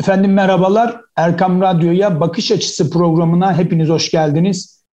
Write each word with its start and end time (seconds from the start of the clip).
Efendim 0.00 0.32
merhabalar. 0.32 1.00
Erkam 1.16 1.60
Radyo'ya 1.60 2.20
Bakış 2.20 2.52
Açısı 2.52 2.90
programına 2.90 3.58
hepiniz 3.58 3.88
hoş 3.88 4.10
geldiniz. 4.10 4.84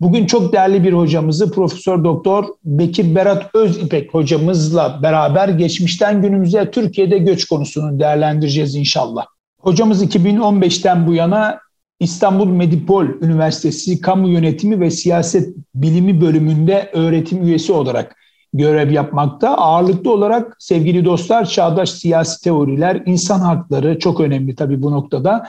Bugün 0.00 0.26
çok 0.26 0.52
değerli 0.52 0.84
bir 0.84 0.92
hocamızı 0.92 1.52
Profesör 1.52 2.04
Doktor 2.04 2.44
Bekir 2.64 3.14
Berat 3.14 3.54
Özipek 3.54 4.14
hocamızla 4.14 5.02
beraber 5.02 5.48
geçmişten 5.48 6.22
günümüze 6.22 6.70
Türkiye'de 6.70 7.18
göç 7.18 7.44
konusunu 7.44 8.00
değerlendireceğiz 8.00 8.74
inşallah. 8.74 9.26
Hocamız 9.60 10.04
2015'ten 10.04 11.06
bu 11.06 11.14
yana 11.14 11.58
İstanbul 12.00 12.46
Medipol 12.46 13.06
Üniversitesi 13.20 14.00
Kamu 14.00 14.28
Yönetimi 14.28 14.80
ve 14.80 14.90
Siyaset 14.90 15.56
Bilimi 15.74 16.20
bölümünde 16.20 16.90
öğretim 16.92 17.42
üyesi 17.42 17.72
olarak 17.72 18.16
görev 18.52 18.90
yapmakta. 18.90 19.48
Ağırlıklı 19.48 20.12
olarak 20.12 20.56
sevgili 20.58 21.04
dostlar 21.04 21.44
çağdaş 21.44 21.90
siyasi 21.90 22.44
teoriler, 22.44 23.02
insan 23.06 23.40
hakları 23.40 23.98
çok 23.98 24.20
önemli 24.20 24.54
tabii 24.54 24.82
bu 24.82 24.92
noktada. 24.92 25.46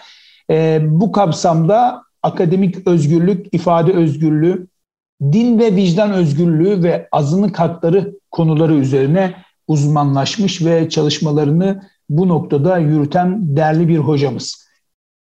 E, 0.49 0.79
bu 0.83 1.11
kapsamda 1.11 2.03
akademik 2.23 2.87
özgürlük, 2.87 3.53
ifade 3.53 3.93
özgürlüğü, 3.93 4.67
din 5.21 5.59
ve 5.59 5.75
vicdan 5.75 6.11
özgürlüğü 6.11 6.83
ve 6.83 7.07
azınlık 7.11 7.59
hakları 7.59 8.15
konuları 8.31 8.73
üzerine 8.73 9.35
uzmanlaşmış 9.67 10.65
ve 10.65 10.89
çalışmalarını 10.89 11.83
bu 12.09 12.27
noktada 12.27 12.77
yürüten 12.77 13.55
değerli 13.55 13.87
bir 13.87 13.97
hocamız. 13.97 14.67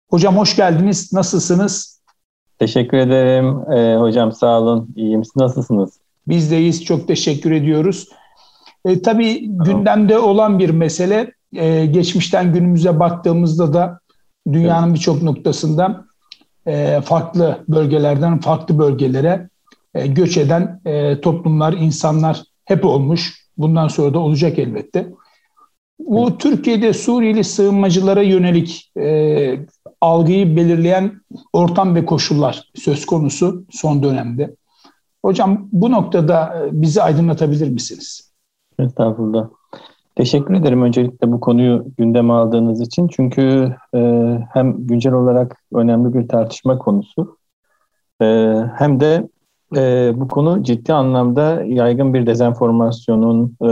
Hocam 0.09 0.37
hoş 0.37 0.55
geldiniz. 0.55 1.13
Nasılsınız? 1.13 2.01
Teşekkür 2.59 2.97
ederim. 2.97 3.71
Ee, 3.71 3.95
hocam 3.95 4.31
sağ 4.31 4.61
olun. 4.61 4.93
İyiyim. 4.95 5.21
Nasılsınız? 5.35 6.00
Bizdeyiz. 6.27 6.85
Çok 6.85 7.07
teşekkür 7.07 7.51
ediyoruz. 7.51 8.09
E, 8.85 9.01
tabii 9.01 9.47
gündemde 9.47 10.19
olan 10.19 10.59
bir 10.59 10.69
mesele. 10.69 11.31
E, 11.55 11.85
geçmişten 11.85 12.53
günümüze 12.53 12.99
baktığımızda 12.99 13.73
da 13.73 13.99
dünyanın 14.51 14.93
birçok 14.93 15.23
noktasında 15.23 16.05
e, 16.67 17.01
farklı 17.01 17.65
bölgelerden 17.67 18.39
farklı 18.39 18.79
bölgelere 18.79 19.49
e, 19.95 20.07
göç 20.07 20.37
eden 20.37 20.81
e, 20.85 21.21
toplumlar, 21.21 21.73
insanlar 21.73 22.43
hep 22.65 22.85
olmuş. 22.85 23.41
Bundan 23.57 23.87
sonra 23.87 24.13
da 24.13 24.19
olacak 24.19 24.59
elbette. 24.59 25.07
Bu 25.99 26.29
evet. 26.29 26.39
Türkiye'de 26.39 26.93
Suriyeli 26.93 27.43
sığınmacılara 27.43 28.21
yönelik 28.21 28.91
e, 28.97 29.59
algıyı 30.01 30.55
belirleyen 30.55 31.21
ortam 31.53 31.95
ve 31.95 32.05
koşullar 32.05 32.69
söz 32.75 33.05
konusu 33.05 33.65
son 33.71 34.03
dönemde. 34.03 34.55
Hocam 35.25 35.67
bu 35.71 35.91
noktada 35.91 36.55
e, 36.57 36.81
bizi 36.81 37.01
aydınlatabilir 37.01 37.69
misiniz? 37.69 38.31
Estağfurullah. 38.79 39.49
Teşekkür 40.15 40.53
ederim 40.53 40.81
öncelikle 40.81 41.31
bu 41.31 41.39
konuyu 41.39 41.85
gündeme 41.97 42.33
aldığınız 42.33 42.81
için. 42.81 43.07
Çünkü 43.07 43.75
e, 43.95 43.99
hem 44.53 44.87
güncel 44.87 45.13
olarak 45.13 45.57
önemli 45.73 46.13
bir 46.13 46.27
tartışma 46.27 46.77
konusu 46.77 47.37
e, 48.21 48.55
hem 48.75 48.99
de 48.99 49.27
e, 49.75 50.11
bu 50.15 50.27
konu 50.27 50.63
ciddi 50.63 50.93
anlamda 50.93 51.63
yaygın 51.63 52.13
bir 52.13 52.27
dezenformasyonun, 52.27 53.57
e, 53.61 53.71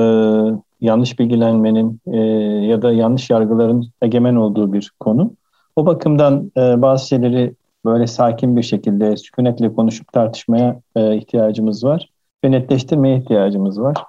yanlış 0.81 1.19
bilgilenmenin 1.19 2.01
e, 2.07 2.17
ya 2.65 2.81
da 2.81 2.91
yanlış 2.91 3.29
yargıların 3.29 3.85
egemen 4.01 4.35
olduğu 4.35 4.73
bir 4.73 4.91
konu. 4.99 5.31
O 5.75 5.85
bakımdan 5.85 6.51
e, 6.57 6.81
bazı 6.81 7.07
şeyleri 7.07 7.55
böyle 7.85 8.07
sakin 8.07 8.57
bir 8.57 8.63
şekilde 8.63 9.17
sükunetle 9.17 9.73
konuşup 9.73 10.13
tartışmaya 10.13 10.81
e, 10.95 11.17
ihtiyacımız 11.17 11.83
var 11.83 12.09
ve 12.45 12.51
netleştirmeye 12.51 13.17
ihtiyacımız 13.17 13.81
var. 13.81 14.03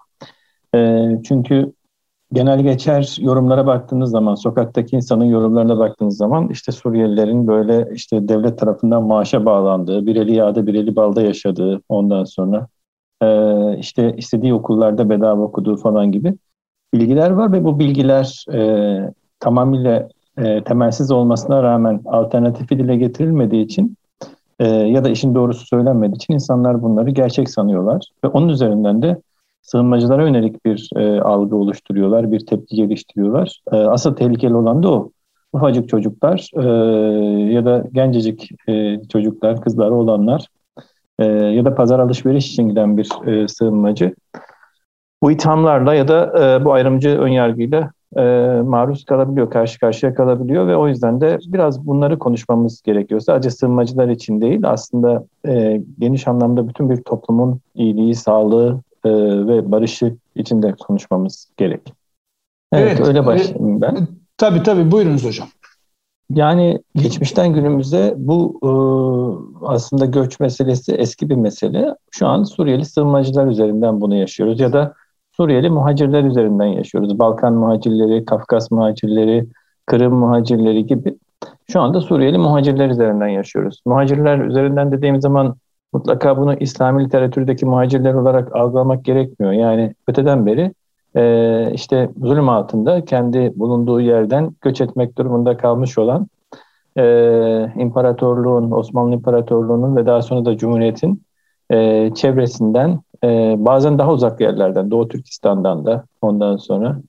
E, 0.74 1.08
çünkü 1.24 1.72
genel 2.32 2.60
geçer 2.60 3.16
yorumlara 3.20 3.66
baktığınız 3.66 4.10
zaman, 4.10 4.34
sokaktaki 4.34 4.96
insanın 4.96 5.24
yorumlarına 5.24 5.78
baktığınız 5.78 6.16
zaman 6.16 6.48
işte 6.48 6.72
Suriyelilerin 6.72 7.46
böyle 7.46 7.88
işte 7.94 8.28
devlet 8.28 8.58
tarafından 8.58 9.02
maaşa 9.02 9.44
bağlandığı, 9.44 10.06
bir 10.06 10.16
eli 10.16 10.34
yağda 10.34 10.66
bir 10.66 10.74
eli 10.74 10.96
balda 10.96 11.22
yaşadığı 11.22 11.80
ondan 11.88 12.24
sonra 12.24 12.66
e, 13.22 13.28
işte 13.78 14.14
istediği 14.16 14.54
okullarda 14.54 15.10
bedava 15.10 15.42
okuduğu 15.42 15.76
falan 15.76 16.12
gibi 16.12 16.34
bilgiler 16.94 17.30
var 17.30 17.53
ve 17.53 17.64
bu 17.64 17.78
bilgiler 17.78 18.44
e, 18.53 19.12
tamamıyla 19.41 20.09
e, 20.45 20.65
temelsiz 20.65 21.11
olmasına 21.11 21.62
rağmen 21.62 22.01
alternatifi 22.06 22.78
dile 22.78 22.97
getirilmediği 22.97 23.65
için 23.65 23.97
e, 24.59 24.67
ya 24.69 25.05
da 25.05 25.09
işin 25.09 25.34
doğrusu 25.34 25.67
söylenmediği 25.67 26.17
için 26.17 26.34
insanlar 26.34 26.83
bunları 26.83 27.11
gerçek 27.11 27.51
sanıyorlar. 27.51 28.06
Ve 28.25 28.28
onun 28.28 28.49
üzerinden 28.49 29.03
de 29.03 29.21
sığınmacılara 29.62 30.23
yönelik 30.23 30.65
bir 30.65 30.91
e, 30.97 31.21
algı 31.21 31.56
oluşturuyorlar, 31.56 32.33
bir 32.33 32.47
tepki 32.47 32.77
geliştiriyorlar. 32.77 33.61
E, 33.73 33.77
asıl 33.77 34.15
tehlikeli 34.15 34.55
olan 34.55 34.83
da 34.83 34.91
o. 34.91 35.11
Ufacık 35.53 35.89
çocuklar 35.89 36.51
e, 36.57 36.62
ya 37.53 37.65
da 37.65 37.84
gencecik 37.93 38.51
e, 38.69 39.03
çocuklar, 39.09 39.61
kızlar, 39.61 39.91
olanlar 39.91 40.47
e, 41.19 41.25
ya 41.25 41.65
da 41.65 41.75
pazar 41.75 41.99
alışveriş 41.99 42.53
için 42.53 42.69
giden 42.69 42.97
bir 42.97 43.27
e, 43.27 43.49
sığınmacı 43.49 44.15
bu 45.22 45.33
ithamlarla 45.33 45.95
ya 45.95 46.09
da 46.09 46.45
e, 46.45 46.65
bu 46.65 46.72
ayrımcı 46.72 47.09
önyargıyla 47.09 47.91
e, 48.16 48.22
maruz 48.65 49.04
kalabiliyor, 49.04 49.50
karşı 49.50 49.81
karşıya 49.81 50.15
kalabiliyor 50.15 50.66
ve 50.66 50.76
o 50.76 50.88
yüzden 50.88 51.21
de 51.21 51.38
biraz 51.47 51.87
bunları 51.87 52.19
konuşmamız 52.19 52.82
gerekiyor. 52.82 53.21
Sadece 53.21 53.50
sığınmacılar 53.50 54.09
için 54.09 54.41
değil, 54.41 54.60
aslında 54.65 55.25
e, 55.48 55.82
geniş 55.98 56.28
anlamda 56.28 56.69
bütün 56.69 56.91
bir 56.91 56.97
toplumun 56.97 57.60
iyiliği, 57.75 58.15
sağlığı 58.15 58.81
e, 59.04 59.10
ve 59.47 59.72
barışı 59.72 60.16
içinde 60.34 60.72
konuşmamız 60.72 61.48
gerek. 61.56 61.94
Evet, 62.72 62.97
evet 62.97 63.09
öyle 63.09 63.19
e, 63.19 63.26
başlayayım 63.26 63.81
ben. 63.81 64.09
Tabii 64.37 64.62
tabii, 64.62 64.91
buyurunuz 64.91 65.25
hocam. 65.25 65.48
Yani 66.34 66.82
geçmişten 66.94 67.53
günümüze 67.53 68.15
bu 68.16 68.59
e, 68.62 68.71
aslında 69.66 70.06
göç 70.06 70.41
meselesi 70.41 70.92
eski 70.92 71.31
bir 71.31 71.34
mesele. 71.34 71.94
Şu 72.10 72.27
an 72.27 72.44
Suriyeli 72.44 72.84
sığınmacılar 72.84 73.47
üzerinden 73.47 74.00
bunu 74.00 74.15
yaşıyoruz 74.15 74.60
ya 74.60 74.72
da 74.72 74.94
Suriyeli 75.41 75.71
muhacirler 75.71 76.25
üzerinden 76.25 76.67
yaşıyoruz. 76.67 77.19
Balkan 77.19 77.55
muhacirleri, 77.55 78.25
Kafkas 78.25 78.71
muhacirleri, 78.71 79.47
Kırım 79.87 80.15
muhacirleri 80.15 80.87
gibi. 80.87 81.15
Şu 81.73 81.81
anda 81.81 82.01
Suriyeli 82.01 82.39
muhacirler 82.39 82.91
üzerinden 82.91 83.28
yaşıyoruz. 83.28 83.83
Muhacirler 83.87 84.39
üzerinden 84.39 84.93
dediğim 84.93 85.21
zaman 85.21 85.55
mutlaka 85.93 86.37
bunu 86.37 86.55
İslami 86.55 87.05
literatürdeki 87.05 87.67
muhacirler 87.67 88.15
olarak 88.15 88.56
algılamak 88.56 89.05
gerekmiyor. 89.05 89.53
Yani 89.53 89.95
öteden 90.09 90.47
beri 90.47 90.73
e, 91.17 91.72
işte 91.75 92.11
zulüm 92.22 92.49
altında 92.49 93.05
kendi 93.05 93.53
bulunduğu 93.57 94.01
yerden 94.01 94.51
göç 94.61 94.81
etmek 94.81 95.19
durumunda 95.19 95.57
kalmış 95.57 95.99
olan 95.99 96.27
e, 96.99 97.03
imparatorluğun, 97.77 98.71
Osmanlı 98.71 99.15
İmparatorluğu'nun 99.15 99.97
ve 99.97 100.07
daha 100.07 100.22
sonra 100.22 100.45
da 100.45 100.57
Cumhuriyet'in 100.57 101.22
e, 101.71 102.11
çevresinden 102.15 103.01
e, 103.25 103.56
bazen 103.58 103.98
daha 103.98 104.12
uzak 104.12 104.41
yerlerden, 104.41 104.91
Doğu 104.91 105.08
Türkistan'dan 105.08 105.86
da 105.86 106.04
ondan 106.22 106.56
sonra 106.56 107.00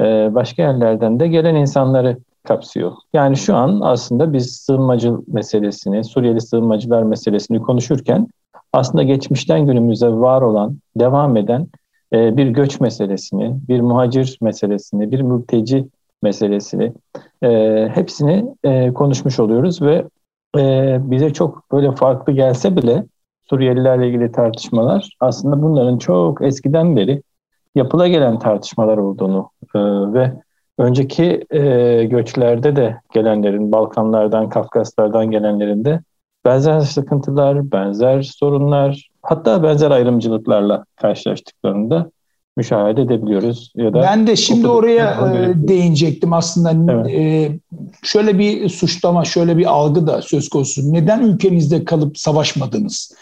e, 0.00 0.04
başka 0.34 0.62
yerlerden 0.62 1.20
de 1.20 1.28
gelen 1.28 1.54
insanları 1.54 2.18
kapsıyor. 2.44 2.92
Yani 3.12 3.36
şu 3.36 3.56
an 3.56 3.80
aslında 3.82 4.32
biz 4.32 4.56
sığınmacı 4.56 5.12
meselesini, 5.28 6.04
Suriyeli 6.04 6.40
sığınmacılar 6.40 7.02
meselesini 7.02 7.62
konuşurken 7.62 8.28
aslında 8.72 9.02
geçmişten 9.02 9.66
günümüze 9.66 10.08
var 10.08 10.42
olan, 10.42 10.78
devam 10.96 11.36
eden 11.36 11.68
e, 12.12 12.36
bir 12.36 12.46
göç 12.46 12.80
meselesini, 12.80 13.56
bir 13.68 13.80
muhacir 13.80 14.38
meselesini, 14.40 15.10
bir 15.10 15.20
mülteci 15.20 15.88
meselesini 16.22 16.92
e, 17.42 17.48
hepsini 17.94 18.44
e, 18.64 18.92
konuşmuş 18.92 19.40
oluyoruz 19.40 19.82
ve 19.82 20.04
e, 20.58 20.96
bize 21.00 21.32
çok 21.32 21.72
böyle 21.72 21.92
farklı 21.92 22.32
gelse 22.32 22.76
bile 22.76 23.04
Suriyelilerle 23.50 24.08
ilgili 24.08 24.32
tartışmalar 24.32 25.08
aslında 25.20 25.62
bunların 25.62 25.98
çok 25.98 26.42
eskiden 26.42 26.96
beri 26.96 27.22
yapıla 27.74 28.08
gelen 28.08 28.38
tartışmalar 28.38 28.96
olduğunu 28.98 29.50
e, 29.74 29.78
ve 30.12 30.32
önceki 30.78 31.46
e, 31.50 32.04
göçlerde 32.04 32.76
de 32.76 33.00
gelenlerin, 33.14 33.72
Balkanlardan, 33.72 34.48
Kafkaslardan 34.48 35.30
gelenlerin 35.30 35.84
de 35.84 36.00
benzer 36.44 36.80
sıkıntılar, 36.80 37.72
benzer 37.72 38.22
sorunlar, 38.22 39.08
hatta 39.22 39.62
benzer 39.62 39.90
ayrımcılıklarla 39.90 40.84
karşılaştıklarında 40.96 42.10
müşahede 42.56 43.02
edebiliyoruz. 43.02 43.72
Ya 43.76 43.94
da 43.94 44.02
ben 44.02 44.26
de 44.26 44.36
şimdi 44.36 44.68
oraya 44.68 45.34
e, 45.34 45.68
değinecektim 45.68 46.32
aslında. 46.32 46.92
Evet. 46.92 47.06
E, 47.06 47.58
şöyle 48.02 48.38
bir 48.38 48.68
suçlama, 48.68 49.24
şöyle 49.24 49.56
bir 49.56 49.66
algı 49.66 50.06
da 50.06 50.22
söz 50.22 50.48
konusu. 50.48 50.92
Neden 50.92 51.22
ülkenizde 51.22 51.84
kalıp 51.84 52.18
savaşmadınız? 52.18 53.12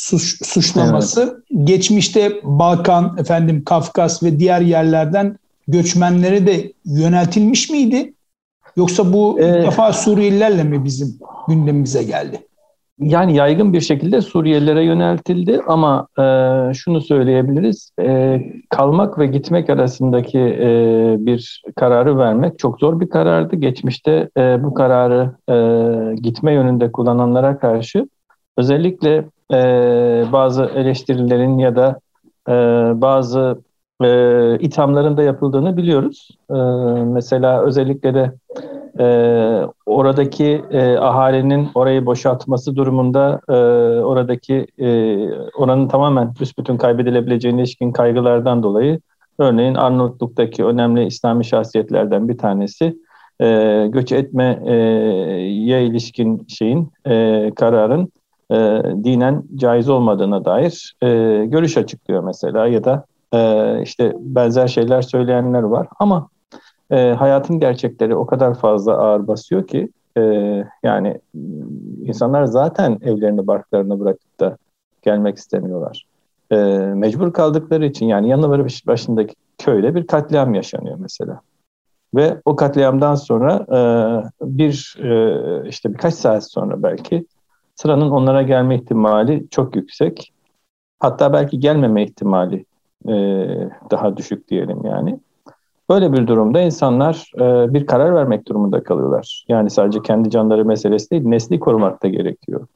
Suç, 0.00 0.46
suçlaması 0.46 1.42
evet. 1.50 1.68
geçmişte 1.68 2.40
Balkan, 2.42 3.16
efendim 3.18 3.64
Kafkas 3.64 4.22
ve 4.22 4.38
diğer 4.38 4.60
yerlerden 4.60 5.38
göçmenlere 5.68 6.46
de 6.46 6.72
yöneltilmiş 6.84 7.70
miydi? 7.70 8.14
Yoksa 8.76 9.12
bu 9.12 9.40
ee, 9.40 9.62
defa 9.62 9.92
Suriyelilerle 9.92 10.64
mi 10.64 10.84
bizim 10.84 11.18
gündemimize 11.48 12.02
geldi? 12.02 12.40
yani 13.00 13.36
yaygın 13.36 13.72
bir 13.72 13.80
şekilde 13.80 14.20
Suriyelilere 14.20 14.84
yöneltildi 14.84 15.60
ama 15.66 16.06
e, 16.18 16.24
şunu 16.74 17.00
söyleyebiliriz. 17.00 17.92
E, 18.00 18.40
kalmak 18.70 19.18
ve 19.18 19.26
gitmek 19.26 19.70
arasındaki 19.70 20.38
e, 20.38 21.16
bir 21.18 21.62
kararı 21.76 22.18
vermek 22.18 22.58
çok 22.58 22.80
zor 22.80 23.00
bir 23.00 23.08
karardı. 23.08 23.56
Geçmişte 23.56 24.30
e, 24.36 24.64
bu 24.64 24.74
kararı 24.74 25.32
e, 25.48 26.14
gitme 26.14 26.52
yönünde 26.52 26.92
kullananlara 26.92 27.58
karşı 27.58 28.08
özellikle 28.56 29.24
e, 29.52 29.56
bazı 30.32 30.64
eleştirilerin 30.64 31.58
ya 31.58 31.76
da 31.76 32.00
e, 32.48 32.52
bazı 33.00 33.58
e, 34.02 34.58
ithamların 34.58 35.16
da 35.16 35.22
yapıldığını 35.22 35.76
biliyoruz. 35.76 36.28
E, 36.50 36.54
mesela 37.04 37.62
özellikle 37.64 38.14
de 38.14 38.32
e, 38.98 39.06
oradaki 39.86 40.64
e, 40.70 40.96
ahalinin 40.96 41.68
orayı 41.74 42.06
boşaltması 42.06 42.76
durumunda 42.76 43.40
e, 43.48 43.52
oradaki 44.02 44.66
e, 44.78 44.88
oranın 45.32 45.88
tamamen 45.88 46.34
büsbütün 46.40 46.76
kaybedilebileceğine 46.76 47.60
ilişkin 47.60 47.92
kaygılardan 47.92 48.62
dolayı 48.62 49.00
örneğin 49.38 49.74
Arnavutluk'taki 49.74 50.64
önemli 50.64 51.06
İslami 51.06 51.44
şahsiyetlerden 51.44 52.28
bir 52.28 52.38
tanesi 52.38 52.96
e, 53.40 53.86
göç 53.88 54.12
etmeye 54.12 55.86
ilişkin 55.86 56.46
şeyin 56.48 56.92
e, 57.06 57.50
kararın 57.56 58.12
e, 58.50 58.82
dinen 59.04 59.42
caiz 59.54 59.88
olmadığına 59.88 60.44
dair 60.44 60.94
e, 61.02 61.08
görüş 61.46 61.76
açıklıyor 61.76 62.24
mesela 62.24 62.66
ya 62.66 62.84
da 62.84 63.04
e, 63.34 63.82
işte 63.82 64.12
benzer 64.18 64.68
şeyler 64.68 65.02
söyleyenler 65.02 65.62
var 65.62 65.88
ama 65.98 66.28
e, 66.90 67.12
hayatın 67.12 67.58
gerçekleri 67.58 68.16
o 68.16 68.26
kadar 68.26 68.54
fazla 68.54 68.92
ağır 68.98 69.26
basıyor 69.26 69.66
ki 69.66 69.88
e, 70.16 70.22
yani 70.82 71.20
insanlar 72.04 72.44
zaten 72.44 72.98
evlerini 73.02 73.46
barklarını 73.46 74.00
bırakıp 74.00 74.40
da 74.40 74.56
gelmek 75.02 75.36
istemiyorlar. 75.36 76.06
E, 76.50 76.56
mecbur 76.94 77.32
kaldıkları 77.32 77.86
için 77.86 78.06
yani 78.06 78.28
yanları 78.28 78.64
başındaki 78.86 79.34
köyde 79.58 79.94
bir 79.94 80.06
katliam 80.06 80.54
yaşanıyor 80.54 80.96
mesela. 81.00 81.40
Ve 82.14 82.40
o 82.44 82.56
katliamdan 82.56 83.14
sonra 83.14 83.66
e, 83.72 83.80
bir 84.40 84.96
e, 85.02 85.68
işte 85.68 85.92
birkaç 85.92 86.14
saat 86.14 86.50
sonra 86.50 86.82
belki 86.82 87.26
sıranın 87.80 88.10
onlara 88.10 88.42
gelme 88.42 88.74
ihtimali 88.74 89.46
çok 89.50 89.76
yüksek. 89.76 90.32
Hatta 90.98 91.32
belki 91.32 91.60
gelmeme 91.60 92.02
ihtimali 92.02 92.64
e, 93.08 93.14
daha 93.90 94.16
düşük 94.16 94.48
diyelim 94.48 94.84
yani. 94.84 95.20
Böyle 95.90 96.12
bir 96.12 96.26
durumda 96.26 96.60
insanlar 96.60 97.32
e, 97.36 97.74
bir 97.74 97.86
karar 97.86 98.14
vermek 98.14 98.48
durumunda 98.48 98.82
kalıyorlar. 98.82 99.44
Yani 99.48 99.70
sadece 99.70 100.02
kendi 100.02 100.30
canları 100.30 100.64
meselesi 100.64 101.10
değil, 101.10 101.22
nesli 101.24 101.60
korumak 101.60 102.02
da 102.02 102.08
gerekiyor. 102.08 102.66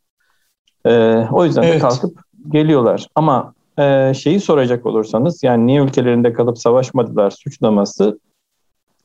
E, 0.87 1.25
o 1.33 1.45
yüzden 1.45 1.63
evet. 1.63 1.75
de 1.75 1.79
kalkıp 1.79 2.19
geliyorlar. 2.49 3.07
Ama 3.15 3.55
e, 3.79 4.15
şeyi 4.15 4.41
soracak 4.41 4.87
olursanız, 4.87 5.43
yani 5.43 5.67
niye 5.67 5.83
ülkelerinde 5.83 6.33
kalıp 6.33 6.59
savaşmadılar 6.59 7.31
suçlaması 7.31 8.19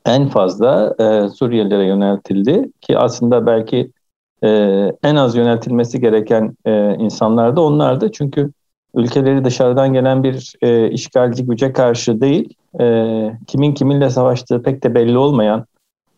en 0.06 0.28
fazla 0.28 0.96
e, 1.00 1.30
Suriyelilere 1.30 1.86
yöneltildi 1.86 2.72
ki 2.82 2.98
aslında 2.98 3.46
belki 3.46 3.92
e, 4.44 4.50
en 5.04 5.16
az 5.16 5.36
yöneltilmesi 5.36 6.00
gereken 6.00 6.58
e, 6.66 6.96
insanlar 6.96 7.56
da 7.56 7.62
onlardı. 7.62 8.12
Çünkü 8.12 8.52
ülkeleri 8.96 9.46
dışarıdan 9.46 9.94
gelen 9.94 10.24
bir 10.24 10.54
e, 10.62 10.90
işgalci 10.92 11.46
güce 11.46 11.74
karşı 11.74 12.22
değil, 12.22 12.54
e, 12.80 12.86
kimin 13.48 13.74
kiminle 13.74 14.10
savaştığı 14.10 14.64
pek 14.64 14.84
de 14.84 14.96
belli 14.96 15.18
olmayan 15.18 15.66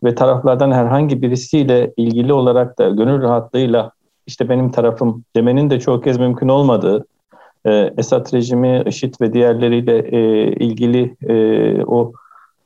ve 0.03 0.15
taraflardan 0.15 0.71
herhangi 0.71 1.21
birisiyle 1.21 1.93
ilgili 1.97 2.33
olarak 2.33 2.79
da 2.79 2.89
gönül 2.89 3.21
rahatlığıyla 3.21 3.91
işte 4.27 4.49
benim 4.49 4.71
tarafım 4.71 5.23
demenin 5.35 5.69
de 5.69 5.79
çok 5.79 6.03
kez 6.03 6.17
mümkün 6.17 6.47
olmadığı, 6.47 7.05
e, 7.65 7.93
Esad 7.97 8.33
rejimi, 8.33 8.83
IŞİD 8.85 9.13
ve 9.21 9.33
diğerleriyle 9.33 9.97
e, 9.97 10.51
ilgili 10.51 11.15
e, 11.27 11.35
o 11.85 12.13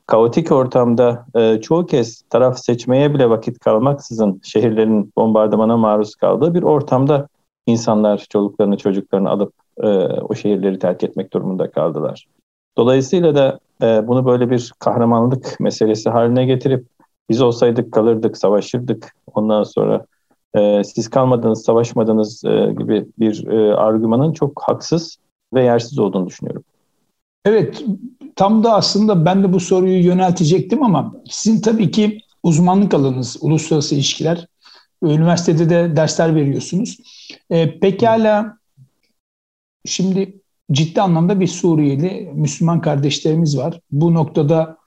kaotik 0.07 0.51
ortamda 0.51 1.25
e, 1.35 1.61
çoğu 1.61 1.85
kez 1.85 2.21
taraf 2.29 2.59
seçmeye 2.59 3.13
bile 3.13 3.29
vakit 3.29 3.59
kalmaksızın 3.59 4.41
şehirlerin 4.43 5.13
bombardımana 5.17 5.77
maruz 5.77 6.15
kaldığı 6.15 6.53
bir 6.53 6.63
ortamda 6.63 7.27
insanlar 7.65 8.25
çoluklarını 8.29 8.77
çocuklarını 8.77 9.29
alıp 9.29 9.53
e, 9.77 9.87
o 10.05 10.35
şehirleri 10.35 10.79
terk 10.79 11.03
etmek 11.03 11.33
durumunda 11.33 11.71
kaldılar. 11.71 12.27
Dolayısıyla 12.77 13.35
da 13.35 13.59
e, 13.81 14.07
bunu 14.07 14.25
böyle 14.25 14.49
bir 14.49 14.73
kahramanlık 14.79 15.59
meselesi 15.59 16.09
haline 16.09 16.45
getirip 16.45 16.87
biz 17.29 17.41
olsaydık 17.41 17.93
kalırdık, 17.93 18.37
savaşırdık. 18.37 19.15
Ondan 19.33 19.63
sonra 19.63 20.05
e, 20.55 20.83
siz 20.83 21.09
kalmadınız, 21.09 21.63
savaşmadınız 21.63 22.43
e, 22.45 22.73
gibi 22.79 23.05
bir 23.19 23.47
e, 23.47 23.75
argümanın 23.75 24.33
çok 24.33 24.61
haksız 24.63 25.17
ve 25.53 25.63
yersiz 25.63 25.99
olduğunu 25.99 26.27
düşünüyorum. 26.27 26.63
Evet, 27.45 27.83
tam 28.35 28.63
da 28.63 28.73
aslında 28.73 29.25
ben 29.25 29.43
de 29.43 29.53
bu 29.53 29.59
soruyu 29.59 30.05
yöneltecektim 30.05 30.83
ama 30.83 31.15
sizin 31.29 31.61
tabii 31.61 31.91
ki 31.91 32.19
uzmanlık 32.43 32.93
alanınız 32.93 33.37
uluslararası 33.41 33.95
ilişkiler. 33.95 34.47
Üniversitede 35.03 35.69
de 35.69 35.95
dersler 35.95 36.35
veriyorsunuz. 36.35 36.97
E, 37.49 37.79
pekala 37.79 38.57
şimdi 39.85 40.41
ciddi 40.71 41.01
anlamda 41.01 41.39
bir 41.39 41.47
Suriyeli 41.47 42.31
Müslüman 42.33 42.81
kardeşlerimiz 42.81 43.57
var. 43.57 43.79
Bu 43.91 44.13
noktada 44.13 44.77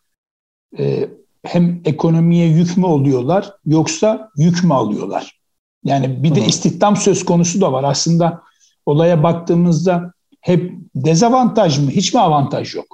e, 0.79 1.09
hem 1.45 1.81
ekonomiye 1.85 2.49
yük 2.49 2.77
mü 2.77 2.87
oluyorlar 2.87 3.53
yoksa 3.67 4.31
yük 4.37 4.65
mü 4.65 4.75
alıyorlar? 4.75 5.41
Yani 5.85 6.23
bir 6.23 6.35
de 6.35 6.47
istihdam 6.47 6.97
söz 6.97 7.25
konusu 7.25 7.61
da 7.61 7.73
var. 7.73 7.85
Aslında 7.85 8.43
olaya 8.87 9.23
baktığımızda 9.23 10.13
hep 10.49 10.73
dezavantaj 10.95 11.79
mı, 11.79 11.91
hiç 11.91 12.15
mi 12.15 12.21
avantaj 12.21 12.75
yok? 12.75 12.87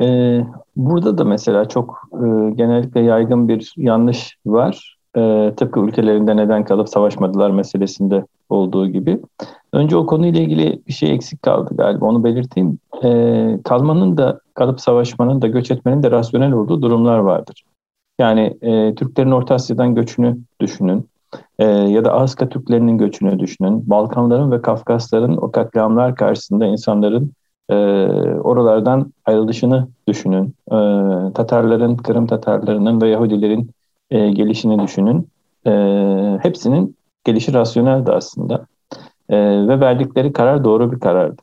Ee, 0.00 0.40
burada 0.76 1.18
da 1.18 1.24
mesela 1.24 1.68
çok 1.68 2.08
e, 2.12 2.50
genellikle 2.54 3.00
yaygın 3.00 3.48
bir 3.48 3.74
yanlış 3.76 4.36
var. 4.46 4.98
E, 5.16 5.52
tıpkı 5.56 5.80
ülkelerinde 5.80 6.36
neden 6.36 6.64
kalıp 6.64 6.88
savaşmadılar 6.88 7.50
meselesinde 7.50 8.24
olduğu 8.48 8.88
gibi. 8.88 9.20
Önce 9.72 9.96
o 9.96 10.06
konuyla 10.06 10.40
ilgili 10.40 10.82
bir 10.88 10.92
şey 10.92 11.14
eksik 11.14 11.42
kaldı 11.42 11.76
galiba 11.76 12.06
onu 12.06 12.24
belirteyim. 12.24 12.78
E, 13.04 13.10
kalmanın 13.64 14.16
da 14.16 14.40
kalıp 14.54 14.80
savaşmanın 14.80 15.42
da 15.42 15.46
göç 15.46 15.70
etmenin 15.70 16.02
de 16.02 16.10
rasyonel 16.10 16.52
olduğu 16.52 16.82
durumlar 16.82 17.18
vardır. 17.18 17.64
Yani 18.20 18.56
e, 18.62 18.94
Türklerin 18.94 19.30
Orta 19.30 19.54
Asya'dan 19.54 19.94
göçünü 19.94 20.38
düşünün. 20.60 21.08
E, 21.58 21.64
ya 21.64 22.04
da 22.04 22.12
Aska 22.12 22.48
Türklerinin 22.48 22.98
göçünü 22.98 23.38
düşünün. 23.38 23.90
Balkanların 23.90 24.50
ve 24.50 24.62
Kafkasların 24.62 25.36
o 25.36 25.50
katliamlar 25.50 26.14
karşısında 26.14 26.66
insanların 26.66 27.32
e, 27.70 27.74
oralardan 28.42 29.12
ayrılışını 29.24 29.88
düşünün. 30.08 30.54
E, 30.66 30.76
Tatarların, 31.32 31.96
Kırım 31.96 32.26
Tatarlarının 32.26 33.00
ve 33.00 33.08
Yahudilerin 33.08 33.70
e, 34.10 34.30
gelişini 34.30 34.82
düşünün. 34.82 35.28
E, 35.66 35.72
hepsinin 36.42 36.96
gelişi 37.24 37.54
rasyoneldi 37.54 38.12
aslında. 38.12 38.66
E, 39.28 39.36
ve 39.68 39.80
verdikleri 39.80 40.32
karar 40.32 40.64
doğru 40.64 40.92
bir 40.92 41.00
karardı. 41.00 41.42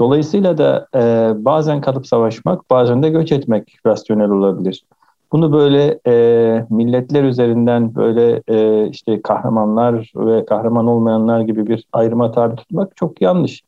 Dolayısıyla 0.00 0.58
da 0.58 0.88
e, 0.94 1.32
bazen 1.44 1.80
kalıp 1.80 2.06
savaşmak, 2.06 2.70
bazen 2.70 3.02
de 3.02 3.08
göç 3.08 3.32
etmek 3.32 3.78
rasyonel 3.86 4.30
olabilir. 4.30 4.84
Bunu 5.32 5.52
böyle 5.52 5.98
e, 6.06 6.66
milletler 6.70 7.24
üzerinden 7.24 7.94
böyle 7.94 8.42
e, 8.48 8.88
işte 8.88 9.22
kahramanlar 9.22 10.12
ve 10.16 10.44
kahraman 10.44 10.86
olmayanlar 10.86 11.40
gibi 11.40 11.66
bir 11.66 11.84
ayrıma 11.92 12.32
tabi 12.32 12.56
tutmak 12.56 12.96
çok 12.96 13.22
yanlış. 13.22 13.62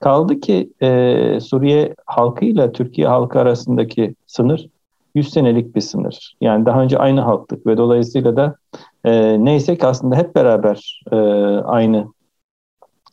Kaldı 0.00 0.40
ki 0.40 0.70
e, 0.82 1.40
Suriye 1.40 1.94
halkıyla 2.06 2.72
Türkiye 2.72 3.08
halkı 3.08 3.40
arasındaki 3.40 4.14
sınır 4.26 4.68
100 5.14 5.32
senelik 5.32 5.76
bir 5.76 5.80
sınır. 5.80 6.36
Yani 6.40 6.66
daha 6.66 6.82
önce 6.82 6.98
aynı 6.98 7.20
halktık 7.20 7.66
ve 7.66 7.76
dolayısıyla 7.76 8.36
da 8.36 8.56
e, 9.04 9.44
neyse 9.44 9.78
ki 9.78 9.86
aslında 9.86 10.16
hep 10.16 10.34
beraber 10.34 11.02
e, 11.12 11.16
aynı 11.64 12.06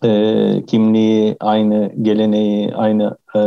e, 0.04 0.66
kimliği, 0.68 1.38
aynı 1.40 1.92
geleneği, 2.02 2.76
aynı 2.76 3.18
e, 3.36 3.42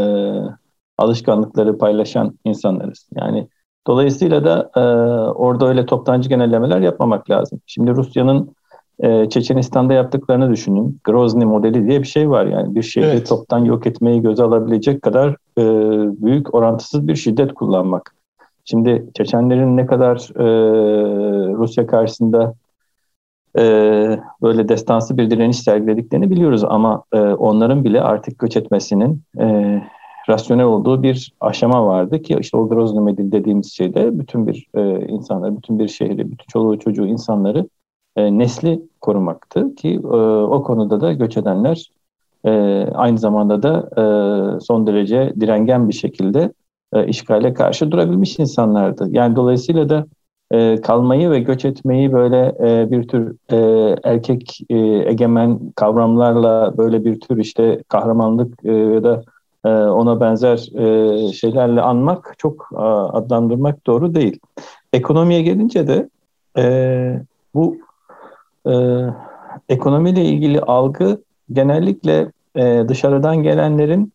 alışkanlıkları 0.98 1.78
paylaşan 1.78 2.38
insanlarız. 2.44 3.08
Yani 3.14 3.48
dolayısıyla 3.86 4.44
da 4.44 4.70
e, 4.76 4.80
orada 5.30 5.66
öyle 5.66 5.86
toptancı 5.86 6.28
genellemeler 6.28 6.80
yapmamak 6.80 7.30
lazım. 7.30 7.60
Şimdi 7.66 7.90
Rusya'nın 7.90 8.56
e, 9.00 9.28
Çeçenistan'da 9.28 9.92
yaptıklarını 9.92 10.50
düşünün. 10.50 11.00
Grozny 11.04 11.44
modeli 11.44 11.88
diye 11.88 12.02
bir 12.02 12.06
şey 12.06 12.30
var 12.30 12.46
yani 12.46 12.74
bir 12.74 12.82
şehri 12.82 13.06
evet. 13.06 13.28
toptan 13.28 13.64
yok 13.64 13.86
etmeyi 13.86 14.22
göze 14.22 14.42
alabilecek 14.42 15.02
kadar 15.02 15.30
e, 15.58 15.64
büyük 16.24 16.54
orantısız 16.54 17.08
bir 17.08 17.16
şiddet 17.16 17.54
kullanmak. 17.54 18.14
Şimdi 18.64 19.06
Çeçenlerin 19.14 19.76
ne 19.76 19.86
kadar 19.86 20.16
e, 20.36 20.44
Rusya 21.54 21.86
karşısında 21.86 22.54
e, 23.58 23.62
böyle 24.42 24.68
destansı 24.68 25.16
bir 25.16 25.30
direniş 25.30 25.58
sergilediklerini 25.58 26.30
biliyoruz 26.30 26.64
ama 26.64 27.02
e, 27.12 27.20
onların 27.20 27.84
bile 27.84 28.00
artık 28.00 28.38
göç 28.38 28.56
etmesinin 28.56 29.22
e, 29.40 29.82
rasyonel 30.28 30.64
olduğu 30.64 31.02
bir 31.02 31.32
aşama 31.40 31.86
vardı 31.86 32.22
ki 32.22 32.36
işte 32.40 32.56
o 32.56 32.68
Grozny 32.68 33.16
dediğimiz 33.16 33.72
şeyde 33.72 34.18
bütün 34.18 34.46
bir 34.46 34.66
e, 34.74 35.06
insanları, 35.06 35.56
bütün 35.56 35.78
bir 35.78 35.88
şehri, 35.88 36.18
bütün 36.18 36.46
çoluğu 36.48 36.78
çocuğu 36.78 37.06
insanları 37.06 37.68
e, 38.16 38.38
nesli 38.38 38.82
korumaktı 39.00 39.74
ki 39.74 39.94
e, 40.04 40.16
o 40.26 40.62
konuda 40.62 41.00
da 41.00 41.12
göç 41.12 41.36
edenler 41.36 41.90
e, 42.44 42.50
aynı 42.94 43.18
zamanda 43.18 43.62
da 43.62 43.88
e, 43.96 44.04
son 44.60 44.86
derece 44.86 45.34
direngen 45.40 45.88
bir 45.88 45.94
şekilde 45.94 46.52
e, 46.92 47.06
işgale 47.06 47.54
karşı 47.54 47.90
durabilmiş 47.90 48.38
insanlardı. 48.38 49.08
Yani 49.10 49.36
dolayısıyla 49.36 49.88
da 49.88 50.06
e, 50.50 50.80
kalmayı 50.80 51.30
ve 51.30 51.40
göç 51.40 51.64
etmeyi 51.64 52.12
böyle 52.12 52.54
e, 52.60 52.90
bir 52.90 53.08
tür 53.08 53.36
e, 53.50 53.56
erkek 54.04 54.60
e, 54.70 54.76
egemen 55.10 55.72
kavramlarla 55.76 56.78
böyle 56.78 57.04
bir 57.04 57.20
tür 57.20 57.36
işte 57.36 57.82
kahramanlık 57.88 58.64
e, 58.64 58.72
ya 58.72 59.04
da 59.04 59.22
ona 59.70 60.20
benzer 60.20 60.68
e, 60.74 61.32
şeylerle 61.32 61.80
anmak 61.80 62.34
çok 62.38 62.68
e, 62.72 62.76
adlandırmak 62.76 63.86
doğru 63.86 64.14
değil. 64.14 64.38
Ekonomiye 64.92 65.42
gelince 65.42 65.86
de 65.88 66.08
e, 66.58 67.20
bu 67.54 67.76
ekonomiyle 69.68 70.24
ilgili 70.24 70.60
algı 70.60 71.22
genellikle 71.52 72.32
dışarıdan 72.88 73.36
gelenlerin 73.36 74.12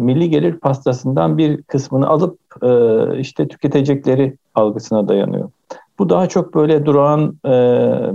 milli 0.00 0.30
gelir 0.30 0.52
pastasından 0.52 1.38
bir 1.38 1.62
kısmını 1.62 2.08
alıp 2.08 2.38
işte 3.18 3.48
tüketecekleri 3.48 4.36
algısına 4.54 5.08
dayanıyor. 5.08 5.50
Bu 5.98 6.08
daha 6.08 6.28
çok 6.28 6.54
böyle 6.54 6.86
durağan 6.86 7.36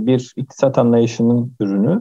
bir 0.06 0.32
iktisat 0.36 0.78
anlayışının 0.78 1.52
ürünü. 1.60 2.00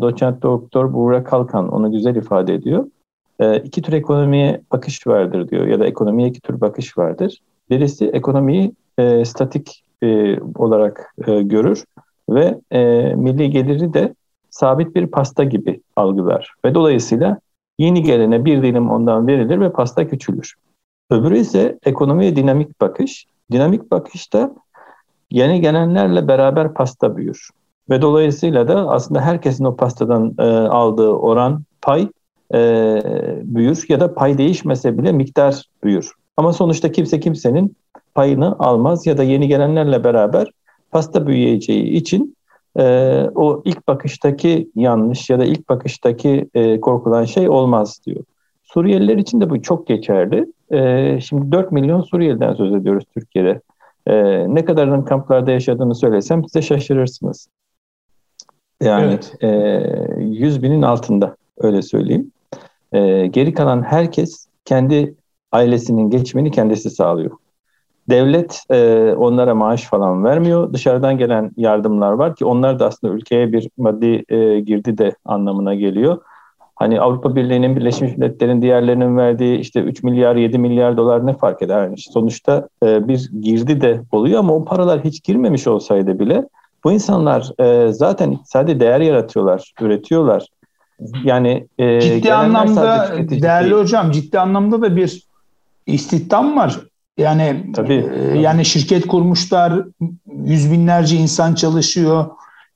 Doçent 0.00 0.42
doktor 0.42 0.92
Buğra 0.92 1.24
Kalkan 1.24 1.68
onu 1.68 1.92
güzel 1.92 2.16
ifade 2.16 2.54
ediyor. 2.54 2.86
E, 3.40 3.56
iki 3.56 3.82
tür 3.82 3.92
ekonomiye 3.92 4.60
bakış 4.72 5.06
vardır 5.06 5.48
diyor 5.48 5.66
ya 5.66 5.80
da 5.80 5.86
ekonomiye 5.86 6.28
iki 6.28 6.40
tür 6.40 6.60
bakış 6.60 6.98
vardır. 6.98 7.38
Birisi 7.70 8.06
ekonomiyi 8.06 8.72
e, 8.98 9.24
statik 9.24 9.84
e, 10.02 10.40
olarak 10.40 11.14
e, 11.26 11.42
görür 11.42 11.84
ve 12.30 12.60
e, 12.70 13.12
milli 13.14 13.50
geliri 13.50 13.94
de 13.94 14.14
sabit 14.50 14.94
bir 14.94 15.06
pasta 15.06 15.44
gibi 15.44 15.80
algılar 15.96 16.54
ve 16.64 16.74
dolayısıyla 16.74 17.38
yeni 17.78 18.02
gelene 18.02 18.44
bir 18.44 18.62
dilim 18.62 18.90
ondan 18.90 19.26
verilir 19.26 19.60
ve 19.60 19.72
pasta 19.72 20.08
küçülür. 20.08 20.54
Öbürü 21.10 21.38
ise 21.38 21.78
ekonomiye 21.84 22.36
dinamik 22.36 22.80
bakış. 22.80 23.26
Dinamik 23.52 23.90
bakışta 23.90 24.54
yeni 25.30 25.60
gelenlerle 25.60 26.28
beraber 26.28 26.74
pasta 26.74 27.16
büyür. 27.16 27.50
Ve 27.90 28.02
dolayısıyla 28.02 28.68
da 28.68 28.90
aslında 28.90 29.20
herkesin 29.20 29.64
o 29.64 29.76
pastadan 29.76 30.34
e, 30.38 30.42
aldığı 30.52 31.10
oran, 31.10 31.62
pay 31.82 32.08
e, 32.54 33.00
büyür 33.42 33.84
ya 33.88 34.00
da 34.00 34.14
pay 34.14 34.38
değişmese 34.38 34.98
bile 34.98 35.12
miktar 35.12 35.64
büyür. 35.84 36.12
Ama 36.36 36.52
sonuçta 36.52 36.92
kimse 36.92 37.20
kimsenin 37.20 37.76
payını 38.14 38.58
almaz 38.58 39.06
ya 39.06 39.18
da 39.18 39.22
yeni 39.22 39.48
gelenlerle 39.48 40.04
beraber 40.04 40.50
pasta 40.90 41.26
büyüyeceği 41.26 41.84
için 41.84 42.36
e, 42.78 42.82
o 43.34 43.62
ilk 43.64 43.88
bakıştaki 43.88 44.70
yanlış 44.74 45.30
ya 45.30 45.38
da 45.38 45.44
ilk 45.44 45.68
bakıştaki 45.68 46.48
e, 46.54 46.80
korkulan 46.80 47.24
şey 47.24 47.48
olmaz 47.48 48.00
diyor. 48.06 48.24
Suriyeliler 48.62 49.16
için 49.16 49.40
de 49.40 49.50
bu 49.50 49.62
çok 49.62 49.86
geçerli. 49.86 50.46
E, 50.70 51.20
şimdi 51.20 51.52
4 51.52 51.72
milyon 51.72 52.00
Suriyeliden 52.00 52.54
söz 52.54 52.72
ediyoruz 52.72 53.04
Türkiye'de. 53.14 53.60
E, 54.06 54.14
ne 54.54 54.64
kadarının 54.64 55.02
kamplarda 55.02 55.50
yaşadığını 55.50 55.94
söylesem 55.94 56.44
size 56.44 56.62
şaşırırsınız. 56.62 57.48
Yani 58.82 59.04
evet. 59.04 59.34
e, 59.40 60.22
100 60.24 60.62
binin 60.62 60.82
altında 60.82 61.36
öyle 61.58 61.82
söyleyeyim. 61.82 62.32
E, 62.92 63.26
geri 63.26 63.54
kalan 63.54 63.82
herkes 63.82 64.46
kendi 64.64 65.14
ailesinin 65.52 66.10
geçimini 66.10 66.50
kendisi 66.50 66.90
sağlıyor. 66.90 67.30
Devlet 68.10 68.62
e, 68.70 69.12
onlara 69.18 69.54
maaş 69.54 69.84
falan 69.84 70.24
vermiyor. 70.24 70.72
Dışarıdan 70.72 71.18
gelen 71.18 71.50
yardımlar 71.56 72.12
var 72.12 72.36
ki 72.36 72.44
onlar 72.44 72.78
da 72.78 72.86
aslında 72.86 73.14
ülkeye 73.14 73.52
bir 73.52 73.68
maddi 73.76 74.24
e, 74.28 74.60
girdi 74.60 74.98
de 74.98 75.16
anlamına 75.24 75.74
geliyor. 75.74 76.18
Hani 76.76 77.00
Avrupa 77.00 77.36
Birliği'nin, 77.36 77.76
Birleşmiş 77.76 78.16
Milletler'in 78.16 78.62
diğerlerinin 78.62 79.16
verdiği 79.16 79.58
işte 79.58 79.80
3 79.80 80.02
milyar, 80.02 80.36
7 80.36 80.58
milyar 80.58 80.96
dolar 80.96 81.26
ne 81.26 81.34
fark 81.36 81.62
eder? 81.62 81.84
Yani 81.84 81.94
sonuçta 81.98 82.68
e, 82.82 83.08
bir 83.08 83.30
girdi 83.40 83.80
de 83.80 84.02
oluyor 84.12 84.38
ama 84.38 84.54
o 84.54 84.64
paralar 84.64 85.04
hiç 85.04 85.22
girmemiş 85.22 85.66
olsaydı 85.66 86.18
bile 86.18 86.48
bu 86.84 86.92
insanlar 86.92 87.52
e, 87.60 87.92
zaten 87.92 88.30
iktisadi 88.30 88.80
değer 88.80 89.00
yaratıyorlar, 89.00 89.72
üretiyorlar. 89.80 90.46
Yani 91.24 91.66
e, 91.78 92.00
ciddi 92.00 92.34
anlamda 92.34 93.14
değerli 93.28 93.70
değil. 93.70 93.82
hocam 93.82 94.10
ciddi 94.10 94.38
anlamda 94.38 94.82
da 94.82 94.96
bir 94.96 95.26
istihdam 95.86 96.56
var. 96.56 96.80
Yani 97.18 97.72
tabii, 97.74 97.94
e, 97.94 98.28
tabii. 98.28 98.40
yani 98.40 98.64
şirket 98.64 99.06
kurmuşlar, 99.06 99.84
yüz 100.44 100.72
binlerce 100.72 101.16
insan 101.16 101.54
çalışıyor. 101.54 102.26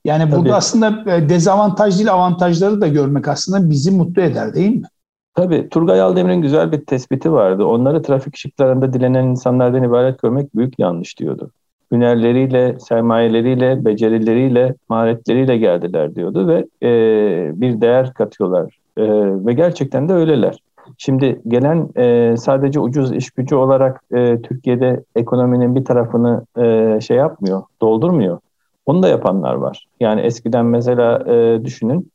Yani 0.04 0.30
burada 0.30 0.42
tabii. 0.42 0.54
aslında 0.54 1.16
e, 1.16 1.28
dezavantaj 1.28 1.96
değil 1.96 2.12
avantajları 2.12 2.80
da 2.80 2.88
görmek 2.88 3.28
aslında 3.28 3.70
bizi 3.70 3.90
mutlu 3.90 4.22
eder 4.22 4.54
değil 4.54 4.76
mi? 4.76 4.86
Tabii 5.34 5.68
Turgay 5.68 6.00
Aldemir'in 6.00 6.42
güzel 6.42 6.72
bir 6.72 6.86
tespiti 6.86 7.32
vardı. 7.32 7.64
Onları 7.64 8.02
trafik 8.02 8.34
ışıklarında 8.34 8.92
dilenen 8.92 9.24
insanlardan 9.24 9.82
ibaret 9.82 10.22
görmek 10.22 10.56
büyük 10.56 10.78
yanlış 10.78 11.18
diyordu. 11.18 11.50
Hünerleriyle, 11.92 12.78
sermayeleriyle, 12.78 13.84
becerileriyle, 13.84 14.74
maharetleriyle 14.88 15.56
geldiler 15.56 16.14
diyordu 16.14 16.48
ve 16.48 16.64
e, 16.82 17.60
bir 17.60 17.80
değer 17.80 18.14
katıyorlar. 18.14 18.78
E, 18.96 19.04
ve 19.46 19.52
gerçekten 19.52 20.08
de 20.08 20.12
öyleler. 20.12 20.58
Şimdi 20.98 21.40
gelen 21.48 21.88
e, 21.96 22.36
sadece 22.36 22.80
ucuz 22.80 23.12
iş 23.12 23.30
gücü 23.30 23.54
olarak 23.54 24.02
e, 24.14 24.42
Türkiye'de 24.42 25.04
ekonominin 25.16 25.74
bir 25.74 25.84
tarafını 25.84 26.46
e, 26.58 27.00
şey 27.00 27.16
yapmıyor, 27.16 27.62
doldurmuyor. 27.80 28.38
Onu 28.86 29.02
da 29.02 29.08
yapanlar 29.08 29.54
var. 29.54 29.86
Yani 30.00 30.20
eskiden 30.20 30.66
mesela 30.66 31.34
e, 31.34 31.64
düşünün 31.64 32.10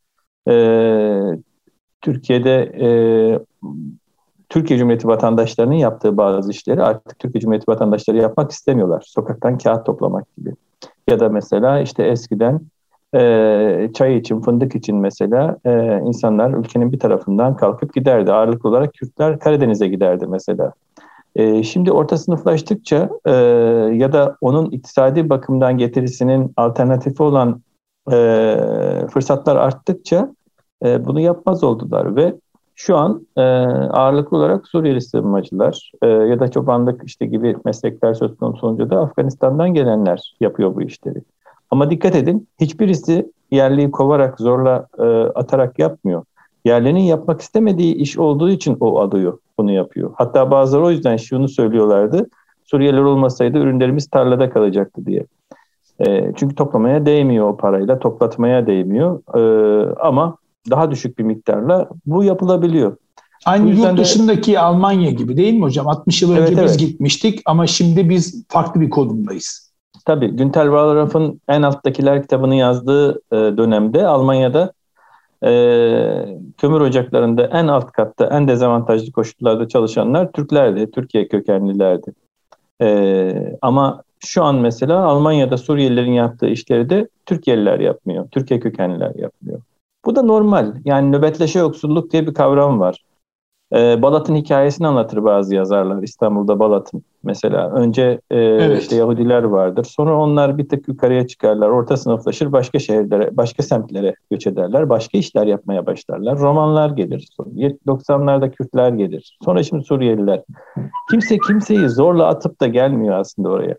e, 0.49 0.53
Türkiye'de 2.01 2.71
e, 2.81 2.87
Türkiye 4.53 4.79
Cumhuriyeti 4.79 5.07
vatandaşlarının 5.07 5.73
yaptığı 5.73 6.17
bazı 6.17 6.51
işleri 6.51 6.83
artık 6.83 7.19
Türkiye 7.19 7.41
Cumhuriyeti 7.41 7.71
vatandaşları 7.71 8.17
yapmak 8.17 8.51
istemiyorlar. 8.51 9.03
Sokaktan 9.07 9.57
kağıt 9.57 9.85
toplamak 9.85 10.35
gibi. 10.37 10.53
Ya 11.09 11.19
da 11.19 11.29
mesela 11.29 11.79
işte 11.79 12.03
eskiden 12.03 12.61
e, 13.15 13.89
çay 13.93 14.17
için, 14.17 14.41
fındık 14.41 14.75
için 14.75 14.95
mesela 14.95 15.57
e, 15.65 15.99
insanlar 16.05 16.53
ülkenin 16.53 16.91
bir 16.91 16.99
tarafından 16.99 17.55
kalkıp 17.55 17.93
giderdi. 17.93 18.31
Ağırlıklı 18.31 18.69
olarak 18.69 18.93
Kürtler 18.93 19.39
Karadeniz'e 19.39 19.87
giderdi 19.87 20.27
mesela. 20.27 20.73
E, 21.35 21.63
şimdi 21.63 21.91
orta 21.91 22.17
sınıflaştıkça 22.17 23.09
e, 23.25 23.31
ya 23.93 24.13
da 24.13 24.37
onun 24.41 24.71
iktisadi 24.71 25.29
bakımdan 25.29 25.77
getirisinin 25.77 26.53
alternatifi 26.57 27.23
olan 27.23 27.61
e, 28.11 28.17
fırsatlar 29.13 29.55
arttıkça 29.55 30.29
e, 30.85 31.05
bunu 31.05 31.19
yapmaz 31.19 31.63
oldular 31.63 32.15
ve 32.15 32.33
şu 32.75 32.97
an 32.97 33.27
e, 33.37 33.41
ağırlıklı 33.41 34.37
olarak 34.37 34.67
Suriyeli 34.67 35.01
sığınmacılar 35.01 35.91
e, 36.01 36.07
ya 36.07 36.39
da 36.39 36.51
çobanlık 36.51 37.01
işte 37.05 37.25
gibi 37.25 37.55
meslekler 37.65 38.13
söz 38.13 38.37
konusu 38.37 38.67
olunca 38.67 38.89
da 38.89 38.99
Afganistan'dan 38.99 39.73
gelenler 39.73 40.35
yapıyor 40.39 40.75
bu 40.75 40.81
işleri. 40.81 41.21
Ama 41.71 41.89
dikkat 41.89 42.15
edin 42.15 42.47
hiçbirisi 42.61 43.31
yerliyi 43.51 43.91
kovarak 43.91 44.39
zorla 44.39 44.87
e, 44.99 45.03
atarak 45.23 45.79
yapmıyor. 45.79 46.23
Yerlinin 46.65 46.99
yapmak 46.99 47.41
istemediği 47.41 47.95
iş 47.95 48.17
olduğu 48.17 48.49
için 48.49 48.77
o 48.79 48.99
adıyor, 48.99 49.37
bunu 49.57 49.71
yapıyor. 49.71 50.11
Hatta 50.15 50.51
bazıları 50.51 50.85
o 50.85 50.91
yüzden 50.91 51.17
şunu 51.17 51.49
söylüyorlardı. 51.49 52.27
Suriyeliler 52.63 53.01
olmasaydı 53.01 53.57
ürünlerimiz 53.57 54.09
tarlada 54.09 54.49
kalacaktı 54.49 55.05
diye. 55.05 55.25
E, 56.07 56.31
çünkü 56.35 56.55
toplamaya 56.55 57.05
değmiyor 57.05 57.49
o 57.49 57.57
parayla, 57.57 57.99
toplatmaya 57.99 58.67
değmiyor. 58.67 59.21
E, 59.35 59.41
ama 59.99 60.37
daha 60.69 60.91
düşük 60.91 61.17
bir 61.19 61.23
miktarla 61.23 61.89
bu 62.05 62.23
yapılabiliyor. 62.23 62.97
Aynı 63.45 63.69
yurt 63.69 63.97
dışındaki 63.97 64.53
de... 64.53 64.59
Almanya 64.59 65.11
gibi 65.11 65.37
değil 65.37 65.53
mi 65.53 65.61
hocam? 65.61 65.87
60 65.87 66.21
yıl 66.21 66.31
önce 66.31 66.53
evet, 66.53 66.63
biz 66.63 66.77
gitmiştik 66.77 67.41
ama 67.45 67.67
şimdi 67.67 68.09
biz 68.09 68.45
farklı 68.47 68.81
bir 68.81 68.89
konumdayız. 68.89 69.73
Tabii 70.05 70.27
Günter 70.27 70.63
Wallraff'ın 70.63 71.41
en 71.47 71.61
alttakiler 71.61 72.21
kitabını 72.21 72.55
yazdığı 72.55 73.11
e, 73.11 73.35
dönemde 73.35 74.07
Almanya'da 74.07 74.73
e, 75.45 75.51
kömür 76.57 76.81
ocaklarında 76.81 77.45
en 77.45 77.67
alt 77.67 77.91
katta 77.91 78.25
en 78.25 78.47
dezavantajlı 78.47 79.11
koşullarda 79.11 79.67
çalışanlar 79.67 80.31
Türklerdi, 80.31 80.91
Türkiye 80.91 81.27
kökenlilerdi. 81.27 82.13
E, 82.81 83.57
ama 83.61 84.03
şu 84.19 84.43
an 84.43 84.55
mesela 84.55 85.05
Almanya'da 85.05 85.57
Suriyelilerin 85.57 86.11
yaptığı 86.11 86.47
işleri 86.47 86.89
de 86.89 87.07
Türkiye'liler 87.25 87.79
yapmıyor, 87.79 88.27
Türkiye 88.31 88.59
kökenliler 88.59 89.15
yapmıyor. 89.15 89.59
Bu 90.05 90.15
da 90.15 90.21
normal. 90.21 90.75
Yani 90.85 91.11
nöbetleşe 91.11 91.59
yoksulluk 91.59 92.11
diye 92.11 92.27
bir 92.27 92.33
kavram 92.33 92.79
var. 92.79 93.03
Ee, 93.75 94.01
Balat'ın 94.01 94.35
hikayesini 94.35 94.87
anlatır 94.87 95.23
bazı 95.23 95.55
yazarlar. 95.55 96.03
İstanbul'da 96.03 96.59
Balat'ın 96.59 97.03
mesela. 97.23 97.71
Önce 97.71 98.21
e, 98.31 98.39
evet. 98.39 98.81
işte 98.81 98.95
Yahudiler 98.95 99.43
vardır. 99.43 99.83
Sonra 99.83 100.17
onlar 100.17 100.57
bir 100.57 100.69
tık 100.69 100.87
yukarıya 100.87 101.27
çıkarlar. 101.27 101.69
Orta 101.69 101.97
sınıflaşır. 101.97 102.51
Başka 102.51 102.79
şehirlere, 102.79 103.37
başka 103.37 103.63
semtlere 103.63 104.15
göç 104.31 104.47
ederler. 104.47 104.89
Başka 104.89 105.17
işler 105.17 105.47
yapmaya 105.47 105.85
başlarlar. 105.85 106.39
Romanlar 106.39 106.89
gelir. 106.89 107.29
90'larda 107.87 108.51
Kürtler 108.51 108.89
gelir. 108.89 109.37
Sonra 109.45 109.63
şimdi 109.63 109.83
Suriyeliler. 109.83 110.43
Kimse 111.09 111.37
kimseyi 111.37 111.89
zorla 111.89 112.27
atıp 112.27 112.61
da 112.61 112.67
gelmiyor 112.67 113.19
aslında 113.19 113.49
oraya. 113.49 113.75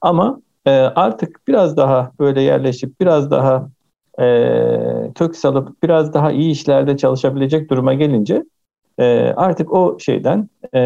Ama 0.00 0.40
e, 0.66 0.70
artık 0.80 1.48
biraz 1.48 1.76
daha 1.76 2.12
böyle 2.20 2.42
yerleşip 2.42 3.00
biraz 3.00 3.30
daha 3.30 3.68
e, 4.20 5.12
kök 5.14 5.36
salıp 5.36 5.82
biraz 5.82 6.14
daha 6.14 6.32
iyi 6.32 6.50
işlerde 6.50 6.96
çalışabilecek 6.96 7.70
duruma 7.70 7.94
gelince 7.94 8.44
e, 8.98 9.04
artık 9.36 9.72
o 9.72 9.98
şeyden 9.98 10.48
e, 10.74 10.80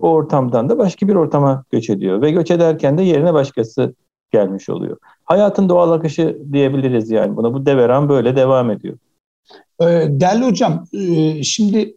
o 0.00 0.08
ortamdan 0.10 0.68
da 0.68 0.78
başka 0.78 1.08
bir 1.08 1.14
ortama 1.14 1.64
göç 1.70 1.90
ediyor 1.90 2.22
ve 2.22 2.30
göç 2.30 2.50
ederken 2.50 2.98
de 2.98 3.02
yerine 3.02 3.34
başkası 3.34 3.94
gelmiş 4.30 4.68
oluyor. 4.68 4.96
Hayatın 5.24 5.68
doğal 5.68 5.92
akışı 5.92 6.38
diyebiliriz 6.52 7.10
yani 7.10 7.36
buna. 7.36 7.54
Bu 7.54 7.66
deveran 7.66 8.08
böyle 8.08 8.36
devam 8.36 8.70
ediyor. 8.70 8.98
Ee, 9.80 9.84
değerli 10.08 10.44
hocam, 10.44 10.84
e, 10.92 11.42
şimdi 11.42 11.94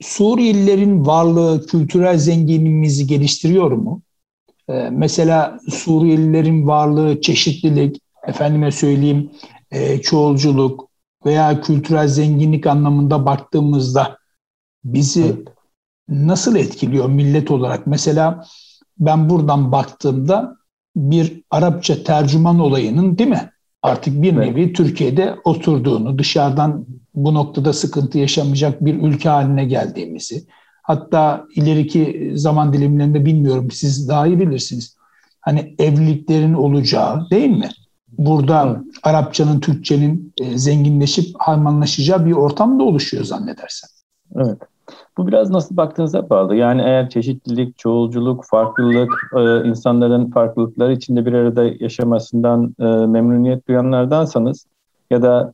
Suriyelilerin 0.00 1.06
varlığı 1.06 1.66
kültürel 1.66 2.18
zenginliğimizi 2.18 3.06
geliştiriyor 3.06 3.70
mu? 3.70 4.02
Ee, 4.68 4.88
mesela 4.92 5.58
Suriyelilerin 5.70 6.66
varlığı 6.66 7.20
çeşitlilik, 7.20 8.00
efendime 8.26 8.72
söyleyeyim 8.72 9.30
e, 9.70 10.00
çoğulculuk 10.00 10.88
veya 11.26 11.60
kültürel 11.60 12.08
zenginlik 12.08 12.66
anlamında 12.66 13.26
baktığımızda 13.26 14.18
bizi 14.84 15.24
evet. 15.24 15.48
nasıl 16.08 16.56
etkiliyor 16.56 17.08
millet 17.08 17.50
olarak? 17.50 17.86
Mesela 17.86 18.44
ben 18.98 19.30
buradan 19.30 19.72
baktığımda 19.72 20.56
bir 20.96 21.42
Arapça 21.50 22.02
tercüman 22.04 22.58
olayının 22.58 23.18
değil 23.18 23.30
mi? 23.30 23.50
Artık 23.82 24.22
bir 24.22 24.36
nevi 24.36 24.62
evet. 24.62 24.76
Türkiye'de 24.76 25.36
oturduğunu, 25.44 26.18
dışarıdan 26.18 26.86
bu 27.14 27.34
noktada 27.34 27.72
sıkıntı 27.72 28.18
yaşamayacak 28.18 28.84
bir 28.84 28.94
ülke 28.94 29.28
haline 29.28 29.64
geldiğimizi, 29.64 30.46
hatta 30.82 31.44
ileriki 31.54 32.32
zaman 32.34 32.72
dilimlerinde 32.72 33.24
bilmiyorum 33.24 33.70
siz 33.70 34.08
daha 34.08 34.26
iyi 34.26 34.40
bilirsiniz. 34.40 34.96
Hani 35.40 35.74
evliliklerin 35.78 36.54
olacağı 36.54 37.30
değil 37.30 37.50
mi? 37.50 37.68
Burada. 38.18 38.80
Arapçanın, 39.02 39.60
Türkçenin 39.60 40.32
e, 40.40 40.58
zenginleşip 40.58 41.26
harmanlaşacağı 41.38 42.26
bir 42.26 42.32
ortam 42.32 42.80
da 42.80 42.84
oluşuyor 42.84 43.24
zannedersem. 43.24 43.90
Evet. 44.36 44.58
Bu 45.18 45.26
biraz 45.26 45.50
nasıl 45.50 45.76
baktığınıza 45.76 46.30
bağlı. 46.30 46.56
Yani 46.56 46.82
eğer 46.82 47.08
çeşitlilik, 47.10 47.78
çoğulculuk, 47.78 48.44
farklılık, 48.44 49.30
e, 49.36 49.68
insanların 49.68 50.30
farklılıkları 50.30 50.92
içinde 50.92 51.26
bir 51.26 51.32
arada 51.32 51.64
yaşamasından 51.80 52.74
e, 52.80 52.84
memnuniyet 52.84 53.68
duyanlardansanız 53.68 54.66
ya 55.10 55.22
da 55.22 55.52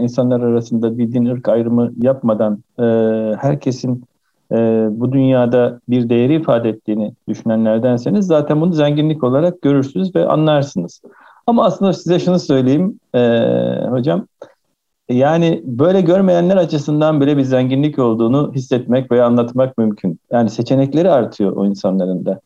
insanlar 0.00 0.40
arasında 0.40 0.98
bir 0.98 1.12
din 1.12 1.24
ırk 1.24 1.48
ayrımı 1.48 1.92
yapmadan 1.96 2.62
herkesin 3.38 4.04
bu 4.90 5.12
dünyada 5.12 5.80
bir 5.88 6.08
değeri 6.08 6.34
ifade 6.34 6.68
ettiğini 6.68 7.14
düşünenlerdenseniz 7.28 8.26
zaten 8.26 8.60
bunu 8.60 8.72
zenginlik 8.72 9.24
olarak 9.24 9.62
görürsünüz 9.62 10.14
ve 10.14 10.28
anlarsınız. 10.28 11.00
Ama 11.46 11.64
aslında 11.64 11.92
size 11.92 12.18
şunu 12.18 12.38
söyleyeyim 12.38 13.00
e, 13.14 13.20
hocam. 13.90 14.26
Yani 15.08 15.62
böyle 15.64 16.00
görmeyenler 16.00 16.56
açısından 16.56 17.20
bile 17.20 17.36
bir 17.36 17.42
zenginlik 17.42 17.98
olduğunu 17.98 18.52
hissetmek 18.54 19.12
veya 19.12 19.26
anlatmak 19.26 19.78
mümkün. 19.78 20.20
Yani 20.32 20.50
seçenekleri 20.50 21.10
artıyor 21.10 21.56
o 21.56 21.66
insanların 21.66 22.26
da. 22.26 22.40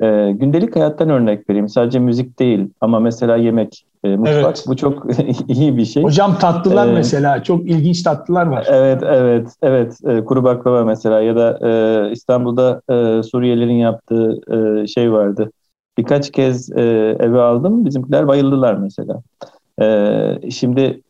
E, 0.00 0.32
gündelik 0.32 0.76
hayattan 0.76 1.10
örnek 1.10 1.50
vereyim. 1.50 1.68
Sadece 1.68 1.98
müzik 1.98 2.38
değil 2.38 2.68
ama 2.80 3.00
mesela 3.00 3.36
yemek, 3.36 3.86
e, 4.04 4.16
mutfak. 4.16 4.44
Evet. 4.44 4.64
Bu 4.68 4.76
çok 4.76 5.06
iyi 5.48 5.76
bir 5.76 5.84
şey. 5.84 6.02
Hocam 6.02 6.38
tatlılar 6.38 6.88
ee, 6.88 6.92
mesela 6.92 7.42
çok 7.42 7.70
ilginç 7.70 8.02
tatlılar 8.02 8.46
var. 8.46 8.66
Evet, 8.70 9.02
evet, 9.02 9.48
evet. 9.62 9.98
E, 10.06 10.24
kuru 10.24 10.44
baklava 10.44 10.84
mesela 10.84 11.20
ya 11.20 11.36
da 11.36 11.58
e, 11.68 12.12
İstanbul'da 12.12 12.80
e, 12.90 13.22
Suriyelilerin 13.22 13.78
yaptığı 13.78 14.40
e, 14.52 14.86
şey 14.86 15.12
vardı. 15.12 15.50
Birkaç 15.98 16.32
kez 16.32 16.70
e, 16.72 16.82
eve 17.20 17.40
aldım. 17.40 17.84
Bizimkiler 17.84 18.28
bayıldılar 18.28 18.74
mesela. 18.74 19.22
E, 19.82 20.50
şimdi 20.50 21.00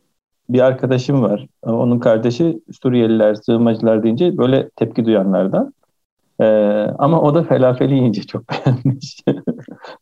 bir 0.49 0.61
arkadaşım 0.61 1.23
var. 1.23 1.47
Onun 1.62 1.99
kardeşi 1.99 2.61
Suriyeliler, 2.83 3.35
sığınmacılar 3.35 4.02
deyince 4.02 4.38
böyle 4.38 4.69
tepki 4.69 5.05
duyanlardan. 5.05 5.73
Ee, 6.40 6.47
ama 6.99 7.21
o 7.23 7.35
da 7.35 7.43
felafeli 7.43 7.95
yiyince 7.95 8.23
çok 8.23 8.43
beğenmiş. 8.50 9.21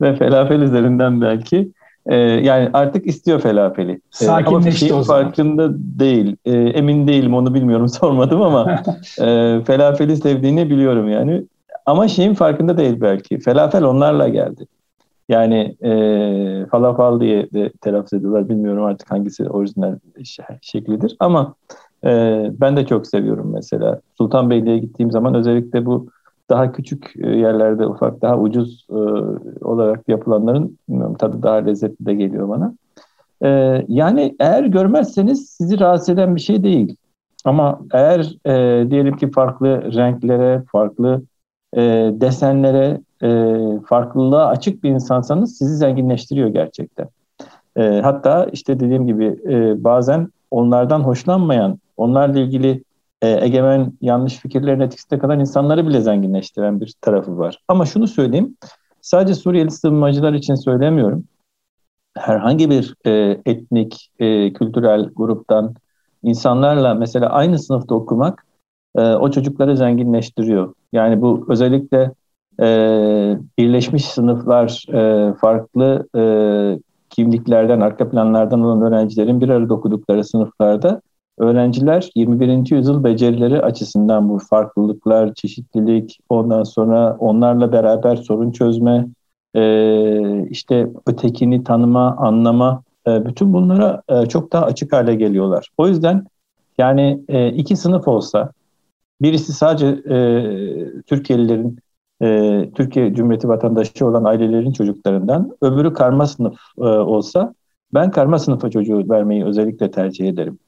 Ve 0.00 0.17
felafel 0.17 0.61
üzerinden 0.61 1.21
belki 1.21 1.73
e, 2.07 2.17
yani 2.17 2.71
artık 2.73 3.07
istiyor 3.07 3.41
felafeli. 3.41 4.00
Sakinleşti 4.11 4.87
ee, 4.87 4.90
ama 4.90 5.01
o 5.01 5.03
zaman. 5.03 5.23
farkında 5.23 5.68
değil. 5.79 6.37
E, 6.44 6.53
emin 6.53 7.09
değilim 7.09 7.35
onu 7.35 7.55
bilmiyorum 7.55 7.88
sormadım 8.01 8.42
ama 8.42 8.83
e, 9.20 9.61
felafeli 9.66 10.16
sevdiğini 10.16 10.70
biliyorum 10.70 11.09
yani. 11.09 11.44
Ama 11.87 12.09
şeyin 12.09 12.35
farkında 12.35 12.79
değil 12.79 13.01
belki. 13.01 13.38
Felafel 13.38 13.85
onlarla 13.85 14.29
geldi. 14.29 14.66
Yani 15.29 15.77
e, 15.83 16.66
falafal 16.66 17.20
diye 17.20 17.53
de 17.53 17.73
telaffuz 17.81 18.12
ediyorlar. 18.12 18.49
Bilmiyorum 18.49 18.85
artık 18.85 19.11
hangisi 19.11 19.49
orijinal 19.49 19.99
şeklidir. 20.61 21.16
Ama 21.20 21.55
e, 22.05 22.11
ben 22.61 22.77
de 22.77 22.87
çok 22.87 23.07
seviyorum 23.07 23.51
mesela. 23.55 24.01
Sultanbeyli'ye 24.18 24.79
gittiğim 24.79 25.11
zaman 25.11 25.35
özellikle 25.35 25.87
bu 25.87 26.09
daha 26.51 26.73
küçük 26.73 27.12
e, 27.16 27.31
yerlerde 27.31 27.87
ufak, 27.87 28.23
daha 28.23 28.38
ucuz 28.38 28.87
e, 28.90 28.94
olarak 29.64 30.09
yapılanların 30.09 30.79
bilmiyorum, 30.88 31.14
tadı 31.14 31.42
daha 31.42 31.55
lezzetli 31.55 32.07
de 32.07 32.14
geliyor 32.14 32.49
bana. 32.49 32.75
E, 33.42 33.49
yani 33.88 34.37
eğer 34.40 34.64
görmezseniz 34.64 35.49
sizi 35.49 35.81
rahatsız 35.81 36.09
eden 36.09 36.37
bir 36.37 36.40
şey 36.40 36.62
değil. 36.64 36.97
Ama 37.44 37.81
eğer 37.92 38.37
e, 38.47 38.90
diyelim 38.90 39.16
ki 39.16 39.31
farklı 39.31 39.92
renklere, 39.94 40.62
farklı 40.73 41.23
e, 41.77 42.11
desenlere, 42.21 43.01
e, 43.23 43.29
farklılığa 43.87 44.47
açık 44.47 44.85
bir 44.85 44.91
insansanız 44.91 45.59
sizi 45.59 45.77
zenginleştiriyor 45.77 46.49
gerçekten. 46.49 47.09
E, 47.77 47.83
hatta 47.83 48.45
işte 48.53 48.81
dediğim 48.81 49.07
gibi 49.07 49.41
e, 49.49 49.85
bazen 49.85 50.29
onlardan 50.51 51.01
hoşlanmayan, 51.01 51.79
onlarla 51.97 52.39
ilgili 52.39 52.83
e, 53.23 53.45
egemen 53.45 53.93
yanlış 54.01 54.37
fikirlerin 54.37 54.81
etkisinde 54.81 55.21
kalan 55.21 55.41
insanları 55.41 55.89
bile 55.89 56.01
zenginleştiren 56.01 56.81
bir 56.81 56.95
tarafı 57.01 57.39
var. 57.39 57.59
Ama 57.69 57.87
şunu 57.87 58.07
söyleyeyim, 58.07 58.57
sadece 59.01 59.35
Suriyeli 59.35 59.71
sığınmacılar 59.71 60.33
için 60.33 60.55
söylemiyorum. 60.55 61.25
Herhangi 62.17 62.71
bir 62.71 62.95
e, 63.07 63.41
etnik, 63.47 64.11
e, 64.19 64.53
kültürel 64.53 65.11
gruptan 65.17 65.75
insanlarla 66.23 66.95
mesela 66.95 67.29
aynı 67.29 67.59
sınıfta 67.59 67.95
okumak 67.95 68.47
e, 68.97 69.01
o 69.01 69.31
çocukları 69.31 69.77
zenginleştiriyor. 69.77 70.75
Yani 70.94 71.20
bu 71.20 71.46
özellikle 71.48 72.12
e, 72.61 72.66
birleşmiş 73.59 74.04
sınıflar, 74.04 74.87
e, 74.94 75.35
farklı 75.35 76.09
e, 76.16 76.22
kimliklerden, 77.11 77.80
arka 77.80 78.11
planlardan 78.11 78.61
olan 78.62 78.83
öğrencilerin 78.83 79.40
bir 79.40 79.48
arada 79.48 79.74
okudukları 79.74 80.24
sınıflarda 80.24 81.00
öğrenciler 81.38 82.11
21. 82.14 82.76
yüzyıl 82.76 83.04
becerileri 83.04 83.62
açısından 83.62 84.28
bu 84.28 84.38
farklılıklar, 84.38 85.35
çeşitlilik, 85.35 86.18
ondan 86.28 86.62
sonra 86.62 87.16
onlarla 87.18 87.72
beraber 87.72 88.16
sorun 88.16 88.50
çözme, 88.50 89.07
e, 89.54 90.46
işte 90.48 90.88
ötekini 91.07 91.64
tanıma, 91.64 92.16
anlama, 92.16 92.83
e, 93.07 93.26
bütün 93.26 93.52
bunlara 93.52 94.02
e, 94.09 94.26
çok 94.26 94.52
daha 94.52 94.64
açık 94.64 94.92
hale 94.92 95.14
geliyorlar. 95.14 95.68
O 95.78 95.88
yüzden 95.88 96.24
yani 96.78 97.20
e, 97.28 97.48
iki 97.48 97.76
sınıf 97.76 98.09
olsa, 98.09 98.50
birisi 99.22 99.53
sadece 99.53 99.87
e, 99.87 100.16
Türkiye'lilerin, 101.03 101.79
e, 102.22 102.68
Türkiye 102.74 103.14
Cumhuriyeti 103.14 103.48
vatandaşı 103.48 104.07
olan 104.07 104.24
ailelerin 104.24 104.72
çocuklarından, 104.72 105.57
öbürü 105.62 105.92
karma 105.92 106.27
sınıf 106.27 106.59
e, 106.79 106.83
olsa, 106.83 107.55
ben 107.94 108.11
karma 108.11 108.38
sınıfa 108.38 108.70
çocuğu 108.70 109.05
vermeyi 109.11 109.44
özellikle 109.44 109.90
tercih 109.90 110.29
ederim. 110.29 110.59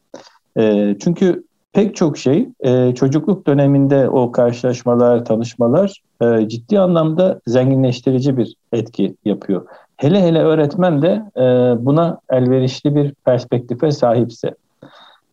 E, 0.58 0.96
çünkü 1.00 1.44
pek 1.72 1.96
çok 1.96 2.18
şey 2.18 2.48
e, 2.60 2.94
çocukluk 2.94 3.46
döneminde 3.46 4.08
o 4.08 4.32
karşılaşmalar, 4.32 5.24
tanışmalar 5.24 6.02
e, 6.22 6.48
ciddi 6.48 6.80
anlamda 6.80 7.40
zenginleştirici 7.46 8.36
bir 8.36 8.56
etki 8.72 9.16
yapıyor. 9.24 9.66
Hele 9.96 10.22
hele 10.22 10.38
öğretmen 10.38 11.02
de 11.02 11.22
e, 11.36 11.42
buna 11.86 12.20
elverişli 12.30 12.94
bir 12.94 13.14
perspektife 13.24 13.90
sahipse. 13.90 14.54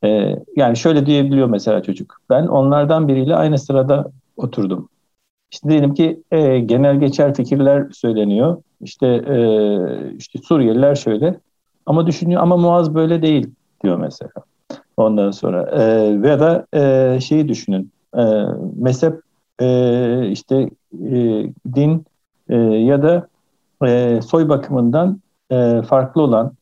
E, 0.03 0.35
yani 0.55 0.77
şöyle 0.77 1.05
diyebiliyor 1.05 1.47
mesela 1.47 1.83
çocuk. 1.83 2.17
Ben 2.29 2.47
onlardan 2.47 3.07
biriyle 3.07 3.35
aynı 3.35 3.57
sırada 3.57 4.11
oturdum. 4.37 4.89
İşte 5.51 5.69
diyelim 5.69 5.93
ki 5.93 6.23
e, 6.31 6.59
genel 6.59 6.99
geçer 6.99 7.33
fikirler 7.33 7.87
söyleniyor. 7.91 8.57
İşte 8.81 9.07
e, 9.07 9.37
işte 10.17 10.39
Suriyeliler 10.39 10.95
şöyle 10.95 11.39
ama 11.85 12.07
düşünüyor 12.07 12.41
ama 12.41 12.57
Muaz 12.57 12.95
böyle 12.95 13.21
değil 13.21 13.47
diyor 13.83 13.97
mesela. 13.97 14.31
Ondan 14.97 15.31
sonra 15.31 15.61
e, 15.61 16.21
veya 16.21 16.39
da 16.39 16.67
e, 16.73 17.19
şeyi 17.21 17.47
düşünün. 17.47 17.91
E, 18.17 18.23
mezhep 18.75 19.19
e, 19.61 20.27
işte 20.31 20.69
e, 20.93 21.45
din 21.75 22.05
e, 22.49 22.55
ya 22.57 23.03
da 23.03 23.27
e, 23.85 24.19
soy 24.21 24.49
bakımından 24.49 25.19
e, 25.51 25.81
farklı 25.81 26.21
olan 26.21 26.53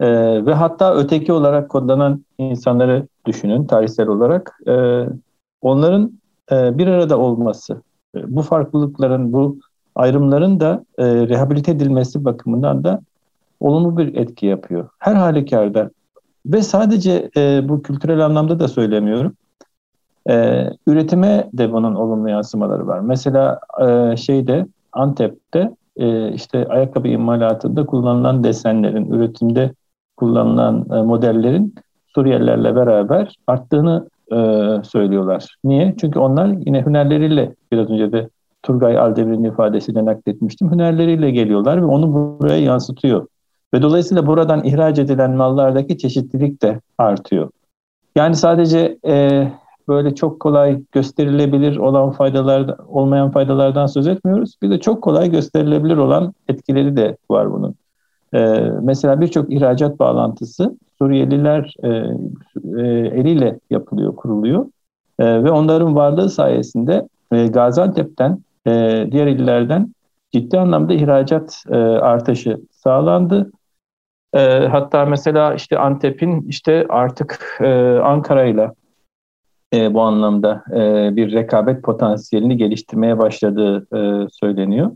e, 0.00 0.06
ve 0.46 0.54
hatta 0.54 0.94
öteki 0.94 1.32
olarak 1.32 1.68
kodlanan 1.68 2.24
insanları 2.38 3.06
düşünün 3.26 3.66
tarihsel 3.66 4.08
olarak. 4.08 4.60
E, 4.66 5.04
onların 5.60 6.12
e, 6.52 6.78
bir 6.78 6.86
arada 6.86 7.18
olması, 7.18 7.82
e, 8.16 8.36
bu 8.36 8.42
farklılıkların, 8.42 9.32
bu 9.32 9.58
ayrımların 9.94 10.60
da 10.60 10.84
e, 10.98 11.04
rehabilite 11.06 11.72
edilmesi 11.72 12.24
bakımından 12.24 12.84
da 12.84 13.00
olumlu 13.60 13.98
bir 13.98 14.14
etki 14.14 14.46
yapıyor. 14.46 14.88
Her 14.98 15.14
halükarda 15.14 15.90
ve 16.46 16.62
sadece 16.62 17.30
e, 17.36 17.68
bu 17.68 17.82
kültürel 17.82 18.24
anlamda 18.26 18.60
da 18.60 18.68
söylemiyorum. 18.68 19.32
E, 20.30 20.66
üretime 20.86 21.50
de 21.52 21.72
bunun 21.72 21.94
olumlu 21.94 22.28
yansımaları 22.28 22.86
var. 22.86 23.00
Mesela 23.00 23.60
e, 23.80 24.16
şeyde 24.16 24.66
Antep'te 24.92 25.70
e, 25.96 26.32
işte 26.32 26.66
ayakkabı 26.68 27.08
imalatında 27.08 27.86
kullanılan 27.86 28.44
desenlerin, 28.44 29.10
üretimde 29.10 29.72
kullanılan 30.20 30.86
e, 30.92 31.02
modellerin 31.02 31.74
Suriyelilerle 32.14 32.76
beraber 32.76 33.34
arttığını 33.46 34.08
e, 34.32 34.36
söylüyorlar. 34.84 35.56
Niye? 35.64 35.94
Çünkü 36.00 36.18
onlar 36.18 36.46
yine 36.46 36.86
hünerleriyle 36.86 37.54
biraz 37.72 37.90
önce 37.90 38.12
de 38.12 38.28
Turgay 38.62 38.98
Aldemir'in 38.98 39.44
ifadesiyle 39.44 40.04
nakletmiştim. 40.04 40.72
Hünerleriyle 40.72 41.30
geliyorlar 41.30 41.82
ve 41.82 41.84
onu 41.84 42.38
buraya 42.40 42.58
yansıtıyor. 42.58 43.26
Ve 43.74 43.82
dolayısıyla 43.82 44.26
buradan 44.26 44.64
ihraç 44.64 44.98
edilen 44.98 45.30
mallardaki 45.30 45.98
çeşitlilik 45.98 46.62
de 46.62 46.80
artıyor. 46.98 47.50
Yani 48.16 48.36
sadece 48.36 48.98
e, 49.06 49.48
böyle 49.88 50.14
çok 50.14 50.40
kolay 50.40 50.82
gösterilebilir 50.92 51.76
olan 51.76 52.10
faydalar 52.10 52.76
olmayan 52.88 53.30
faydalardan 53.30 53.86
söz 53.86 54.06
etmiyoruz. 54.06 54.54
Bir 54.62 54.70
de 54.70 54.80
çok 54.80 55.02
kolay 55.02 55.30
gösterilebilir 55.30 55.96
olan 55.96 56.34
etkileri 56.48 56.96
de 56.96 57.16
var 57.30 57.52
bunun. 57.52 57.74
E, 58.34 58.38
mesela 58.82 59.20
birçok 59.20 59.52
ihracat 59.52 59.98
bağlantısı 59.98 60.76
Suriyeliler 60.98 61.74
e, 61.82 61.88
e, 61.88 62.86
eliyle 63.20 63.58
yapılıyor, 63.70 64.16
kuruluyor. 64.16 64.66
E, 65.18 65.44
ve 65.44 65.50
onların 65.50 65.96
varlığı 65.96 66.30
sayesinde 66.30 67.08
e, 67.32 67.46
Gaziantep'ten, 67.46 68.38
e, 68.66 69.06
diğer 69.12 69.26
illerden 69.26 69.94
ciddi 70.32 70.58
anlamda 70.58 70.94
ihracat 70.94 71.64
e, 71.70 71.76
artışı 71.76 72.60
sağlandı. 72.70 73.50
E, 74.34 74.66
hatta 74.66 75.04
mesela 75.04 75.54
işte 75.54 75.78
Antep'in 75.78 76.48
işte 76.48 76.86
artık 76.88 77.58
e, 77.60 77.98
Ankara'yla 77.98 78.74
e, 79.74 79.94
bu 79.94 80.00
anlamda 80.00 80.64
e, 80.70 81.16
bir 81.16 81.32
rekabet 81.32 81.82
potansiyelini 81.82 82.56
geliştirmeye 82.56 83.18
başladığı 83.18 83.86
e, 83.96 84.28
söyleniyor. 84.32 84.90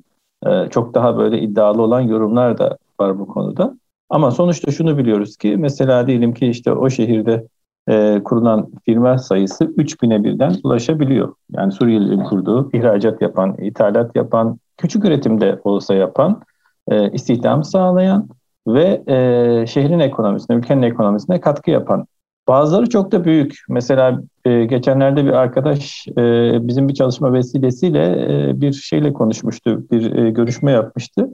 E, 0.46 0.70
çok 0.70 0.94
daha 0.94 1.18
böyle 1.18 1.40
iddialı 1.40 1.82
olan 1.82 2.00
yorumlar 2.00 2.58
da 2.58 2.78
var 3.00 3.18
bu 3.18 3.26
konuda. 3.26 3.74
Ama 4.10 4.30
sonuçta 4.30 4.70
şunu 4.72 4.98
biliyoruz 4.98 5.36
ki 5.36 5.56
mesela 5.56 6.06
diyelim 6.06 6.34
ki 6.34 6.46
işte 6.46 6.72
o 6.72 6.90
şehirde 6.90 7.46
e, 7.88 8.20
kurulan 8.24 8.70
firma 8.84 9.18
sayısı 9.18 9.64
3000'e 9.64 10.24
birden 10.24 10.54
ulaşabiliyor. 10.64 11.34
Yani 11.52 11.72
Suriyelilerin 11.72 12.24
kurduğu, 12.24 12.70
ihracat 12.72 13.22
yapan, 13.22 13.56
ithalat 13.58 14.16
yapan, 14.16 14.58
küçük 14.76 15.04
üretimde 15.04 15.60
olsa 15.64 15.94
yapan, 15.94 16.42
e, 16.88 17.10
istihdam 17.10 17.64
sağlayan 17.64 18.28
ve 18.66 19.02
e, 19.06 19.66
şehrin 19.66 19.98
ekonomisine, 19.98 20.56
ülkenin 20.56 20.82
ekonomisine 20.82 21.40
katkı 21.40 21.70
yapan. 21.70 22.06
Bazıları 22.48 22.88
çok 22.88 23.12
da 23.12 23.24
büyük. 23.24 23.58
Mesela 23.68 24.20
e, 24.44 24.64
geçenlerde 24.64 25.24
bir 25.24 25.32
arkadaş 25.32 26.06
e, 26.18 26.22
bizim 26.68 26.88
bir 26.88 26.94
çalışma 26.94 27.32
vesilesiyle 27.32 28.26
e, 28.28 28.60
bir 28.60 28.72
şeyle 28.72 29.12
konuşmuştu, 29.12 29.84
bir 29.90 30.16
e, 30.16 30.30
görüşme 30.30 30.72
yapmıştı 30.72 31.28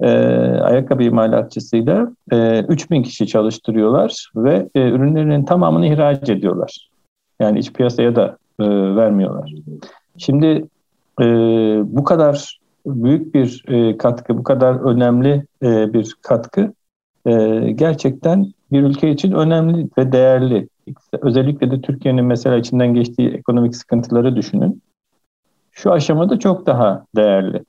e, 0.00 0.08
ayakkabı 0.60 1.02
imalatçısıyla 1.02 2.12
e, 2.32 2.62
3000 2.62 3.02
kişi 3.02 3.26
çalıştırıyorlar 3.26 4.32
ve 4.36 4.68
e, 4.74 4.88
ürünlerinin 4.88 5.44
tamamını 5.44 5.86
ihraç 5.86 6.28
ediyorlar. 6.28 6.90
Yani 7.40 7.58
iç 7.58 7.72
piyasaya 7.72 8.16
da 8.16 8.36
e, 8.60 8.64
vermiyorlar. 8.96 9.52
Şimdi 10.18 10.64
e, 11.20 11.26
bu 11.84 12.04
kadar 12.04 12.60
büyük 12.86 13.34
bir 13.34 13.64
e, 13.68 13.96
katkı, 13.96 14.38
bu 14.38 14.42
kadar 14.42 14.74
önemli 14.74 15.44
e, 15.62 15.92
bir 15.92 16.14
katkı 16.22 16.72
e, 17.26 17.60
gerçekten 17.74 18.52
bir 18.72 18.82
ülke 18.82 19.10
için 19.10 19.32
önemli 19.32 19.88
ve 19.98 20.12
değerli. 20.12 20.68
Özellikle 21.22 21.70
de 21.70 21.80
Türkiye'nin 21.80 22.24
mesela 22.24 22.56
içinden 22.56 22.94
geçtiği 22.94 23.30
ekonomik 23.30 23.76
sıkıntıları 23.76 24.36
düşünün. 24.36 24.82
Şu 25.72 25.92
aşamada 25.92 26.38
çok 26.38 26.66
daha 26.66 27.04
değerli. 27.16 27.64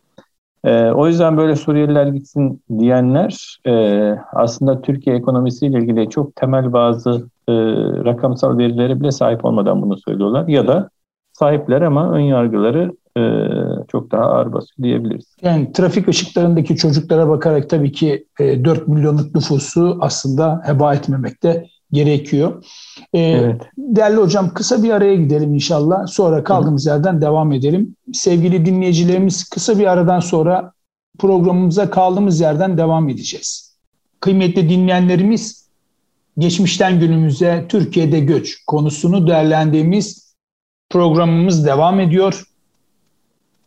E, 0.63 0.91
o 0.91 1.07
yüzden 1.07 1.37
böyle 1.37 1.55
Suriyeliler 1.55 2.07
gitsin 2.07 2.63
diyenler 2.79 3.59
e, 3.67 3.71
aslında 4.33 4.81
Türkiye 4.81 5.15
ekonomisiyle 5.15 5.79
ilgili 5.79 6.09
çok 6.09 6.35
temel 6.35 6.73
bazı 6.73 7.29
e, 7.47 7.53
rakamsal 8.05 8.57
verilere 8.57 8.99
bile 8.99 9.11
sahip 9.11 9.45
olmadan 9.45 9.81
bunu 9.81 9.97
söylüyorlar. 9.97 10.47
Ya 10.47 10.67
da 10.67 10.89
sahipler 11.33 11.81
ama 11.81 12.11
ön 12.11 12.19
yargıları 12.19 12.91
e, 13.17 13.21
çok 13.87 14.11
daha 14.11 14.23
ağır 14.23 14.53
basıyor 14.53 14.83
diyebiliriz. 14.83 15.35
Yani 15.41 15.71
trafik 15.71 16.07
ışıklarındaki 16.07 16.75
çocuklara 16.75 17.29
bakarak 17.29 17.69
tabii 17.69 17.91
ki 17.91 18.25
e, 18.39 18.65
4 18.65 18.87
milyonluk 18.87 19.35
nüfusu 19.35 19.97
aslında 20.01 20.61
heba 20.65 20.93
etmemekte 20.93 21.65
gerekiyor. 21.93 22.63
Ee, 23.13 23.19
evet. 23.19 23.61
Değerli 23.77 24.17
hocam 24.17 24.53
kısa 24.53 24.83
bir 24.83 24.89
araya 24.89 25.15
gidelim 25.15 25.53
inşallah. 25.53 26.07
Sonra 26.07 26.43
kaldığımız 26.43 26.85
Hı. 26.85 26.89
yerden 26.89 27.21
devam 27.21 27.51
edelim. 27.51 27.95
Sevgili 28.13 28.65
dinleyicilerimiz 28.65 29.49
kısa 29.49 29.79
bir 29.79 29.87
aradan 29.87 30.19
sonra 30.19 30.73
programımıza 31.19 31.89
kaldığımız 31.89 32.39
yerden 32.39 32.77
devam 32.77 33.09
edeceğiz. 33.09 33.77
Kıymetli 34.19 34.69
dinleyenlerimiz 34.69 35.69
geçmişten 36.37 36.99
günümüze 36.99 37.65
Türkiye'de 37.69 38.19
göç 38.19 38.65
konusunu 38.67 39.27
değerlendiğimiz 39.27 40.35
programımız 40.89 41.65
devam 41.65 41.99
ediyor. 41.99 42.43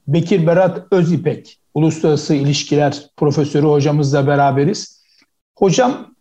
Bekir 0.09 0.47
Berat 0.47 0.87
Özipek, 0.91 1.59
Uluslararası 1.75 2.35
İlişkiler 2.35 3.11
Profesörü 3.17 3.67
hocamızla 3.67 4.27
beraberiz. 4.27 5.05
Hocam 5.57 6.15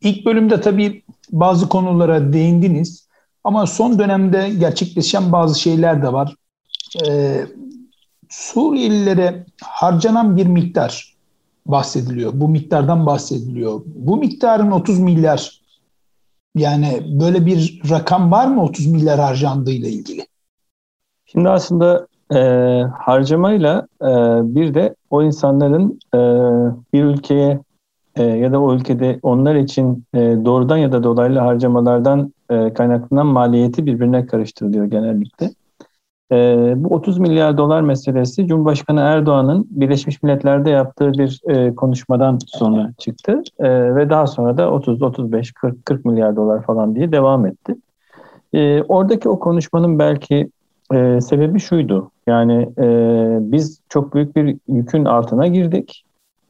ilk 0.00 0.26
bölümde 0.26 0.60
tabii 0.60 1.02
bazı 1.30 1.68
konulara 1.68 2.32
değindiniz 2.32 3.08
ama 3.44 3.66
son 3.66 3.98
dönemde 3.98 4.50
gerçekleşen 4.60 5.32
bazı 5.32 5.60
şeyler 5.60 6.02
de 6.02 6.12
var. 6.12 6.34
Ee, 7.06 7.46
Suriyelilere 8.28 9.46
harcanan 9.62 10.36
bir 10.36 10.46
miktar 10.46 11.14
bahsediliyor. 11.66 12.32
Bu 12.34 12.48
miktardan 12.48 13.06
bahsediliyor. 13.06 13.80
Bu 13.86 14.16
miktarın 14.16 14.70
30 14.70 14.98
milyar 14.98 15.60
yani 16.54 17.02
böyle 17.20 17.46
bir 17.46 17.82
rakam 17.90 18.30
var 18.30 18.46
mı 18.46 18.62
30 18.62 18.86
milyar 18.86 19.20
harcandığıyla 19.20 19.88
ilgili? 19.88 20.26
Şimdi 21.26 21.48
aslında 21.48 22.06
e, 22.34 22.38
harcamayla 22.98 23.86
e, 24.02 24.06
bir 24.54 24.74
de 24.74 24.94
o 25.10 25.22
insanların 25.22 26.00
e, 26.14 26.18
bir 26.92 27.04
ülkeye 27.04 27.60
e, 28.18 28.22
ya 28.22 28.52
da 28.52 28.60
o 28.60 28.74
ülkede 28.74 29.18
onlar 29.22 29.54
için 29.54 30.04
e, 30.14 30.18
doğrudan 30.18 30.76
ya 30.76 30.92
da 30.92 31.02
dolaylı 31.02 31.38
harcamalardan 31.38 32.32
e, 32.50 32.72
kaynaklanan 32.72 33.26
maliyeti 33.26 33.86
birbirine 33.86 34.26
karıştırılıyor 34.26 34.84
genellikle. 34.84 35.50
Bu 36.76 36.94
30 36.94 37.18
milyar 37.18 37.58
dolar 37.58 37.80
meselesi 37.82 38.46
Cumhurbaşkanı 38.46 39.00
Erdoğan'ın 39.00 39.66
Birleşmiş 39.70 40.22
Milletler'de 40.22 40.70
yaptığı 40.70 41.12
bir 41.12 41.40
konuşmadan 41.76 42.38
sonra 42.46 42.92
çıktı 42.98 43.42
ve 43.96 44.10
daha 44.10 44.26
sonra 44.26 44.56
da 44.56 44.70
30, 44.70 45.02
35, 45.02 45.52
40, 45.52 45.86
40 45.86 46.04
milyar 46.04 46.36
dolar 46.36 46.62
falan 46.62 46.94
diye 46.94 47.12
devam 47.12 47.46
etti. 47.46 47.74
Oradaki 48.88 49.28
o 49.28 49.38
konuşmanın 49.38 49.98
belki 49.98 50.50
sebebi 51.20 51.60
şuydu. 51.60 52.10
Yani 52.26 52.68
biz 53.52 53.80
çok 53.88 54.14
büyük 54.14 54.36
bir 54.36 54.56
yükün 54.68 55.04
altına 55.04 55.46
girdik 55.46 56.04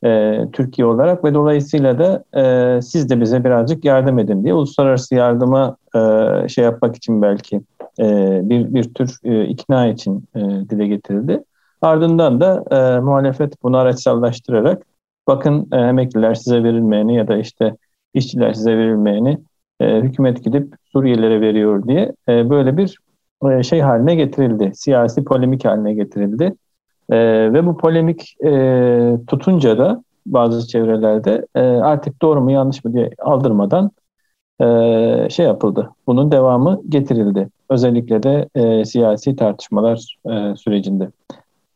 e, 0.04 0.40
Türkiye 0.52 0.86
olarak 0.86 1.24
ve 1.24 1.34
dolayısıyla 1.34 1.98
da 1.98 2.24
e, 2.40 2.82
siz 2.82 3.10
de 3.10 3.20
bize 3.20 3.44
birazcık 3.44 3.84
yardım 3.84 4.18
edin 4.18 4.44
diye 4.44 4.54
uluslararası 4.54 5.14
yardıma 5.14 5.76
e, 5.94 6.48
şey 6.48 6.64
yapmak 6.64 6.96
için 6.96 7.22
belki 7.22 7.60
e, 8.00 8.04
bir 8.42 8.74
bir 8.74 8.94
tür 8.94 9.18
e, 9.24 9.44
ikna 9.44 9.86
için 9.86 10.24
e, 10.36 10.40
dile 10.40 10.86
getirildi. 10.86 11.44
Ardından 11.82 12.40
da 12.40 12.64
e, 12.70 13.00
muhalefet 13.00 13.62
bunu 13.62 13.76
araçsallaştırarak 13.76 14.82
bakın 15.26 15.68
e, 15.72 15.76
emekliler 15.76 16.34
size 16.34 16.64
verilmeyeni 16.64 17.16
ya 17.16 17.28
da 17.28 17.36
işte 17.36 17.76
işçiler 18.14 18.52
size 18.52 18.76
verilmeyeni 18.78 19.38
e, 19.80 20.00
hükümet 20.00 20.44
gidip 20.44 20.74
Suriyelilere 20.92 21.40
veriyor 21.40 21.88
diye 21.88 22.12
e, 22.28 22.50
böyle 22.50 22.76
bir 22.76 22.98
e, 23.50 23.62
şey 23.62 23.80
haline 23.80 24.14
getirildi. 24.14 24.72
Siyasi 24.74 25.24
polemik 25.24 25.64
haline 25.64 25.94
getirildi. 25.94 26.54
E, 27.10 27.16
ve 27.52 27.66
bu 27.66 27.76
polemik 27.76 28.36
e, 28.44 29.16
tutunca 29.26 29.78
da 29.78 30.02
bazı 30.26 30.68
çevrelerde 30.68 31.46
e, 31.54 31.60
artık 31.60 32.22
doğru 32.22 32.40
mu 32.40 32.50
yanlış 32.50 32.84
mı 32.84 32.92
diye 32.92 33.10
aldırmadan 33.18 33.90
e, 34.60 34.64
şey 35.30 35.46
yapıldı. 35.46 35.90
Bunun 36.06 36.32
devamı 36.32 36.80
getirildi. 36.88 37.48
Özellikle 37.70 38.22
de 38.22 38.48
e, 38.54 38.84
siyasi 38.84 39.36
tartışmalar 39.36 40.16
e, 40.26 40.56
sürecinde. 40.56 41.10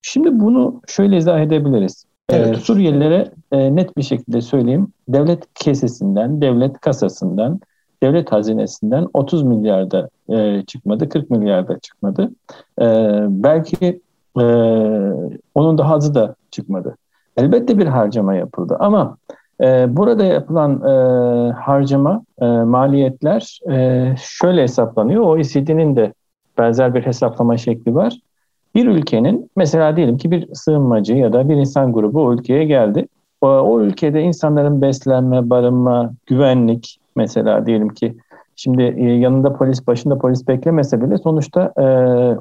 Şimdi 0.02 0.40
bunu 0.40 0.80
şöyle 0.86 1.16
izah 1.16 1.40
edebiliriz. 1.40 2.04
E, 2.28 2.36
evet. 2.36 2.56
E, 2.56 2.60
Suriyelilere 2.60 3.30
e, 3.52 3.76
net 3.76 3.96
bir 3.96 4.02
şekilde 4.02 4.40
söyleyeyim. 4.40 4.88
Devlet 5.08 5.54
kesesinden, 5.54 6.40
devlet 6.40 6.80
kasasından, 6.80 7.60
devlet 8.02 8.32
hazinesinden 8.32 9.06
30 9.14 9.42
milyarda 9.42 10.08
e, 10.28 10.62
çıkmadı, 10.66 11.08
40 11.08 11.30
milyarda 11.30 11.78
çıkmadı. 11.78 12.30
E, 12.80 12.86
belki 13.28 14.00
e, 14.40 14.44
onun 15.54 15.78
daha 15.78 15.94
azı 15.94 16.14
da 16.14 16.34
çıkmadı. 16.50 16.96
Elbette 17.36 17.78
bir 17.78 17.86
harcama 17.86 18.34
yapıldı 18.34 18.76
ama 18.80 19.16
e, 19.60 19.96
burada 19.96 20.24
yapılan 20.24 20.82
e, 20.82 21.52
harcama, 21.52 22.24
e, 22.40 22.46
maliyetler 22.46 23.60
e, 23.70 24.06
şöyle 24.18 24.62
hesaplanıyor. 24.62 25.22
OECD'nin 25.22 25.96
de 25.96 26.12
benzer 26.58 26.94
bir 26.94 27.06
hesaplama 27.06 27.56
şekli 27.56 27.94
var. 27.94 28.18
Bir 28.74 28.86
ülkenin 28.86 29.50
mesela 29.56 29.96
diyelim 29.96 30.16
ki 30.16 30.30
bir 30.30 30.54
sığınmacı 30.54 31.14
ya 31.14 31.32
da 31.32 31.48
bir 31.48 31.56
insan 31.56 31.92
grubu 31.92 32.24
o 32.24 32.34
ülkeye 32.34 32.64
geldi. 32.64 33.06
O, 33.40 33.48
o 33.48 33.80
ülkede 33.80 34.22
insanların 34.22 34.82
beslenme, 34.82 35.50
barınma, 35.50 36.12
güvenlik 36.26 36.98
mesela 37.16 37.66
diyelim 37.66 37.88
ki 37.88 38.16
şimdi 38.56 38.82
e, 38.82 39.04
yanında 39.04 39.52
polis, 39.52 39.86
başında 39.86 40.18
polis 40.18 40.48
beklemese 40.48 41.02
bile 41.02 41.18
sonuçta 41.18 41.72
e, 41.76 41.82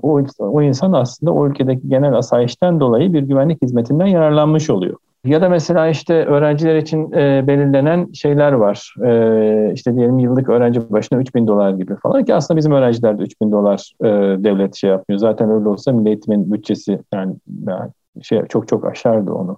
o, 0.01 0.21
o 0.39 0.61
insan 0.61 0.93
aslında 0.93 1.31
o 1.31 1.47
ülkedeki 1.47 1.89
genel 1.89 2.13
asayişten 2.13 2.79
dolayı 2.79 3.13
bir 3.13 3.21
güvenlik 3.21 3.61
hizmetinden 3.61 4.05
yararlanmış 4.05 4.69
oluyor. 4.69 4.95
Ya 5.25 5.41
da 5.41 5.49
mesela 5.49 5.87
işte 5.87 6.25
öğrenciler 6.25 6.75
için 6.75 7.11
e, 7.11 7.47
belirlenen 7.47 8.11
şeyler 8.13 8.51
var. 8.51 8.95
E, 9.05 9.73
işte 9.73 9.95
diyelim 9.95 10.19
yıllık 10.19 10.49
öğrenci 10.49 10.91
başına 10.91 11.19
3 11.19 11.35
bin 11.35 11.47
dolar 11.47 11.71
gibi 11.71 11.95
falan 11.95 12.25
ki 12.25 12.35
aslında 12.35 12.57
bizim 12.57 12.71
öğrenciler 12.71 13.19
de 13.19 13.23
3 13.23 13.41
bin 13.41 13.51
dolar 13.51 13.91
e, 14.01 14.07
devlet 14.43 14.75
şey 14.75 14.89
yapmıyor. 14.89 15.19
Zaten 15.19 15.49
öyle 15.49 15.69
olsa 15.69 15.91
milli 15.91 16.07
eğitimin 16.09 16.51
bütçesi 16.53 16.99
yani, 17.13 17.35
yani 17.67 17.91
şey 18.21 18.41
çok 18.49 18.67
çok 18.67 18.85
aşardı 18.85 19.31
onu. 19.31 19.57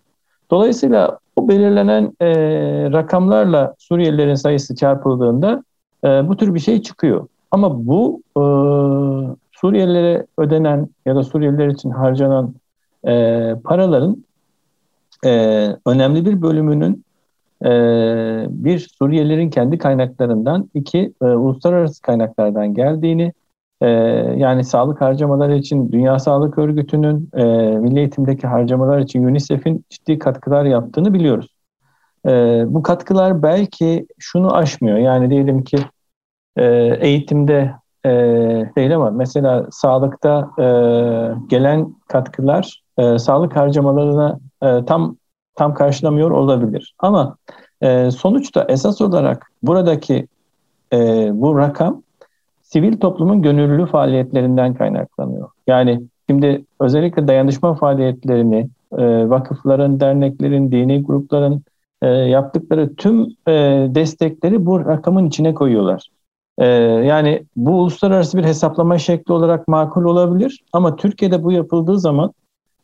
Dolayısıyla 0.51 1.19
o 1.35 1.47
belirlenen 1.47 2.13
e, 2.21 2.27
rakamlarla 2.91 3.75
Suriyelilerin 3.77 4.35
sayısı 4.35 4.75
çarpıldığında 4.75 5.63
e, 6.03 6.07
bu 6.07 6.37
tür 6.37 6.53
bir 6.55 6.59
şey 6.59 6.81
çıkıyor. 6.81 7.27
Ama 7.51 7.85
bu 7.87 8.21
e, 8.37 8.43
Suriyelilere 9.51 10.25
ödenen 10.37 10.89
ya 11.05 11.15
da 11.15 11.23
Suriyeliler 11.23 11.67
için 11.67 11.89
harcanan 11.89 12.53
e, 13.07 13.55
paraların 13.63 14.23
e, 15.25 15.29
önemli 15.85 16.25
bir 16.25 16.41
bölümünün 16.41 17.03
e, 17.65 17.69
bir 18.49 18.79
Suriyelilerin 18.79 19.49
kendi 19.49 19.77
kaynaklarından, 19.77 20.69
iki 20.73 21.13
e, 21.21 21.25
uluslararası 21.25 22.01
kaynaklardan 22.01 22.73
geldiğini, 22.73 23.33
e, 23.81 23.87
yani 24.37 24.63
sağlık 24.63 25.01
harcamaları 25.01 25.55
için 25.55 25.91
Dünya 25.91 26.19
Sağlık 26.19 26.57
Örgütü'nün, 26.57 27.29
e, 27.33 27.43
milli 27.77 27.99
eğitimdeki 27.99 28.47
harcamalar 28.47 28.99
için 28.99 29.23
UNICEF'in 29.23 29.85
ciddi 29.89 30.19
katkılar 30.19 30.65
yaptığını 30.65 31.13
biliyoruz. 31.13 31.47
E, 32.27 32.63
bu 32.67 32.83
katkılar 32.83 33.43
belki 33.43 34.07
şunu 34.19 34.55
aşmıyor. 34.55 34.97
Yani 34.97 35.29
diyelim 35.29 35.63
ki 35.63 35.77
e, 36.57 36.65
eğitimde 37.01 37.73
e, 38.05 38.09
değil 38.75 38.95
ama 38.95 39.11
mesela 39.11 39.67
sağlıkta 39.71 40.51
e, 40.59 40.65
gelen 41.47 41.95
katkılar 42.07 42.81
e, 42.97 43.19
sağlık 43.19 43.55
harcamalarına 43.55 44.39
e, 44.63 44.85
tam 44.85 45.17
tam 45.55 45.73
karşılamıyor 45.73 46.31
olabilir. 46.31 46.95
Ama 46.99 47.35
e, 47.81 48.11
sonuçta 48.11 48.65
esas 48.69 49.01
olarak 49.01 49.51
buradaki 49.63 50.27
e, 50.93 51.29
bu 51.33 51.57
rakam 51.57 52.01
sivil 52.61 52.97
toplumun 52.97 53.41
gönüllü 53.41 53.85
faaliyetlerinden 53.85 54.73
kaynaklanıyor. 54.73 55.49
Yani 55.67 56.01
şimdi 56.29 56.65
özellikle 56.79 57.27
dayanışma 57.27 57.73
faaliyetlerini 57.73 58.69
e, 58.97 59.29
vakıfların, 59.29 59.99
derneklerin, 59.99 60.71
dini 60.71 61.03
grupların 61.03 61.63
e, 62.01 62.07
yaptıkları 62.07 62.95
tüm 62.95 63.21
e, 63.47 63.51
destekleri 63.95 64.65
bu 64.65 64.85
rakamın 64.85 65.27
içine 65.27 65.53
koyuyorlar. 65.53 66.07
E, 66.57 66.65
yani 67.05 67.45
bu 67.55 67.71
uluslararası 67.71 68.37
bir 68.37 68.43
hesaplama 68.43 68.97
şekli 68.97 69.33
olarak 69.33 69.67
makul 69.67 70.03
olabilir 70.05 70.63
ama 70.73 70.95
Türkiye'de 70.95 71.43
bu 71.43 71.51
yapıldığı 71.51 71.99
zaman 71.99 72.33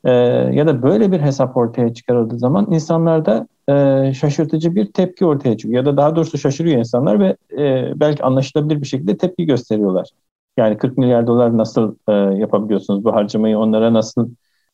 e, 0.04 0.12
ya 0.54 0.68
da 0.68 0.82
böyle 0.84 1.12
bir 1.12 1.20
hesap 1.20 1.58
ortaya 1.58 1.94
çıkarıldığı 1.94 2.40
zaman 2.40 2.68
insanlarda 2.72 3.48
e, 3.70 4.14
şaşırtıcı 4.14 4.76
bir 4.76 4.92
tepki 4.92 5.26
ortaya 5.26 5.58
çıkıyor. 5.58 5.86
Ya 5.86 5.92
da 5.92 5.98
daha 5.98 6.16
doğrusu 6.16 6.38
şaşırıyor 6.38 6.78
insanlar 6.78 7.20
ve 7.20 7.36
e, 7.64 7.94
belki 8.00 8.24
anlaşılabilir 8.24 8.82
bir 8.82 8.88
şekilde 8.88 9.18
tepki 9.18 9.46
gösteriyorlar. 9.46 10.10
Yani 10.58 10.78
40 10.78 10.98
milyar 10.98 11.28
dolar 11.28 11.58
nasıl 11.58 11.96
e, 12.10 12.14
yapabiliyorsunuz 12.14 13.04
bu 13.04 13.14
harcamayı 13.14 13.58
onlara 13.60 13.94
nasıl 13.94 14.30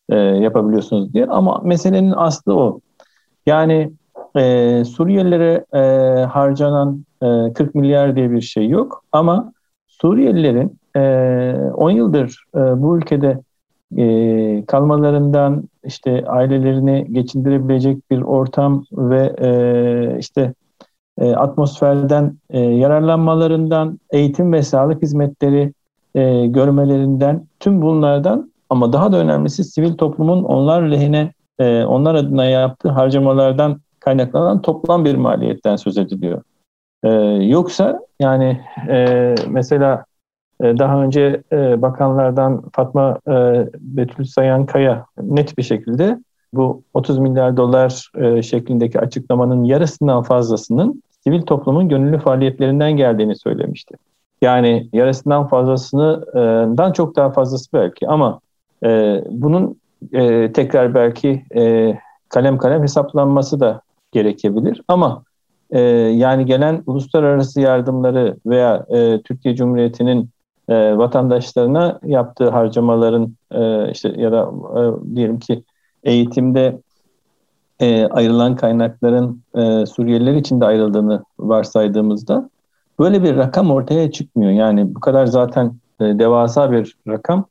e, 0.10 0.16
yapabiliyorsunuz 0.16 1.14
diye. 1.14 1.26
Ama 1.26 1.62
meselenin 1.64 2.14
aslı 2.18 2.54
o. 2.54 2.80
Yani 3.46 3.92
e, 4.38 4.84
Suriyelilere 4.86 5.66
e, 5.74 5.80
harcanan 6.26 7.06
e, 7.50 7.54
40 7.54 7.76
milyar 7.76 8.16
diye 8.16 8.32
bir 8.32 8.42
şey 8.42 8.70
yok. 8.70 9.04
Ama 9.12 9.54
Suriyelilerin 9.88 10.80
e, 10.96 11.02
10 11.74 11.90
yıldır 11.90 12.44
e, 12.56 12.60
bu 12.60 12.98
ülkede 12.98 13.40
e, 13.98 14.66
kalmalarından 14.66 15.64
işte 15.84 16.26
ailelerini 16.28 17.08
geçindirebilecek 17.12 18.12
bir 18.12 18.22
ortam 18.22 18.86
ve 18.92 19.36
e, 19.42 20.20
işte 20.20 20.54
e, 21.18 21.36
atmosferden 21.36 22.38
e, 22.50 22.60
yararlanmalarından, 22.60 24.00
eğitim 24.12 24.54
ve 24.54 24.62
sağlık 24.62 25.02
hizmetleri 25.02 25.74
e, 26.16 26.46
görmelerinden, 26.48 27.48
tüm 27.60 27.82
bunlardan 27.82 28.52
ama 28.70 28.94
daha 28.94 29.12
da 29.12 29.18
önemlisi 29.18 29.64
sivil 29.64 29.94
toplumun 29.94 30.44
onlar 30.44 30.82
lehine, 30.82 31.34
e, 31.60 31.84
onlar 31.84 32.16
adına 32.16 32.46
yaptığı 32.46 32.90
harcamalardan 32.90 33.82
kaynaklanan 34.00 34.62
toplam 34.62 35.06
bir 35.06 35.16
maliyetten 35.16 35.76
söz 35.76 35.98
ediliyor. 35.98 36.42
E, 37.04 37.10
yoksa 37.42 38.00
yani 38.20 38.62
e, 38.90 39.36
mesela 39.48 40.06
ee, 40.64 40.78
daha 40.78 41.04
önce 41.04 41.44
e, 41.52 41.82
bakanlardan 41.82 42.64
Fatma 42.74 43.20
e, 43.28 43.32
Betül 43.80 44.26
Sayan 44.26 44.66
Kaya 44.66 45.06
net 45.22 45.58
bir 45.58 45.64
şekilde 45.64 46.20
bu 46.54 46.84
30 46.94 47.20
milyar 47.20 47.58
dolar 47.58 48.12
e, 48.18 48.42
şeklindeki 48.42 49.00
açıklamanın 49.00 49.64
yarısından 49.64 50.24
fazlasının 50.24 51.04
sivil 51.24 51.42
toplumun 51.42 51.90
gönüllü 51.90 52.20
faaliyetlerinden 52.20 52.92
geldiğini 52.92 53.36
söylemişti. 53.36 53.96
Yani 54.42 54.90
yarısından 54.94 55.48
fazlasından 55.48 56.92
çok 56.92 57.16
daha 57.16 57.32
fazlası 57.32 57.70
belki 57.74 58.08
ama 58.08 58.40
bunun 59.30 59.80
tekrar 60.54 60.94
belki 60.94 61.46
kalem 62.30 62.58
kalem 62.58 62.84
hesaplanması 62.84 63.60
da 63.60 63.82
gerekebilir. 64.12 64.82
Ama 64.88 65.24
yani 66.12 66.46
gelen 66.46 66.84
uluslararası 66.86 67.62
yardımları 67.62 68.38
veya 68.46 68.86
Türkiye 69.24 69.56
Cumhuriyeti'nin 69.56 70.30
e, 70.70 70.98
vatandaşlarına 70.98 72.00
yaptığı 72.04 72.50
harcamaların 72.50 73.36
e, 73.52 73.92
işte 73.92 74.14
ya 74.18 74.32
da 74.32 74.52
e, 74.76 75.16
diyelim 75.16 75.40
ki 75.40 75.64
eğitimde 76.04 76.80
e, 77.80 78.06
ayrılan 78.06 78.56
kaynakların 78.56 79.42
e, 79.56 79.86
Suriyeliler 79.86 80.34
için 80.34 80.62
de 80.62 80.66
ayrıldığını 80.66 81.24
varsaydığımızda 81.40 82.50
böyle 83.00 83.24
bir 83.24 83.36
rakam 83.36 83.72
ortaya 83.72 84.12
çıkmıyor. 84.12 84.52
Yani 84.52 84.96
bu 84.96 85.00
kadar 85.00 85.26
zaten 85.26 85.74
e, 86.00 86.04
devasa 86.04 86.72
bir 86.72 86.98
rakam 87.08 87.46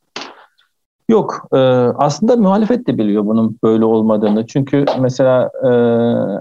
yok. 1.09 1.49
E, 1.53 1.59
aslında 1.97 2.37
muhalefet 2.37 2.87
de 2.87 2.99
biliyor 2.99 3.27
bunun 3.27 3.59
böyle 3.63 3.85
olmadığını. 3.85 4.47
Çünkü 4.47 4.85
mesela 5.01 5.51
e, 5.63 5.69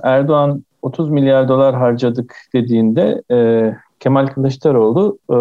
Erdoğan 0.09 0.63
30 0.83 1.09
milyar 1.09 1.47
dolar 1.47 1.75
harcadık 1.75 2.35
dediğinde 2.53 3.23
e, 3.31 3.69
Kemal 3.99 4.27
Kılıçdaroğlu 4.27 5.17
e, 5.29 5.37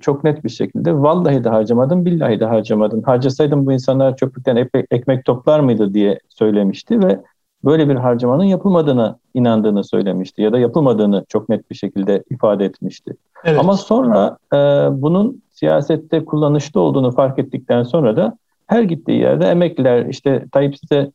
çok 0.00 0.24
net 0.24 0.44
bir 0.44 0.48
şekilde 0.48 0.94
vallahi 0.94 1.44
de 1.44 1.48
harcamadım, 1.48 2.04
billahi 2.04 2.40
de 2.40 2.44
harcamadım. 2.44 3.02
Harcasaydım 3.02 3.66
bu 3.66 3.72
insanlar 3.72 4.16
çöplükten 4.16 4.56
ekmek, 4.56 4.86
ekmek 4.90 5.24
toplar 5.24 5.60
mıydı 5.60 5.94
diye 5.94 6.18
söylemişti 6.28 7.02
ve 7.02 7.20
böyle 7.64 7.88
bir 7.88 7.94
harcamanın 7.94 8.44
yapılmadığını 8.44 9.18
inandığını 9.34 9.84
söylemişti 9.84 10.42
ya 10.42 10.52
da 10.52 10.58
yapılmadığını 10.58 11.24
çok 11.28 11.48
net 11.48 11.70
bir 11.70 11.74
şekilde 11.74 12.24
ifade 12.30 12.64
etmişti. 12.64 13.16
Evet. 13.44 13.60
Ama 13.60 13.76
sonra 13.76 14.38
e, 14.52 14.56
bunun 15.02 15.42
siyasette 15.50 16.24
kullanışlı 16.24 16.80
olduğunu 16.80 17.10
fark 17.10 17.38
ettikten 17.38 17.82
sonra 17.82 18.16
da 18.16 18.38
her 18.66 18.82
gittiği 18.82 19.20
yerde 19.20 19.46
emekliler 19.46 20.06
işte 20.06 20.44
Tayyip 20.52 20.78
size 20.78 21.10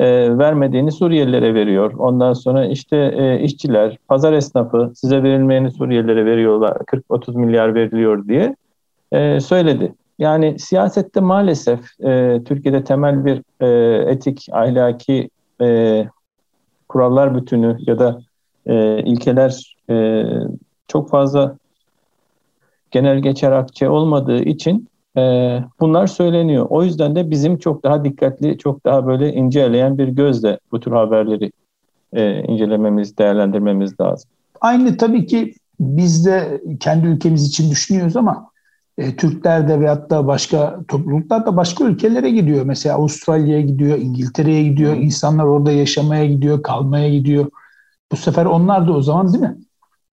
e, 0.00 0.38
vermediğini 0.38 0.92
Suriyelilere 0.92 1.54
veriyor. 1.54 1.92
Ondan 1.98 2.32
sonra 2.32 2.66
işte 2.66 2.96
e, 2.96 3.40
işçiler, 3.40 3.98
pazar 4.08 4.32
esnafı 4.32 4.92
size 4.94 5.22
verilmeyeni 5.22 5.70
Suriyelilere 5.70 6.26
veriyorlar. 6.26 6.76
40-30 6.76 7.38
milyar 7.38 7.74
veriliyor 7.74 8.28
diye 8.28 8.56
e, 9.12 9.40
söyledi. 9.40 9.94
Yani 10.18 10.58
siyasette 10.58 11.20
maalesef 11.20 11.80
e, 12.04 12.40
Türkiye'de 12.44 12.84
temel 12.84 13.24
bir 13.24 13.42
e, 13.60 13.68
etik, 14.10 14.46
ahlaki 14.52 15.30
e, 15.60 16.06
kurallar 16.88 17.36
bütünü 17.36 17.76
ya 17.86 17.98
da 17.98 18.20
e, 18.66 19.02
ilkeler 19.02 19.76
e, 19.90 20.24
çok 20.88 21.10
fazla 21.10 21.56
genel 22.90 23.18
geçer 23.18 23.52
akçe 23.52 23.88
olmadığı 23.88 24.42
için 24.42 24.88
e, 25.16 25.20
bunlar 25.80 26.06
söyleniyor. 26.06 26.66
O 26.70 26.82
yüzden 26.82 27.16
de 27.16 27.30
bizim 27.30 27.58
çok 27.58 27.84
daha 27.84 28.04
dikkatli, 28.04 28.58
çok 28.58 28.84
daha 28.84 29.06
böyle 29.06 29.32
inceleyen 29.32 29.98
bir 29.98 30.08
gözle 30.08 30.58
bu 30.72 30.80
tür 30.80 30.92
haberleri 30.92 31.52
e, 32.12 32.42
incelememiz, 32.42 33.18
değerlendirmemiz 33.18 34.00
lazım. 34.00 34.30
Aynı 34.60 34.96
tabii 34.96 35.26
ki 35.26 35.54
biz 35.80 36.26
de 36.26 36.62
kendi 36.80 37.06
ülkemiz 37.06 37.48
için 37.48 37.70
düşünüyoruz 37.70 38.16
ama 38.16 38.50
e, 38.98 39.16
Türkler 39.16 39.68
de 39.68 39.80
veyahut 39.80 40.10
da 40.10 40.26
başka 40.26 40.80
topluluklar 40.88 41.46
da 41.46 41.56
başka 41.56 41.84
ülkelere 41.84 42.30
gidiyor. 42.30 42.64
Mesela 42.64 42.96
Avustralya'ya 42.96 43.60
gidiyor, 43.60 43.98
İngiltere'ye 43.98 44.62
gidiyor. 44.62 44.96
İnsanlar 44.96 45.44
orada 45.44 45.72
yaşamaya 45.72 46.26
gidiyor, 46.26 46.62
kalmaya 46.62 47.10
gidiyor. 47.10 47.50
Bu 48.12 48.16
sefer 48.16 48.44
onlar 48.44 48.88
da 48.88 48.92
o 48.92 49.02
zaman 49.02 49.32
değil 49.32 49.44
mi? 49.44 49.56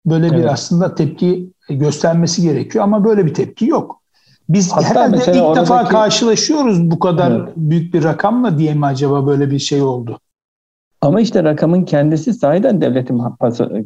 Böyle 0.05 0.27
evet. 0.27 0.37
bir 0.37 0.45
aslında 0.45 0.95
tepki 0.95 1.49
göstermesi 1.69 2.41
gerekiyor 2.41 2.83
ama 2.83 3.05
böyle 3.05 3.25
bir 3.25 3.33
tepki 3.33 3.65
yok. 3.65 4.01
Biz 4.49 4.71
Hatta 4.71 4.89
herhalde 4.89 5.17
ilk 5.17 5.43
oradaki... 5.43 5.59
defa 5.59 5.85
karşılaşıyoruz 5.85 6.91
bu 6.91 6.99
kadar 6.99 7.31
evet. 7.31 7.53
büyük 7.55 7.93
bir 7.93 8.03
rakamla 8.03 8.57
diye 8.57 8.73
mi 8.73 8.85
acaba 8.85 9.27
böyle 9.27 9.51
bir 9.51 9.59
şey 9.59 9.81
oldu? 9.81 10.19
Ama 11.01 11.21
işte 11.21 11.43
rakamın 11.43 11.83
kendisi 11.83 12.33
sahiden 12.33 12.81
devletin 12.81 13.21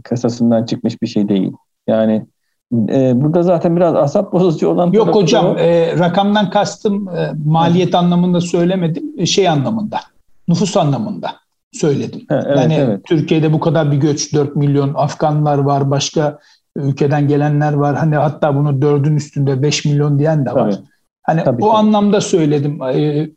kasasından 0.04 0.66
çıkmış 0.66 1.02
bir 1.02 1.08
şey 1.08 1.30
değil. 1.30 1.52
Yani 1.88 2.26
e, 2.74 3.22
burada 3.22 3.44
zaten 3.44 3.76
biraz 3.76 3.96
asap 3.96 4.34
bozucu 4.34 4.68
olan... 4.70 4.92
Yok 4.92 5.16
hocam 5.16 5.58
e, 5.58 6.00
rakamdan 6.00 6.50
kastım 6.50 7.10
e, 7.10 7.32
maliyet 7.46 7.86
evet. 7.86 7.96
anlamında 7.96 8.42
söylemedim. 8.42 9.04
E, 9.18 9.26
şey 9.26 9.50
anlamında, 9.50 10.00
nüfus 10.48 10.78
anlamında 10.78 11.32
söyledim. 11.72 12.22
Ha, 12.30 12.44
evet, 12.46 12.58
yani 12.58 12.74
evet. 12.74 13.06
Türkiye'de 13.06 13.54
bu 13.54 13.60
kadar 13.60 13.92
bir 13.92 13.98
göç 13.98 14.34
4 14.34 14.56
milyon 14.56 14.94
Afganlar 14.94 15.58
var, 15.58 15.92
başka 15.92 16.40
ülkeden 16.80 17.28
gelenler 17.28 17.74
var. 17.74 17.96
Hani 17.96 18.16
hatta 18.16 18.56
bunu 18.56 18.82
dördün 18.82 19.16
üstünde 19.16 19.62
5 19.62 19.86
milyon 19.86 20.20
diyen 20.20 20.46
de 20.46 20.52
var. 20.54 20.72
Tabii. 20.72 20.86
Hani 21.24 21.44
tabii, 21.44 21.64
o 21.64 21.68
tabii. 21.68 21.78
anlamda 21.78 22.22
söyledim. 22.22 22.82
E, 22.84 23.30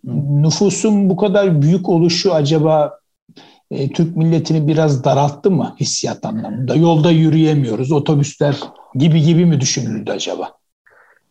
nüfusun 0.43 1.11
bu 1.11 1.17
kadar 1.17 1.63
büyük 1.63 1.89
oluşu 1.89 2.35
acaba 2.35 2.99
e, 3.71 3.93
Türk 3.93 4.17
milletini 4.17 4.69
biraz 4.69 5.05
daralttı 5.05 5.51
mı 5.51 5.75
hissiyat 5.81 6.25
anlamında? 6.25 6.75
Yolda 6.75 7.11
yürüyemiyoruz, 7.11 7.93
otobüsler 7.93 8.61
gibi 8.95 9.23
gibi 9.23 9.47
mi 9.47 9.61
düşünüldü 9.61 10.11
acaba? 10.11 10.49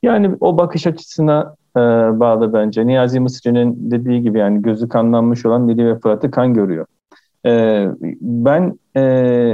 Yani 0.03 0.35
o 0.39 0.57
bakış 0.57 0.87
açısına 0.87 1.55
e, 1.77 1.79
bağlı 2.19 2.53
bence. 2.53 2.87
Niyazi 2.87 3.19
Mısri'nin 3.19 3.91
dediği 3.91 4.21
gibi 4.21 4.39
yani 4.39 4.61
gözü 4.61 4.89
kanlanmış 4.89 5.45
olan 5.45 5.67
Nili 5.67 5.87
ve 5.87 5.99
Fırat'ı 5.99 6.31
kan 6.31 6.53
görüyor. 6.53 6.85
E, 7.45 7.87
ben 8.21 8.79
e, 8.97 9.01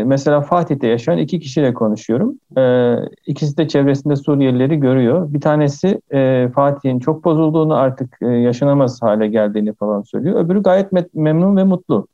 mesela 0.05 0.41
Fatih'te 0.41 0.87
yaşayan 0.87 1.17
iki 1.17 1.39
kişiyle 1.39 1.73
konuşuyorum. 1.73 2.35
E, 2.57 2.95
ikisi 3.27 3.57
de 3.57 3.67
çevresinde 3.67 4.15
Suriyelileri 4.15 4.79
görüyor. 4.79 5.33
Bir 5.33 5.41
tanesi 5.41 6.01
e, 6.13 6.49
Fatih'in 6.55 6.99
çok 6.99 7.25
bozulduğunu 7.25 7.75
artık 7.75 8.17
e, 8.21 8.27
yaşanamaz 8.27 9.01
hale 9.01 9.27
geldiğini 9.27 9.73
falan 9.73 10.01
söylüyor. 10.01 10.45
Öbürü 10.45 10.63
gayet 10.63 11.13
memnun 11.13 11.57
ve 11.57 11.63
mutlu. 11.63 12.07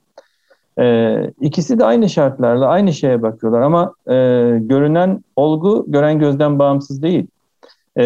E, 0.79 1.15
ikisi 1.41 1.79
de 1.79 1.85
aynı 1.85 2.09
şartlarla 2.09 2.67
aynı 2.67 2.93
şeye 2.93 3.21
bakıyorlar 3.21 3.61
ama 3.61 3.93
e, 4.07 4.13
görünen 4.59 5.23
olgu 5.35 5.85
gören 5.87 6.19
gözden 6.19 6.59
bağımsız 6.59 7.03
değil. 7.03 7.27
E, 7.97 8.03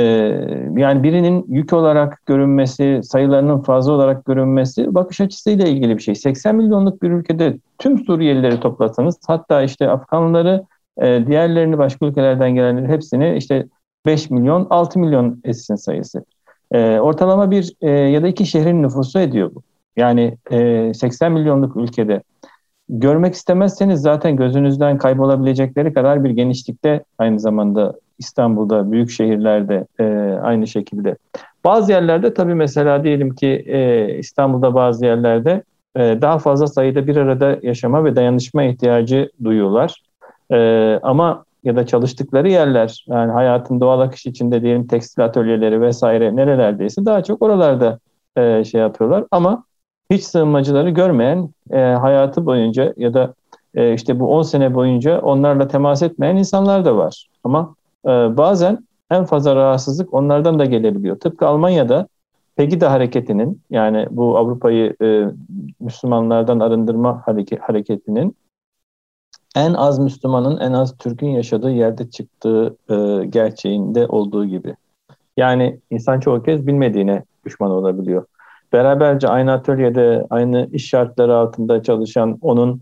yani 0.77 1.03
birinin 1.03 1.45
yük 1.47 1.73
olarak 1.73 2.25
görünmesi, 2.25 2.99
sayılarının 3.03 3.61
fazla 3.61 3.91
olarak 3.91 4.25
görünmesi 4.25 4.95
bakış 4.95 5.21
açısıyla 5.21 5.67
ilgili 5.67 5.97
bir 5.97 6.01
şey. 6.01 6.15
80 6.15 6.55
milyonluk 6.55 7.01
bir 7.01 7.11
ülkede 7.11 7.57
tüm 7.77 7.97
Suriyelileri 7.97 8.59
toplasanız 8.59 9.19
hatta 9.27 9.63
işte 9.63 9.89
Afganları, 9.89 10.65
e, 11.01 11.27
diğerlerini 11.27 11.77
başka 11.77 12.05
ülkelerden 12.05 12.55
gelenleri 12.55 12.87
hepsini 12.87 13.35
işte 13.37 13.67
5 14.05 14.29
milyon, 14.29 14.67
6 14.69 14.99
milyon 14.99 15.41
etsin 15.43 15.75
sayısı. 15.75 16.25
E, 16.71 16.99
ortalama 16.99 17.51
bir 17.51 17.73
e, 17.81 17.89
ya 17.89 18.23
da 18.23 18.27
iki 18.27 18.45
şehrin 18.45 18.83
nüfusu 18.83 19.19
ediyor 19.19 19.51
bu. 19.55 19.61
Yani 19.97 20.37
e, 20.51 20.93
80 20.93 21.31
milyonluk 21.31 21.77
ülkede 21.77 22.21
görmek 22.89 23.33
istemezseniz 23.33 24.01
zaten 24.01 24.35
gözünüzden 24.35 24.97
kaybolabilecekleri 24.97 25.93
kadar 25.93 26.23
bir 26.23 26.29
genişlikte 26.29 27.03
aynı 27.17 27.39
zamanda 27.39 27.93
İstanbul'da, 28.19 28.91
büyük 28.91 29.09
şehirlerde 29.09 29.87
e, 29.99 30.03
aynı 30.41 30.67
şekilde. 30.67 31.17
Bazı 31.63 31.91
yerlerde 31.91 32.33
tabii 32.33 32.55
mesela 32.55 33.03
diyelim 33.03 33.35
ki 33.35 33.47
e, 33.67 34.09
İstanbul'da 34.17 34.73
bazı 34.73 35.05
yerlerde 35.05 35.63
e, 35.95 36.21
daha 36.21 36.39
fazla 36.39 36.67
sayıda 36.67 37.07
bir 37.07 37.15
arada 37.15 37.59
yaşama 37.63 38.05
ve 38.05 38.15
dayanışma 38.15 38.63
ihtiyacı 38.63 39.29
duyuyorlar. 39.43 40.01
E, 40.51 40.57
ama 41.03 41.45
ya 41.63 41.75
da 41.75 41.85
çalıştıkları 41.85 42.49
yerler 42.49 43.05
yani 43.07 43.31
hayatın 43.31 43.79
doğal 43.79 43.99
akış 43.99 44.25
içinde 44.25 44.61
diyelim 44.61 44.87
tekstil 44.87 45.25
atölyeleri 45.25 45.81
vesaire 45.81 46.35
nerelerdeyse 46.35 47.05
daha 47.05 47.23
çok 47.23 47.41
oralarda 47.41 47.99
e, 48.37 48.63
şey 48.63 48.81
yapıyorlar. 48.81 49.23
Ama 49.31 49.63
hiç 50.11 50.23
sığınmacıları 50.23 50.89
görmeyen 50.89 51.49
e, 51.71 51.77
hayatı 51.77 52.45
boyunca 52.45 52.93
ya 52.97 53.13
da 53.13 53.33
e, 53.75 53.93
işte 53.93 54.19
bu 54.19 54.35
10 54.35 54.41
sene 54.41 54.73
boyunca 54.73 55.21
onlarla 55.21 55.67
temas 55.67 56.01
etmeyen 56.01 56.35
insanlar 56.35 56.85
da 56.85 56.97
var. 56.97 57.27
Ama 57.43 57.75
bazen 58.37 58.87
en 59.11 59.25
fazla 59.25 59.55
rahatsızlık 59.55 60.13
onlardan 60.13 60.59
da 60.59 60.65
gelebiliyor. 60.65 61.19
Tıpkı 61.19 61.47
Almanya'da 61.47 62.07
Pegida 62.55 62.91
hareketinin 62.91 63.61
yani 63.69 64.07
bu 64.11 64.37
Avrupa'yı 64.37 64.95
e, 65.01 65.25
Müslümanlardan 65.79 66.59
arındırma 66.59 67.21
hareke, 67.25 67.57
hareketinin 67.57 68.35
en 69.55 69.73
az 69.73 69.99
Müslümanın 69.99 70.57
en 70.59 70.73
az 70.73 70.97
Türk'ün 70.97 71.27
yaşadığı 71.27 71.71
yerde 71.71 72.09
çıktığı 72.09 72.77
e, 72.89 73.25
gerçeğinde 73.25 74.07
olduğu 74.07 74.45
gibi. 74.45 74.75
Yani 75.37 75.79
insan 75.89 76.19
çoğu 76.19 76.43
kez 76.43 76.67
bilmediğine 76.67 77.23
düşman 77.45 77.71
olabiliyor 77.71 78.25
beraberce 78.73 79.27
aynı 79.27 79.51
atölyede, 79.51 80.27
aynı 80.29 80.69
iş 80.71 80.89
şartları 80.89 81.35
altında 81.35 81.83
çalışan 81.83 82.37
onun 82.41 82.81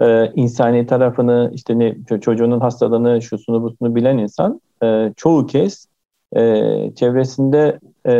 e, 0.00 0.32
insani 0.34 0.86
tarafını, 0.86 1.50
işte 1.54 1.78
ne 1.78 1.96
çocuğunun 2.20 2.60
hastalığını, 2.60 3.22
şusunu 3.22 3.62
busunu 3.62 3.94
bilen 3.94 4.18
insan 4.18 4.60
e, 4.82 5.12
çoğu 5.16 5.46
kez 5.46 5.88
e, 6.36 6.42
çevresinde 6.94 7.80
e, 8.06 8.14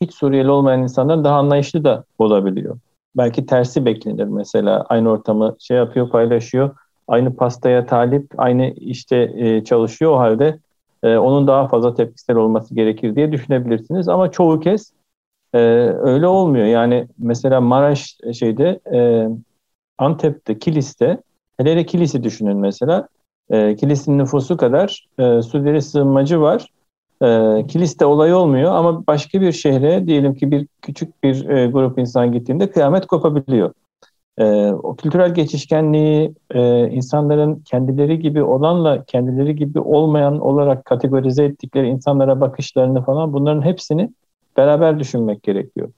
hiç 0.00 0.14
Suriyeli 0.14 0.50
olmayan 0.50 0.82
insandan 0.82 1.24
daha 1.24 1.36
anlayışlı 1.36 1.84
da 1.84 2.04
olabiliyor. 2.18 2.78
Belki 3.16 3.46
tersi 3.46 3.84
beklenir 3.84 4.24
mesela. 4.24 4.86
Aynı 4.88 5.10
ortamı 5.10 5.56
şey 5.58 5.76
yapıyor, 5.76 6.10
paylaşıyor. 6.10 6.76
Aynı 7.08 7.36
pastaya 7.36 7.86
talip, 7.86 8.26
aynı 8.36 8.66
işte 8.66 9.32
e, 9.36 9.64
çalışıyor 9.64 10.12
o 10.12 10.18
halde 10.18 10.58
e, 11.02 11.16
onun 11.16 11.46
daha 11.46 11.68
fazla 11.68 11.94
tepkisel 11.94 12.36
olması 12.36 12.74
gerekir 12.74 13.16
diye 13.16 13.32
düşünebilirsiniz. 13.32 14.08
Ama 14.08 14.30
çoğu 14.30 14.60
kez 14.60 14.92
ee, 15.54 15.58
öyle 16.02 16.26
olmuyor. 16.26 16.66
Yani 16.66 17.06
mesela 17.18 17.60
Maraş 17.60 18.16
şeyde 18.38 18.80
e, 18.94 19.28
Antep'te, 19.98 20.58
Kilis'te 20.58 21.20
hele 21.56 21.72
hele 21.72 21.86
Kilis'i 21.86 22.22
düşünün 22.22 22.56
mesela. 22.56 23.08
E, 23.50 23.76
Kilis'in 23.76 24.18
nüfusu 24.18 24.56
kadar 24.56 25.06
e, 25.18 25.42
Suriyeli 25.42 25.82
sığınmacı 25.82 26.40
var. 26.40 26.68
E, 27.22 27.66
Kilis'te 27.66 28.06
olay 28.06 28.34
olmuyor 28.34 28.72
ama 28.72 29.06
başka 29.06 29.40
bir 29.40 29.52
şehre 29.52 30.06
diyelim 30.06 30.34
ki 30.34 30.50
bir 30.50 30.66
küçük 30.82 31.22
bir 31.24 31.48
e, 31.48 31.66
grup 31.66 31.98
insan 31.98 32.32
gittiğinde 32.32 32.70
kıyamet 32.70 33.06
kopabiliyor. 33.06 33.72
E, 34.38 34.44
o 34.72 34.96
kültürel 34.96 35.34
geçişkenliği 35.34 36.34
e, 36.50 36.88
insanların 36.90 37.62
kendileri 37.64 38.18
gibi 38.18 38.42
olanla 38.42 39.04
kendileri 39.04 39.56
gibi 39.56 39.80
olmayan 39.80 40.40
olarak 40.40 40.84
kategorize 40.84 41.44
ettikleri 41.44 41.88
insanlara 41.88 42.40
bakışlarını 42.40 43.04
falan 43.04 43.32
bunların 43.32 43.62
hepsini 43.62 44.10
beraber 44.56 44.98
düşünmek 44.98 45.42
gerekiyor. 45.42 45.88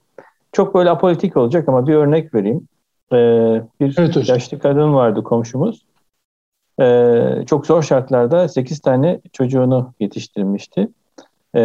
Çok 0.51 0.75
böyle 0.75 0.89
apolitik 0.89 1.37
olacak 1.37 1.69
ama 1.69 1.87
bir 1.87 1.95
örnek 1.95 2.33
vereyim. 2.33 2.67
Ee, 3.13 3.61
bir 3.79 3.95
evet, 3.99 4.29
yaşlı 4.29 4.59
kadın 4.59 4.93
vardı 4.93 5.23
komşumuz. 5.23 5.85
Ee, 6.81 7.43
çok 7.47 7.65
zor 7.65 7.83
şartlarda 7.83 8.47
8 8.47 8.79
tane 8.79 9.21
çocuğunu 9.33 9.93
yetiştirmişti. 9.99 10.89
Ee, 11.53 11.61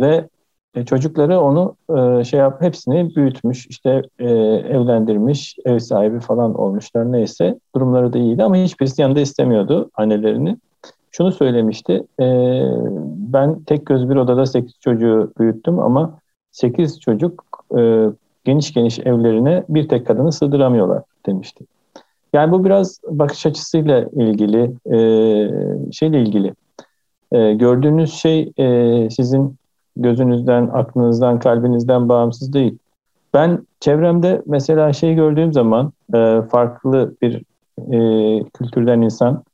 ve 0.00 0.28
e, 0.74 0.84
çocukları 0.84 1.40
onu 1.40 1.76
e, 1.96 2.24
şey 2.24 2.40
yap 2.40 2.62
hepsini 2.62 3.16
büyütmüş, 3.16 3.66
işte 3.66 4.02
e, 4.18 4.28
evlendirmiş, 4.28 5.56
ev 5.64 5.78
sahibi 5.78 6.20
falan 6.20 6.54
olmuşlar 6.54 7.12
neyse. 7.12 7.58
Durumları 7.74 8.12
da 8.12 8.18
iyiydi 8.18 8.42
ama 8.42 8.56
hiçbirisi 8.56 9.02
yanında 9.02 9.20
istemiyordu 9.20 9.90
annelerini. 9.94 10.56
Şunu 11.10 11.32
söylemişti, 11.32 11.92
e, 12.20 12.26
ben 13.32 13.62
tek 13.62 13.86
göz 13.86 14.10
bir 14.10 14.16
odada 14.16 14.46
8 14.46 14.80
çocuğu 14.80 15.32
büyüttüm 15.38 15.78
ama 15.78 16.18
8 16.50 17.00
çocuk 17.00 17.64
e, 17.78 18.06
geniş 18.44 18.72
geniş 18.72 18.98
evlerine 18.98 19.64
bir 19.68 19.88
tek 19.88 20.06
kadını 20.06 20.32
sığdıramıyorlar 20.32 21.02
demişti. 21.26 21.64
Yani 22.32 22.52
bu 22.52 22.64
biraz 22.64 23.00
bakış 23.08 23.46
açısıyla 23.46 24.08
ilgili, 24.12 24.62
e, 24.86 24.98
şeyle 25.92 26.22
ilgili. 26.22 26.54
E, 27.32 27.54
gördüğünüz 27.54 28.12
şey 28.12 28.52
e, 28.58 29.10
sizin 29.10 29.56
gözünüzden, 29.96 30.70
aklınızdan, 30.72 31.38
kalbinizden 31.38 32.08
bağımsız 32.08 32.52
değil. 32.52 32.78
Ben 33.34 33.66
çevremde 33.80 34.42
mesela 34.46 34.92
şey 34.92 35.14
gördüğüm 35.14 35.52
zaman 35.52 35.92
e, 36.14 36.42
farklı 36.50 37.14
bir 37.22 37.42
e, 37.78 37.98
kültürden 38.44 39.00
insan 39.00 39.44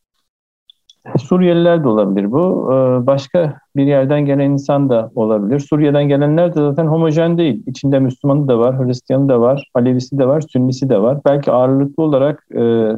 Suriyeliler 1.19 1.85
de 1.85 1.89
olabilir 1.89 2.33
bu. 2.33 2.69
Ee, 2.73 3.07
başka 3.07 3.59
bir 3.77 3.87
yerden 3.87 4.27
gelen 4.27 4.51
insan 4.51 4.89
da 4.89 5.11
olabilir. 5.15 5.61
Suriye'den 5.61 6.09
gelenler 6.09 6.55
de 6.55 6.61
zaten 6.61 6.87
homojen 6.87 7.39
değil. 7.39 7.63
İçinde 7.67 7.99
Müslümanı 7.99 8.49
da 8.49 8.59
var, 8.59 8.79
Hristiyanı 8.79 9.29
da 9.29 9.41
var, 9.41 9.71
Alevisi 9.75 10.19
de 10.19 10.29
var, 10.29 10.41
Sünnisi 10.41 10.89
de 10.89 11.03
var. 11.03 11.19
Belki 11.25 11.53
ağırlıklı 11.53 12.03
olarak 12.03 12.47
e, 12.55 12.93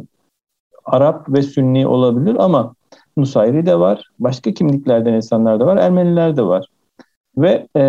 Arap 0.84 1.28
ve 1.28 1.42
Sünni 1.42 1.86
olabilir 1.86 2.36
ama 2.38 2.74
Nusayri 3.16 3.66
de 3.66 3.78
var. 3.78 4.04
Başka 4.18 4.52
kimliklerden 4.52 5.12
insanlar 5.12 5.60
da 5.60 5.66
var. 5.66 5.76
Ermeniler 5.76 6.36
de 6.36 6.42
var. 6.42 6.66
Ve 7.36 7.66
e, 7.76 7.82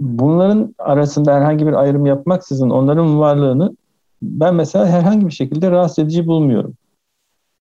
bunların 0.00 0.74
arasında 0.78 1.34
herhangi 1.34 1.66
bir 1.66 1.72
ayrım 1.72 2.06
yapmaksızın 2.06 2.70
onların 2.70 3.20
varlığını 3.20 3.76
ben 4.22 4.54
mesela 4.54 4.86
herhangi 4.86 5.26
bir 5.26 5.32
şekilde 5.32 5.70
rahatsız 5.70 5.98
edici 5.98 6.26
bulmuyorum. 6.26 6.74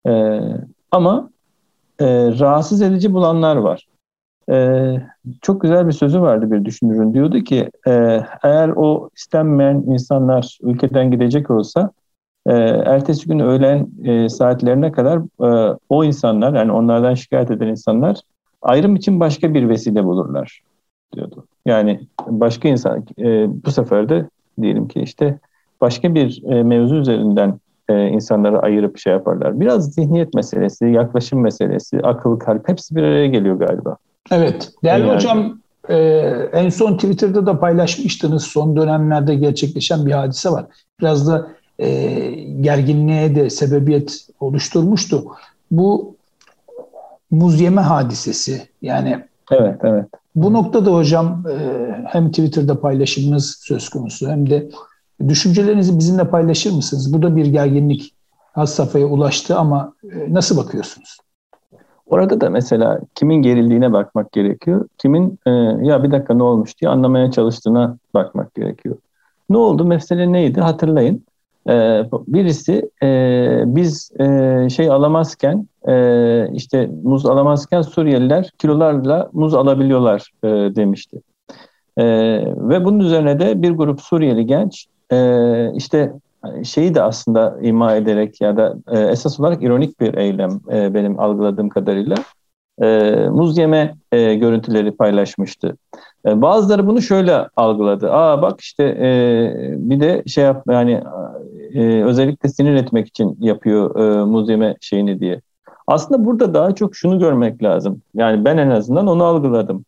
E, 0.07 0.41
ama 0.91 1.31
e, 2.01 2.07
rahatsız 2.39 2.83
edici 2.83 3.13
bulanlar 3.13 3.57
var. 3.57 3.87
E, 4.51 4.97
çok 5.43 5.61
güzel 5.61 5.87
bir 5.87 5.93
sözü 5.93 6.21
vardı 6.21 6.51
bir 6.51 6.65
düşünürün. 6.65 7.15
Diyordu 7.15 7.41
ki 7.41 7.71
e, 7.87 8.21
eğer 8.43 8.69
o 8.69 9.11
istenmeyen 9.17 9.85
insanlar 9.87 10.59
ülkeden 10.63 11.11
gidecek 11.11 11.51
olsa 11.51 11.91
e, 12.47 12.53
ertesi 12.87 13.29
gün 13.29 13.39
öğlen 13.39 13.89
e, 14.05 14.29
saatlerine 14.29 14.93
kadar 14.93 15.19
e, 15.19 15.77
o 15.89 16.05
insanlar 16.05 16.55
yani 16.55 16.73
onlardan 16.73 17.15
şikayet 17.15 17.51
eden 17.51 17.67
insanlar 17.67 18.21
ayrım 18.63 18.97
için 18.97 19.21
başka 19.21 19.55
bir 19.55 19.69
vesile 19.69 20.05
bulurlar 20.05 20.63
diyordu. 21.15 21.47
Yani 21.67 22.01
başka 22.27 22.69
insan 22.69 23.05
e, 23.19 23.47
bu 23.65 23.71
sefer 23.71 24.09
de 24.09 24.29
diyelim 24.63 24.89
ki 24.89 25.01
işte 25.01 25.39
başka 25.81 26.15
bir 26.15 26.43
e, 26.45 26.63
mevzu 26.63 26.95
üzerinden 26.95 27.61
e, 27.89 28.09
insanları 28.09 28.59
ayırıp 28.59 28.99
şey 28.99 29.13
yaparlar. 29.13 29.61
Biraz 29.61 29.93
zihniyet 29.93 30.35
meselesi, 30.35 30.87
yaklaşım 30.87 31.41
meselesi, 31.41 32.01
akıl, 32.03 32.39
kalp 32.39 32.69
hepsi 32.69 32.97
bir 32.97 33.03
araya 33.03 33.27
geliyor 33.27 33.57
galiba. 33.57 33.97
Evet. 34.31 34.73
Değerli 34.85 35.07
yani. 35.07 35.15
hocam 35.15 35.59
e, 35.89 35.97
en 36.53 36.69
son 36.69 36.95
Twitter'da 36.95 37.47
da 37.47 37.61
paylaşmıştınız. 37.61 38.43
Son 38.43 38.77
dönemlerde 38.77 39.35
gerçekleşen 39.35 40.07
bir 40.07 40.13
hadise 40.13 40.51
var. 40.51 40.67
Biraz 41.01 41.29
da 41.29 41.49
e, 41.79 42.21
gerginliğe 42.61 43.35
de 43.35 43.51
sebebiyet 43.51 44.27
oluşturmuştu. 44.41 45.25
Bu 45.71 46.17
muz 47.31 47.61
yeme 47.61 47.81
hadisesi 47.81 48.63
yani 48.83 49.29
Evet, 49.51 49.81
evet. 49.83 50.05
Bu 50.35 50.53
noktada 50.53 50.95
hocam 50.95 51.45
e, 51.51 51.57
hem 52.07 52.31
Twitter'da 52.31 52.81
paylaşımınız 52.81 53.59
söz 53.61 53.89
konusu 53.89 54.29
hem 54.29 54.51
de 54.51 54.69
düşüncelerinizi 55.29 55.99
bizimle 55.99 56.29
paylaşır 56.29 56.73
mısınız? 56.73 57.13
Bu 57.13 57.23
da 57.23 57.37
bir 57.37 57.47
gerginlik 57.47 58.15
az 58.55 58.75
safhaya 58.75 59.07
ulaştı 59.07 59.59
ama 59.59 59.93
e, 60.13 60.35
nasıl 60.35 60.57
bakıyorsunuz? 60.57 61.19
Orada 62.07 62.41
da 62.41 62.51
mesela 62.51 63.01
kimin 63.15 63.43
gerildiğine 63.43 63.93
bakmak 63.93 64.33
gerekiyor. 64.33 64.89
Kimin 64.99 65.39
e, 65.47 65.51
ya 65.83 66.03
bir 66.03 66.11
dakika 66.11 66.35
ne 66.35 66.43
olmuş 66.43 66.81
diye 66.81 66.91
anlamaya 66.91 67.31
çalıştığına 67.31 67.97
bakmak 68.15 68.55
gerekiyor. 68.55 68.97
Ne 69.51 69.57
oldu? 69.57 69.85
Mesele 69.85 70.33
neydi? 70.33 70.61
Hatırlayın. 70.61 71.25
E, 71.69 72.05
birisi 72.29 72.91
e, 73.03 73.63
biz 73.67 74.11
e, 74.21 74.69
şey 74.71 74.91
alamazken 74.91 75.69
e, 75.89 75.95
işte 76.53 76.91
muz 77.03 77.27
alamazken 77.27 77.83
Suriyeliler 77.83 78.51
kilolarla 78.59 79.31
muz 79.33 79.55
alabiliyorlar 79.55 80.33
e, 80.45 80.49
demişti. 80.49 81.21
E, 81.97 82.05
ve 82.57 82.85
bunun 82.85 82.99
üzerine 82.99 83.41
de 83.41 83.63
bir 83.63 83.71
grup 83.71 84.01
Suriyeli 84.01 84.47
genç 84.47 84.87
e, 85.13 85.73
işte 85.75 86.13
şeyi 86.65 86.95
de 86.95 87.03
aslında 87.03 87.59
ima 87.63 87.95
ederek 87.97 88.41
ya 88.41 88.57
da 88.57 88.77
e, 88.89 88.99
esas 89.01 89.41
olarak 89.41 89.63
ironik 89.63 90.01
bir 90.01 90.15
eylem 90.15 90.61
e, 90.73 90.95
benim 90.95 91.21
algıladığım 91.21 91.69
kadarıyla 91.69 92.17
e, 92.83 92.87
muz 93.31 93.59
yeme 93.59 93.95
e, 94.13 94.35
görüntüleri 94.35 94.97
paylaşmıştı. 94.97 95.77
E, 96.27 96.43
bazıları 96.43 96.87
bunu 96.87 97.03
şöyle 97.03 97.49
algıladı. 97.57 98.13
Aa 98.13 98.43
bak 98.43 98.61
işte 98.61 98.85
e, 98.85 99.11
bir 99.77 100.01
de 100.01 100.23
şey 100.27 100.45
yap 100.45 100.63
yani 100.71 101.03
e, 101.75 102.05
özellikle 102.05 102.49
sinir 102.49 102.75
etmek 102.75 103.09
için 103.09 103.37
yapıyor 103.41 103.97
e, 104.01 104.25
muz 104.25 104.49
yeme 104.49 104.77
şeyini 104.81 105.21
diye. 105.21 105.41
Aslında 105.87 106.25
burada 106.25 106.55
daha 106.55 106.75
çok 106.75 106.97
şunu 106.97 107.19
görmek 107.19 107.63
lazım. 107.63 108.03
Yani 108.15 108.45
ben 108.45 108.57
en 108.57 108.71
azından 108.71 109.07
onu 109.07 109.25
algıladım. 109.25 109.85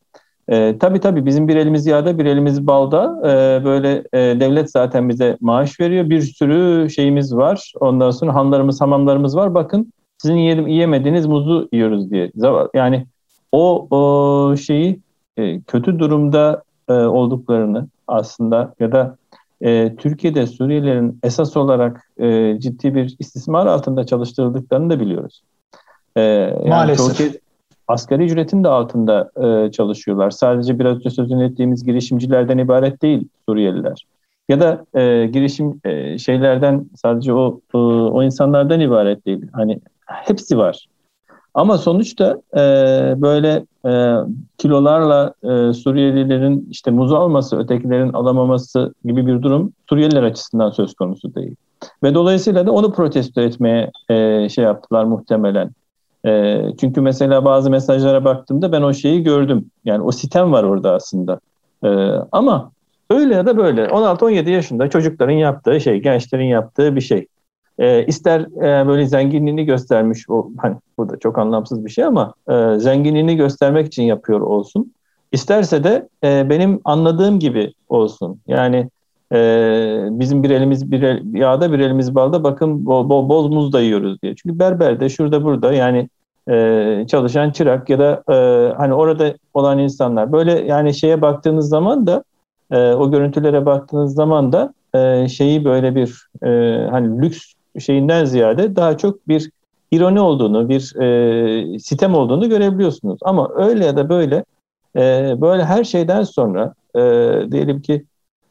E, 0.50 0.78
tabii 0.78 1.00
tabii. 1.00 1.26
Bizim 1.26 1.48
bir 1.48 1.56
elimiz 1.56 1.86
yağda 1.86 2.18
bir 2.18 2.24
elimiz 2.26 2.66
balda. 2.66 3.20
E, 3.24 3.64
böyle 3.64 4.04
e, 4.12 4.40
devlet 4.40 4.70
zaten 4.70 5.08
bize 5.08 5.36
maaş 5.40 5.80
veriyor. 5.80 6.10
Bir 6.10 6.20
sürü 6.22 6.90
şeyimiz 6.90 7.36
var. 7.36 7.72
Ondan 7.80 8.10
sonra 8.10 8.34
hanlarımız 8.34 8.80
hamamlarımız 8.80 9.36
var. 9.36 9.54
Bakın 9.54 9.92
sizin 10.18 10.36
yiyelim, 10.36 10.66
yiyemediğiniz 10.66 11.26
muzu 11.26 11.68
yiyoruz 11.72 12.10
diye. 12.10 12.30
Yani 12.74 13.06
o, 13.52 13.86
o 13.90 14.56
şeyi 14.56 15.00
e, 15.36 15.60
kötü 15.60 15.98
durumda 15.98 16.62
e, 16.88 16.92
olduklarını 16.92 17.88
aslında 18.08 18.74
ya 18.80 18.92
da 18.92 19.16
e, 19.60 19.96
Türkiye'de 19.96 20.46
Suriyelilerin 20.46 21.18
esas 21.22 21.56
olarak 21.56 22.10
e, 22.18 22.56
ciddi 22.60 22.94
bir 22.94 23.16
istismar 23.18 23.66
altında 23.66 24.06
çalıştırıldıklarını 24.06 24.90
da 24.90 25.00
biliyoruz. 25.00 25.42
E, 26.16 26.20
yani 26.20 26.68
Maalesef 26.68 27.36
asgari 27.90 28.24
ücretin 28.24 28.64
de 28.64 28.68
altında 28.68 29.30
e, 29.36 29.72
çalışıyorlar. 29.72 30.30
Sadece 30.30 30.78
biraz 30.78 30.96
önce 30.96 31.10
sözünü 31.10 31.44
ettiğimiz 31.44 31.84
girişimcilerden 31.84 32.58
ibaret 32.58 33.02
değil 33.02 33.28
Suriyeliler. 33.48 34.06
Ya 34.48 34.60
da 34.60 34.84
e, 35.00 35.26
girişim 35.26 35.80
e, 35.84 36.18
şeylerden 36.18 36.86
sadece 36.96 37.32
o 37.32 37.60
e, 37.74 37.76
o 37.78 38.22
insanlardan 38.22 38.80
ibaret 38.80 39.26
değil. 39.26 39.46
Hani 39.52 39.80
hepsi 40.06 40.58
var. 40.58 40.86
Ama 41.54 41.78
sonuçta 41.78 42.42
e, 42.54 42.60
böyle 43.16 43.66
e, 43.86 44.14
kilolarla 44.58 45.34
e, 45.42 45.72
Suriyelilerin 45.72 46.68
işte 46.70 46.90
muzu 46.90 47.14
alması, 47.14 47.58
ötekilerin 47.58 48.12
alamaması 48.12 48.94
gibi 49.04 49.26
bir 49.26 49.42
durum 49.42 49.72
Suriyeliler 49.88 50.22
açısından 50.22 50.70
söz 50.70 50.94
konusu 50.94 51.34
değil. 51.34 51.56
Ve 52.02 52.14
dolayısıyla 52.14 52.66
da 52.66 52.72
onu 52.72 52.92
protesto 52.92 53.40
etmeye 53.40 53.90
e, 54.08 54.48
şey 54.48 54.64
yaptılar 54.64 55.04
muhtemelen. 55.04 55.70
E, 56.26 56.62
çünkü 56.80 57.00
mesela 57.00 57.44
bazı 57.44 57.70
mesajlara 57.70 58.24
baktığımda 58.24 58.72
ben 58.72 58.82
o 58.82 58.94
şeyi 58.94 59.22
gördüm. 59.22 59.70
Yani 59.84 60.02
o 60.02 60.12
sitem 60.12 60.52
var 60.52 60.64
orada 60.64 60.94
aslında. 60.94 61.40
E, 61.84 61.88
ama 62.32 62.72
öyle 63.10 63.34
ya 63.34 63.46
da 63.46 63.56
böyle 63.56 63.84
16-17 63.84 64.50
yaşında 64.50 64.90
çocukların 64.90 65.32
yaptığı 65.32 65.80
şey, 65.80 65.98
gençlerin 65.98 66.44
yaptığı 66.44 66.96
bir 66.96 67.00
şey. 67.00 67.26
E, 67.78 68.06
ister 68.06 68.40
e, 68.40 68.88
böyle 68.88 69.06
zenginliğini 69.06 69.64
göstermiş, 69.64 70.30
o 70.30 70.50
hani 70.58 70.76
bu 70.98 71.08
da 71.08 71.18
çok 71.18 71.38
anlamsız 71.38 71.84
bir 71.84 71.90
şey 71.90 72.04
ama 72.04 72.34
e, 72.48 72.78
zenginliğini 72.78 73.36
göstermek 73.36 73.86
için 73.86 74.02
yapıyor 74.02 74.40
olsun. 74.40 74.92
İsterse 75.32 75.84
de 75.84 76.08
e, 76.24 76.50
benim 76.50 76.80
anladığım 76.84 77.38
gibi 77.38 77.72
olsun. 77.88 78.40
Yani 78.46 78.88
e, 79.32 79.38
bizim 80.10 80.42
bir 80.42 80.50
elimiz 80.50 80.90
bir 80.90 81.02
el, 81.02 81.34
yağda 81.34 81.72
bir 81.72 81.78
elimiz 81.78 82.14
balda 82.14 82.44
bakın 82.44 82.86
bol, 82.86 83.08
bol, 83.08 83.28
bol 83.28 83.48
muz 83.48 83.72
da 83.72 83.80
yiyoruz 83.80 84.22
diye. 84.22 84.34
Çünkü 84.36 84.58
berberde 84.58 85.08
şurada 85.08 85.44
burada 85.44 85.72
yani 85.72 86.08
e, 86.48 87.06
çalışan 87.08 87.50
çırak 87.50 87.90
ya 87.90 87.98
da 87.98 88.22
e, 88.28 88.34
hani 88.76 88.94
orada 88.94 89.34
olan 89.54 89.78
insanlar 89.78 90.32
böyle 90.32 90.52
yani 90.52 90.94
şeye 90.94 91.22
baktığınız 91.22 91.68
zaman 91.68 92.06
da 92.06 92.24
e, 92.70 92.92
o 92.92 93.10
görüntülere 93.10 93.66
baktığınız 93.66 94.14
zaman 94.14 94.52
da 94.52 94.74
e, 94.94 95.28
şeyi 95.28 95.64
böyle 95.64 95.94
bir 95.94 96.28
e, 96.42 96.48
hani 96.90 97.22
lüks 97.22 97.52
şeyinden 97.78 98.24
ziyade 98.24 98.76
daha 98.76 98.96
çok 98.96 99.28
bir 99.28 99.50
ironi 99.90 100.20
olduğunu, 100.20 100.68
bir 100.68 101.00
e, 101.00 101.78
sitem 101.78 102.14
olduğunu 102.14 102.48
görebiliyorsunuz. 102.48 103.18
Ama 103.22 103.50
öyle 103.54 103.86
ya 103.86 103.96
da 103.96 104.08
böyle 104.08 104.44
e, 104.96 105.34
böyle 105.40 105.64
her 105.64 105.84
şeyden 105.84 106.22
sonra 106.22 106.74
e, 106.94 107.00
diyelim 107.50 107.82
ki 107.82 108.04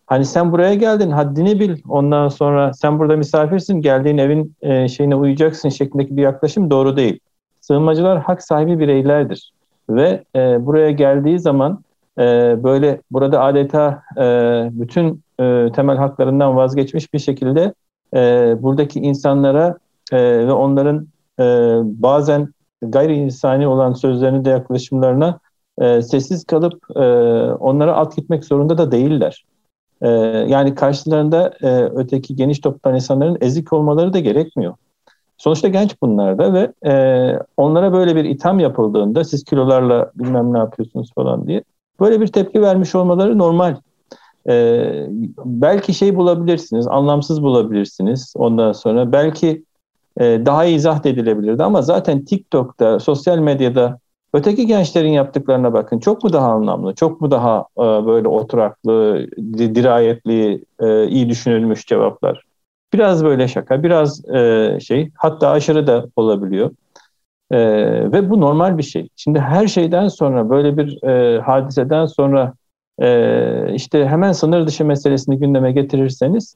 Hani 0.10 0.26
sen 0.26 0.52
buraya 0.52 0.74
geldin 0.74 1.12
haddini 1.12 1.60
bil 1.60 1.78
ondan 1.90 2.30
sonra 2.30 2.74
sen 2.74 3.00
burada 3.00 3.18
misafirsin 3.18 3.82
geldiğin 3.82 4.18
evin 4.18 4.56
e, 4.62 4.88
şeyine 4.88 5.16
uyacaksın 5.16 5.70
şeklindeki 5.70 6.18
bir 6.18 6.22
yaklaşım 6.22 6.72
doğru 6.72 6.98
değil. 6.98 7.20
Sığınmacılar 7.62 8.20
hak 8.20 8.44
sahibi 8.44 8.80
bireylerdir 8.80 9.54
ve 9.90 10.24
e, 10.36 10.66
buraya 10.66 10.92
geldiği 10.92 11.40
zaman 11.40 11.84
e, 12.20 12.24
böyle 12.64 13.02
burada 13.12 13.42
adeta 13.42 14.04
e, 14.18 14.24
bütün 14.72 15.24
e, 15.40 15.72
temel 15.76 15.98
haklarından 15.98 16.56
vazgeçmiş 16.56 17.14
bir 17.14 17.20
şekilde 17.20 17.74
e, 18.16 18.56
buradaki 18.62 19.00
insanlara 19.00 19.78
e, 20.12 20.18
ve 20.48 20.52
onların 20.52 21.08
e, 21.40 21.44
bazen 21.84 22.54
gayri 22.82 23.16
insani 23.16 23.68
olan 23.68 23.94
sözlerini 23.94 24.46
de 24.46 24.50
yaklaşımlarına 24.50 25.40
e, 25.82 26.02
sessiz 26.02 26.44
kalıp 26.44 26.84
e, 26.96 27.00
onlara 27.54 27.96
alt 27.96 28.16
gitmek 28.16 28.46
zorunda 28.46 28.78
da 28.78 28.92
değiller. 28.92 29.46
E, 30.02 30.10
yani 30.48 30.76
karşılarında 30.76 31.54
e, 31.62 31.84
öteki 31.84 32.36
geniş 32.36 32.60
toptan 32.60 32.96
insanların 32.96 33.38
ezik 33.42 33.74
olmaları 33.74 34.14
da 34.14 34.20
gerekmiyor. 34.20 34.74
Sonuçta 35.38 35.68
genç 35.68 36.02
bunlar 36.02 36.38
da 36.38 36.54
ve 36.54 36.90
e, 36.92 36.94
onlara 37.58 37.94
böyle 37.94 38.16
bir 38.16 38.26
itham 38.26 38.60
yapıldığında 38.60 39.24
siz 39.24 39.44
kilolarla 39.44 40.12
bilmem 40.16 40.54
ne 40.54 40.58
yapıyorsunuz 40.58 41.12
falan 41.16 41.48
diye 41.48 41.64
böyle 42.00 42.22
bir 42.22 42.28
tepki 42.28 42.62
vermiş 42.62 42.96
olmaları 42.96 43.38
normal. 43.38 43.76
E, 44.50 44.92
belki 45.46 45.94
şey 45.94 46.16
bulabilirsiniz, 46.16 46.88
anlamsız 46.88 47.44
bulabilirsiniz 47.44 48.34
ondan 48.38 48.72
sonra. 48.72 49.12
Belki 49.12 49.64
e, 50.20 50.24
daha 50.46 50.66
izah 50.66 51.06
edilebilirdi 51.06 51.64
ama 51.64 51.82
zaten 51.82 52.26
TikTok'ta, 52.26 53.00
sosyal 53.00 53.38
medyada 53.38 54.00
Öteki 54.34 54.68
gençlerin 54.68 55.12
yaptıklarına 55.12 55.74
bakın. 55.74 56.00
Çok 56.00 56.24
mu 56.24 56.34
daha 56.34 56.52
anlamlı, 56.52 56.96
çok 56.96 57.22
mu 57.22 57.32
daha 57.32 57.66
e, 57.78 57.82
böyle 57.82 58.28
oturaklı, 58.28 59.28
dirayetli, 59.58 60.66
e, 60.80 61.08
iyi 61.08 61.30
düşünülmüş 61.30 61.86
cevaplar? 61.88 62.44
Biraz 62.94 63.26
böyle 63.26 63.48
şaka, 63.48 63.84
biraz 63.84 64.30
e, 64.30 64.78
şey, 64.82 65.12
hatta 65.16 65.50
aşırı 65.50 65.88
da 65.88 66.06
olabiliyor. 66.16 66.72
E, 67.52 67.58
ve 68.12 68.30
bu 68.30 68.42
normal 68.42 68.78
bir 68.78 68.84
şey. 68.84 69.10
Şimdi 69.16 69.40
her 69.40 69.68
şeyden 69.68 70.08
sonra 70.08 70.50
böyle 70.50 70.78
bir 70.78 71.04
e, 71.04 71.42
hadiseden 71.42 72.06
sonra 72.06 72.54
e, 73.02 73.74
işte 73.74 74.06
hemen 74.06 74.32
sınır 74.32 74.68
dışı 74.68 74.86
meselesini 74.86 75.40
gündeme 75.40 75.72
getirirseniz 75.72 76.56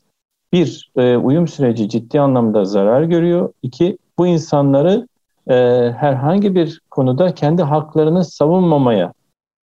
bir, 0.53 0.91
e, 0.97 1.17
uyum 1.17 1.47
süreci 1.47 1.89
ciddi 1.89 2.21
anlamda 2.21 2.65
zarar 2.65 3.03
görüyor. 3.03 3.53
İki, 3.63 3.97
bu 4.17 4.27
insanları 4.27 5.07
e, 5.49 5.55
herhangi 5.97 6.55
bir 6.55 6.81
konuda 6.91 7.33
kendi 7.33 7.63
haklarını 7.63 8.25
savunmamaya 8.25 9.13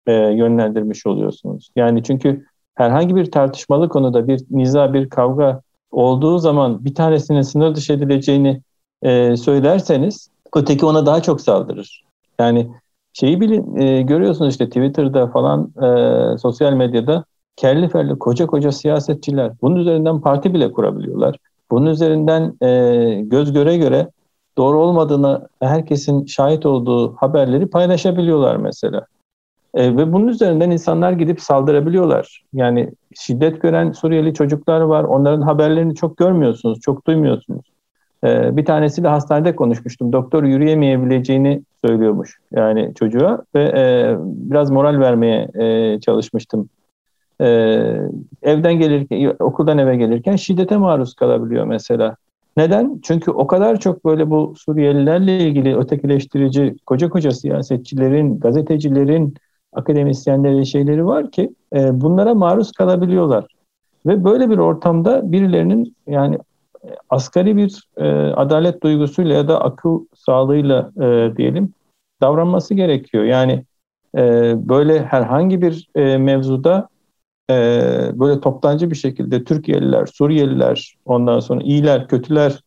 e, 0.08 0.14
yönlendirmiş 0.14 1.06
oluyorsunuz. 1.06 1.70
Yani 1.76 2.04
çünkü 2.04 2.46
herhangi 2.76 3.16
bir 3.16 3.32
tartışmalı 3.32 3.90
konuda 3.90 4.28
bir 4.28 4.42
niza, 4.50 4.94
bir 4.94 5.10
kavga 5.10 5.62
olduğu 5.92 6.40
zaman 6.40 6.86
bir 6.86 6.96
tanesinin 6.96 7.42
sınır 7.42 7.76
dışı 7.76 7.94
edileceğini 7.94 8.62
e, 9.02 9.38
söylerseniz 9.38 10.30
öteki 10.56 10.86
ona 10.86 11.06
daha 11.06 11.22
çok 11.22 11.42
saldırır. 11.42 12.04
Yani 12.40 12.72
şeyi 13.14 13.42
bilin, 13.42 13.76
e, 13.76 14.02
görüyorsunuz 14.02 14.52
işte 14.52 14.68
Twitter'da 14.68 15.28
falan 15.28 15.74
e, 15.84 16.38
sosyal 16.38 16.74
medyada 16.74 17.24
kelli 17.56 17.90
felli 17.90 18.20
koca 18.20 18.48
koca 18.48 18.72
siyasetçiler 18.72 19.52
bunun 19.62 19.76
üzerinden 19.76 20.22
parti 20.22 20.54
bile 20.54 20.72
kurabiliyorlar. 20.72 21.38
Bunun 21.72 21.86
üzerinden 21.86 22.58
e, 22.62 23.22
göz 23.22 23.54
göre 23.54 23.78
göre 23.78 24.10
doğru 24.58 24.80
olmadığını 24.80 25.48
herkesin 25.60 26.26
şahit 26.26 26.66
olduğu 26.66 27.16
haberleri 27.16 27.68
paylaşabiliyorlar 27.68 28.56
mesela. 28.56 29.06
E, 29.74 29.98
ve 29.98 30.14
bunun 30.14 30.28
üzerinden 30.28 30.72
insanlar 30.72 31.12
gidip 31.12 31.42
saldırabiliyorlar. 31.42 32.44
Yani 32.54 32.92
şiddet 33.16 33.62
gören 33.62 33.92
Suriyeli 33.92 34.34
çocuklar 34.34 34.82
var. 34.82 35.04
Onların 35.04 35.42
haberlerini 35.42 35.96
çok 35.96 36.18
görmüyorsunuz, 36.18 36.80
çok 36.80 37.08
duymuyorsunuz. 37.08 37.66
E, 38.24 38.58
bir 38.58 38.66
tanesiyle 38.66 39.08
hastanede 39.08 39.56
konuşmuştum. 39.56 40.14
Doktor 40.14 40.44
yürüyemeyebileceğini 40.44 41.62
söylüyormuş 41.86 42.40
yani 42.52 42.94
çocuğa 42.96 43.44
ve 43.56 43.64
e, 43.64 44.16
biraz 44.22 44.72
moral 44.72 45.00
vermeye 45.00 45.48
e, 45.54 46.00
çalışmıştım. 46.00 46.70
E, 47.42 47.48
evden 48.42 48.74
gelirken, 48.74 49.36
okuldan 49.40 49.78
eve 49.78 49.96
gelirken 49.96 50.36
şiddete 50.36 50.78
maruz 50.78 51.14
kalabiliyor 51.14 51.66
mesela. 51.66 52.16
Neden? 52.58 53.00
Çünkü 53.04 53.32
o 53.32 53.48
kadar 53.48 53.80
çok 53.80 54.06
böyle 54.06 54.30
bu 54.30 54.54
Suriyelilerle 54.58 55.38
ilgili 55.38 55.78
ötekileştirici 55.78 56.76
koca 56.86 57.10
koca 57.10 57.32
siyasetçilerin, 57.32 58.40
gazetecilerin, 58.40 59.34
akademisyenlerin 59.74 60.64
şeyleri 60.64 61.06
var 61.06 61.32
ki 61.32 61.54
e, 61.76 62.02
bunlara 62.02 62.34
maruz 62.34 62.72
kalabiliyorlar. 62.72 63.46
Ve 64.06 64.24
böyle 64.24 64.50
bir 64.50 64.58
ortamda 64.58 65.32
birilerinin 65.32 65.96
yani 66.08 66.38
asgari 67.10 67.58
bir 67.58 67.84
e, 67.98 68.06
adalet 68.34 68.84
duygusuyla 68.84 69.36
ya 69.36 69.48
da 69.48 69.62
akıl 69.62 70.06
sağlığıyla 70.16 70.92
e, 70.98 71.38
diyelim 71.38 71.74
davranması 72.22 72.74
gerekiyor. 72.74 73.24
Yani 73.24 73.64
e, 74.18 74.54
böyle 74.70 75.06
herhangi 75.06 75.62
bir 75.62 75.88
e, 75.96 76.18
mevzuda 76.18 76.90
e, 77.50 77.56
böyle 78.14 78.42
toptancı 78.42 78.92
bir 78.92 78.96
şekilde 78.96 79.44
Türkiye'liler, 79.44 80.06
Suriyeliler, 80.06 80.96
ondan 81.06 81.40
sonra 81.40 81.62
iyiler, 81.62 82.08
kötüler 82.08 82.60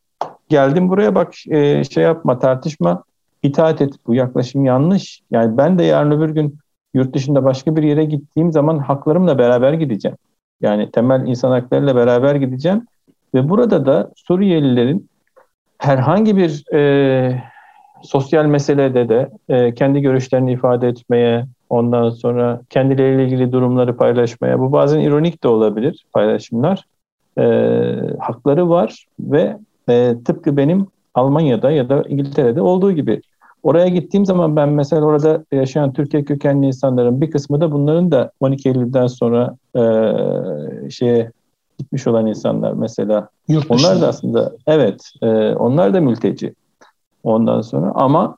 geldim 0.48 0.88
buraya 0.88 1.14
bak 1.14 1.34
e, 1.48 1.84
şey 1.84 2.04
yapma 2.04 2.38
tartışma 2.38 3.04
itaat 3.42 3.80
et 3.80 3.94
bu 4.06 4.14
yaklaşım 4.14 4.64
yanlış. 4.64 5.20
Yani 5.30 5.56
ben 5.56 5.78
de 5.78 5.84
yarın 5.84 6.10
öbür 6.10 6.30
gün 6.30 6.58
yurt 6.94 7.14
dışında 7.14 7.44
başka 7.44 7.76
bir 7.76 7.82
yere 7.82 8.04
gittiğim 8.04 8.52
zaman 8.52 8.78
haklarımla 8.78 9.38
beraber 9.38 9.72
gideceğim. 9.72 10.16
Yani 10.60 10.90
temel 10.90 11.26
insan 11.26 11.50
haklarıyla 11.50 11.96
beraber 11.96 12.34
gideceğim. 12.34 12.86
Ve 13.34 13.48
burada 13.48 13.86
da 13.86 14.10
Suriyelilerin 14.16 15.08
herhangi 15.78 16.36
bir 16.36 16.74
e, 16.74 17.42
sosyal 18.02 18.44
meselede 18.44 19.08
de 19.08 19.30
e, 19.48 19.74
kendi 19.74 20.00
görüşlerini 20.00 20.52
ifade 20.52 20.88
etmeye, 20.88 21.46
ondan 21.70 22.10
sonra 22.10 22.60
kendileriyle 22.70 23.24
ilgili 23.24 23.52
durumları 23.52 23.96
paylaşmaya, 23.96 24.60
bu 24.60 24.72
bazen 24.72 25.00
ironik 25.00 25.42
de 25.42 25.48
olabilir 25.48 26.06
paylaşımlar, 26.12 26.84
e, 27.38 27.42
hakları 28.18 28.68
var 28.68 29.06
ve 29.20 29.56
e, 29.88 30.14
tıpkı 30.24 30.56
benim 30.56 30.86
Almanya'da 31.14 31.70
ya 31.70 31.88
da 31.88 32.04
İngiltere'de 32.08 32.60
olduğu 32.60 32.92
gibi. 32.92 33.20
Oraya 33.62 33.88
gittiğim 33.88 34.26
zaman 34.26 34.56
ben 34.56 34.68
mesela 34.68 35.02
orada 35.02 35.44
yaşayan 35.52 35.92
Türkiye 35.92 36.24
kökenli 36.24 36.66
insanların 36.66 37.20
bir 37.20 37.30
kısmı 37.30 37.60
da 37.60 37.72
bunların 37.72 38.10
da 38.10 38.30
12 38.40 38.68
Eylül'den 38.68 39.06
sonra 39.06 39.56
e, 39.76 39.82
şeye 40.90 41.30
gitmiş 41.78 42.06
olan 42.06 42.26
insanlar 42.26 42.72
mesela. 42.72 43.28
Yurt 43.48 43.70
onlar 43.70 44.00
da 44.00 44.08
aslında 44.08 44.52
evet 44.66 45.12
e, 45.22 45.26
onlar 45.54 45.94
da 45.94 46.00
mülteci. 46.00 46.54
Ondan 47.22 47.60
sonra 47.60 47.92
ama 47.94 48.36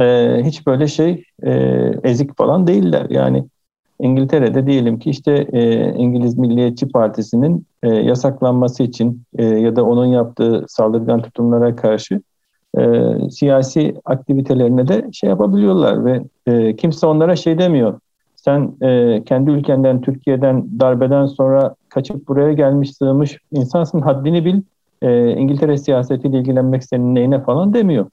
e, 0.00 0.38
hiç 0.44 0.66
böyle 0.66 0.88
şey 0.88 1.24
e, 1.42 1.50
ezik 2.04 2.36
falan 2.36 2.66
değiller. 2.66 3.06
Yani 3.10 3.44
İngiltere'de 4.00 4.66
diyelim 4.66 4.98
ki 4.98 5.10
işte 5.10 5.32
e, 5.52 5.92
İngiliz 5.94 6.38
Milliyetçi 6.38 6.88
Partisi'nin 6.88 7.66
e, 7.82 7.88
yasaklanması 7.88 8.82
için 8.82 9.22
e, 9.38 9.44
ya 9.44 9.76
da 9.76 9.84
onun 9.84 10.06
yaptığı 10.06 10.64
saldırgan 10.68 11.22
tutumlara 11.22 11.76
karşı 11.76 12.20
e, 12.78 12.82
siyasi 13.30 13.94
aktivitelerine 14.04 14.88
de 14.88 15.08
şey 15.12 15.30
yapabiliyorlar 15.30 16.04
ve 16.04 16.22
e, 16.46 16.76
kimse 16.76 17.06
onlara 17.06 17.36
şey 17.36 17.58
demiyor. 17.58 18.00
Sen 18.36 18.72
e, 18.82 19.22
kendi 19.24 19.50
ülkenden, 19.50 20.00
Türkiye'den 20.00 20.80
darbeden 20.80 21.26
sonra 21.26 21.74
kaçıp 21.88 22.28
buraya 22.28 22.52
gelmiş, 22.52 22.96
sığmış 22.96 23.38
insansın, 23.52 24.00
haddini 24.00 24.44
bil. 24.44 24.62
E, 25.02 25.30
İngiltere 25.30 25.76
siyasetiyle 25.76 26.38
ilgilenmek 26.38 26.84
senin 26.84 27.14
neyine 27.14 27.42
falan 27.42 27.74
demiyor. 27.74 28.06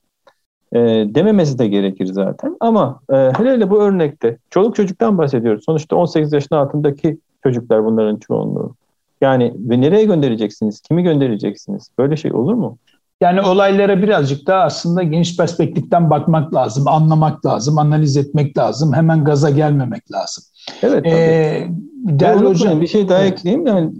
E, 0.73 0.79
dememesi 1.15 1.59
de 1.59 1.67
gerekir 1.67 2.05
zaten. 2.05 2.57
Ama 2.59 2.99
e, 3.09 3.15
hele 3.15 3.51
hele 3.51 3.69
bu 3.69 3.81
örnekte 3.81 4.37
çoluk 4.49 4.75
çocuktan 4.75 5.17
bahsediyoruz. 5.17 5.63
Sonuçta 5.65 5.95
18 5.95 6.33
yaşın 6.33 6.55
altındaki 6.55 7.17
çocuklar 7.43 7.85
bunların 7.85 8.17
çoğunluğu. 8.17 8.75
Yani 9.21 9.53
ve 9.57 9.81
nereye 9.81 10.05
göndereceksiniz? 10.05 10.81
Kimi 10.81 11.03
göndereceksiniz? 11.03 11.89
Böyle 11.99 12.17
şey 12.17 12.33
olur 12.33 12.53
mu? 12.53 12.77
Yani 13.21 13.41
olaylara 13.41 14.01
birazcık 14.01 14.47
daha 14.47 14.63
aslında 14.63 15.03
geniş 15.03 15.37
perspektiften 15.37 16.09
bakmak 16.09 16.53
lazım, 16.53 16.87
anlamak 16.87 17.45
lazım, 17.45 17.77
analiz 17.77 18.17
etmek 18.17 18.57
lazım. 18.57 18.93
Hemen 18.93 19.23
gaza 19.23 19.49
gelmemek 19.49 20.11
lazım. 20.11 20.43
Evet. 20.81 21.05
Ee, 21.05 21.67
değerli 21.93 22.45
hocam 22.45 22.81
bir 22.81 22.87
şey 22.87 23.09
daha 23.09 23.21
evet. 23.21 23.33
ekleyeyim. 23.33 23.67
Yani 23.67 23.91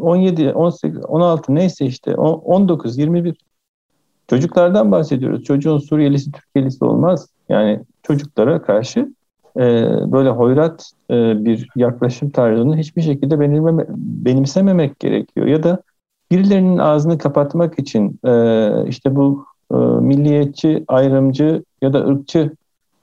17, 0.00 0.52
18, 0.52 1.04
16 1.04 1.54
neyse 1.54 1.86
işte 1.86 2.14
19, 2.14 2.98
21 2.98 3.36
çocuklardan 4.28 4.92
bahsediyoruz. 4.92 5.44
Çocuğun 5.44 5.78
Suriyelisi, 5.78 6.32
Türkiye'lisi 6.32 6.84
olmaz. 6.84 7.28
Yani 7.48 7.80
çocuklara 8.02 8.62
karşı 8.62 9.12
e, 9.56 9.62
böyle 10.12 10.28
hoyrat 10.28 10.92
e, 11.10 11.44
bir 11.44 11.68
yaklaşım 11.76 12.30
tarzını 12.30 12.76
hiçbir 12.76 13.02
şekilde 13.02 13.40
benimsememek 14.24 15.00
gerekiyor. 15.00 15.46
Ya 15.46 15.62
da 15.62 15.82
birilerinin 16.30 16.78
ağzını 16.78 17.18
kapatmak 17.18 17.78
için 17.78 18.18
e, 18.24 18.70
işte 18.88 19.16
bu 19.16 19.46
e, 19.70 19.76
milliyetçi, 19.76 20.84
ayrımcı 20.88 21.64
ya 21.82 21.92
da 21.92 22.06
ırkçı 22.06 22.52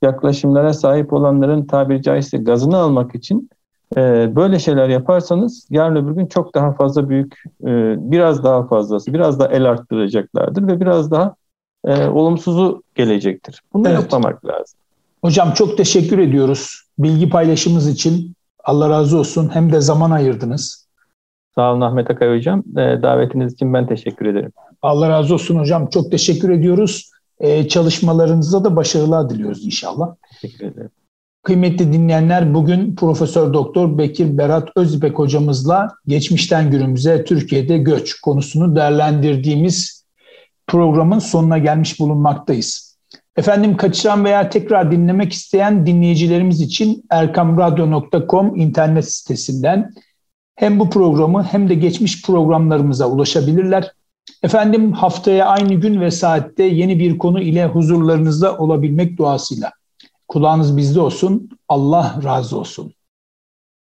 yaklaşımlara 0.02 0.74
sahip 0.74 1.14
olanların 1.14 1.66
tabiri 1.66 2.02
caizse 2.02 2.38
gazını 2.38 2.78
almak 2.78 3.16
için 3.16 3.50
e, 3.98 4.36
böyle 4.36 4.60
şeyler 4.60 4.90
yaparsanız 4.90 5.68
yarın 5.70 5.96
öbür 5.96 6.12
gün 6.12 6.26
çok 6.26 6.56
daha 6.56 6.74
fazla 6.74 7.10
büyük, 7.10 7.44
e, 7.64 7.96
biraz 8.12 8.44
daha 8.44 8.68
fazlası, 8.68 9.14
biraz 9.14 9.40
daha 9.40 9.48
el 9.48 9.66
arttıracaklardır 9.66 10.68
ve 10.68 10.80
biraz 10.80 11.12
daha 11.12 11.36
e, 11.86 12.08
olumsuzu 12.08 12.84
gelecektir. 12.96 13.62
Bunu 13.74 13.88
evet. 13.88 14.00
yapmamak 14.00 14.46
lazım. 14.46 14.80
Hocam 15.22 15.54
çok 15.54 15.78
teşekkür 15.78 16.20
ediyoruz 16.20 16.82
bilgi 17.00 17.30
paylaşımınız 17.30 17.88
için. 17.88 18.34
Allah 18.64 18.90
razı 18.90 19.18
olsun. 19.18 19.50
Hem 19.54 19.72
de 19.72 19.82
zaman 19.82 20.12
ayırdınız. 20.12 20.88
Sağ 21.56 21.72
olun 21.72 21.82
Ahmet 21.82 22.12
Akay 22.12 22.38
Hocam. 22.38 22.64
E, 22.72 23.02
davetiniz 23.02 23.54
için 23.54 23.74
ben 23.74 23.88
teşekkür 23.88 24.26
ederim. 24.26 24.52
Allah 24.82 25.10
razı 25.10 25.34
olsun 25.34 25.60
hocam. 25.60 25.90
Çok 25.90 26.12
teşekkür 26.12 26.50
ediyoruz. 26.50 27.12
E, 27.40 27.68
çalışmalarınızda 27.68 28.64
da 28.64 28.76
başarılar 28.76 29.30
diliyoruz 29.30 29.66
inşallah. 29.66 30.16
Teşekkür 30.42 30.66
ederim. 30.66 30.90
Kıymetli 31.44 31.94
dinleyenler 31.94 32.54
bugün 32.54 32.96
Profesör 32.96 33.54
Doktor 33.54 33.98
Bekir 33.98 34.38
Berat 34.38 34.70
Özipek 34.76 35.20
hocamızla 35.20 35.88
geçmişten 36.08 36.72
günümüze 36.72 37.24
Türkiye'de 37.24 37.78
göç 37.78 38.22
konusunu 38.22 38.76
değerlendirdiğimiz 38.76 40.06
programın 40.68 41.20
sonuna 41.20 41.58
gelmiş 41.58 42.00
bulunmaktayız. 42.00 42.98
Efendim 43.36 43.78
kaçıran 43.78 44.26
veya 44.26 44.50
tekrar 44.50 44.92
dinlemek 44.92 45.34
isteyen 45.34 45.86
dinleyicilerimiz 45.86 46.62
için 46.62 47.04
erkamradyo.com 47.10 48.56
internet 48.56 49.12
sitesinden 49.12 49.92
hem 50.56 50.80
bu 50.80 50.90
programı 50.90 51.44
hem 51.44 51.70
de 51.70 51.76
geçmiş 51.76 52.26
programlarımıza 52.26 53.06
ulaşabilirler. 53.06 53.92
Efendim 54.44 54.92
haftaya 54.92 55.46
aynı 55.46 55.74
gün 55.74 56.02
ve 56.02 56.12
saatte 56.12 56.64
yeni 56.64 57.00
bir 57.00 57.18
konu 57.18 57.42
ile 57.42 57.66
huzurlarınızda 57.66 58.58
olabilmek 58.58 59.18
duasıyla. 59.18 59.72
Kulağınız 60.32 60.78
bizde 60.78 61.00
olsun. 61.02 61.50
Allah 61.70 62.20
razı 62.24 62.60
olsun. 62.60 62.94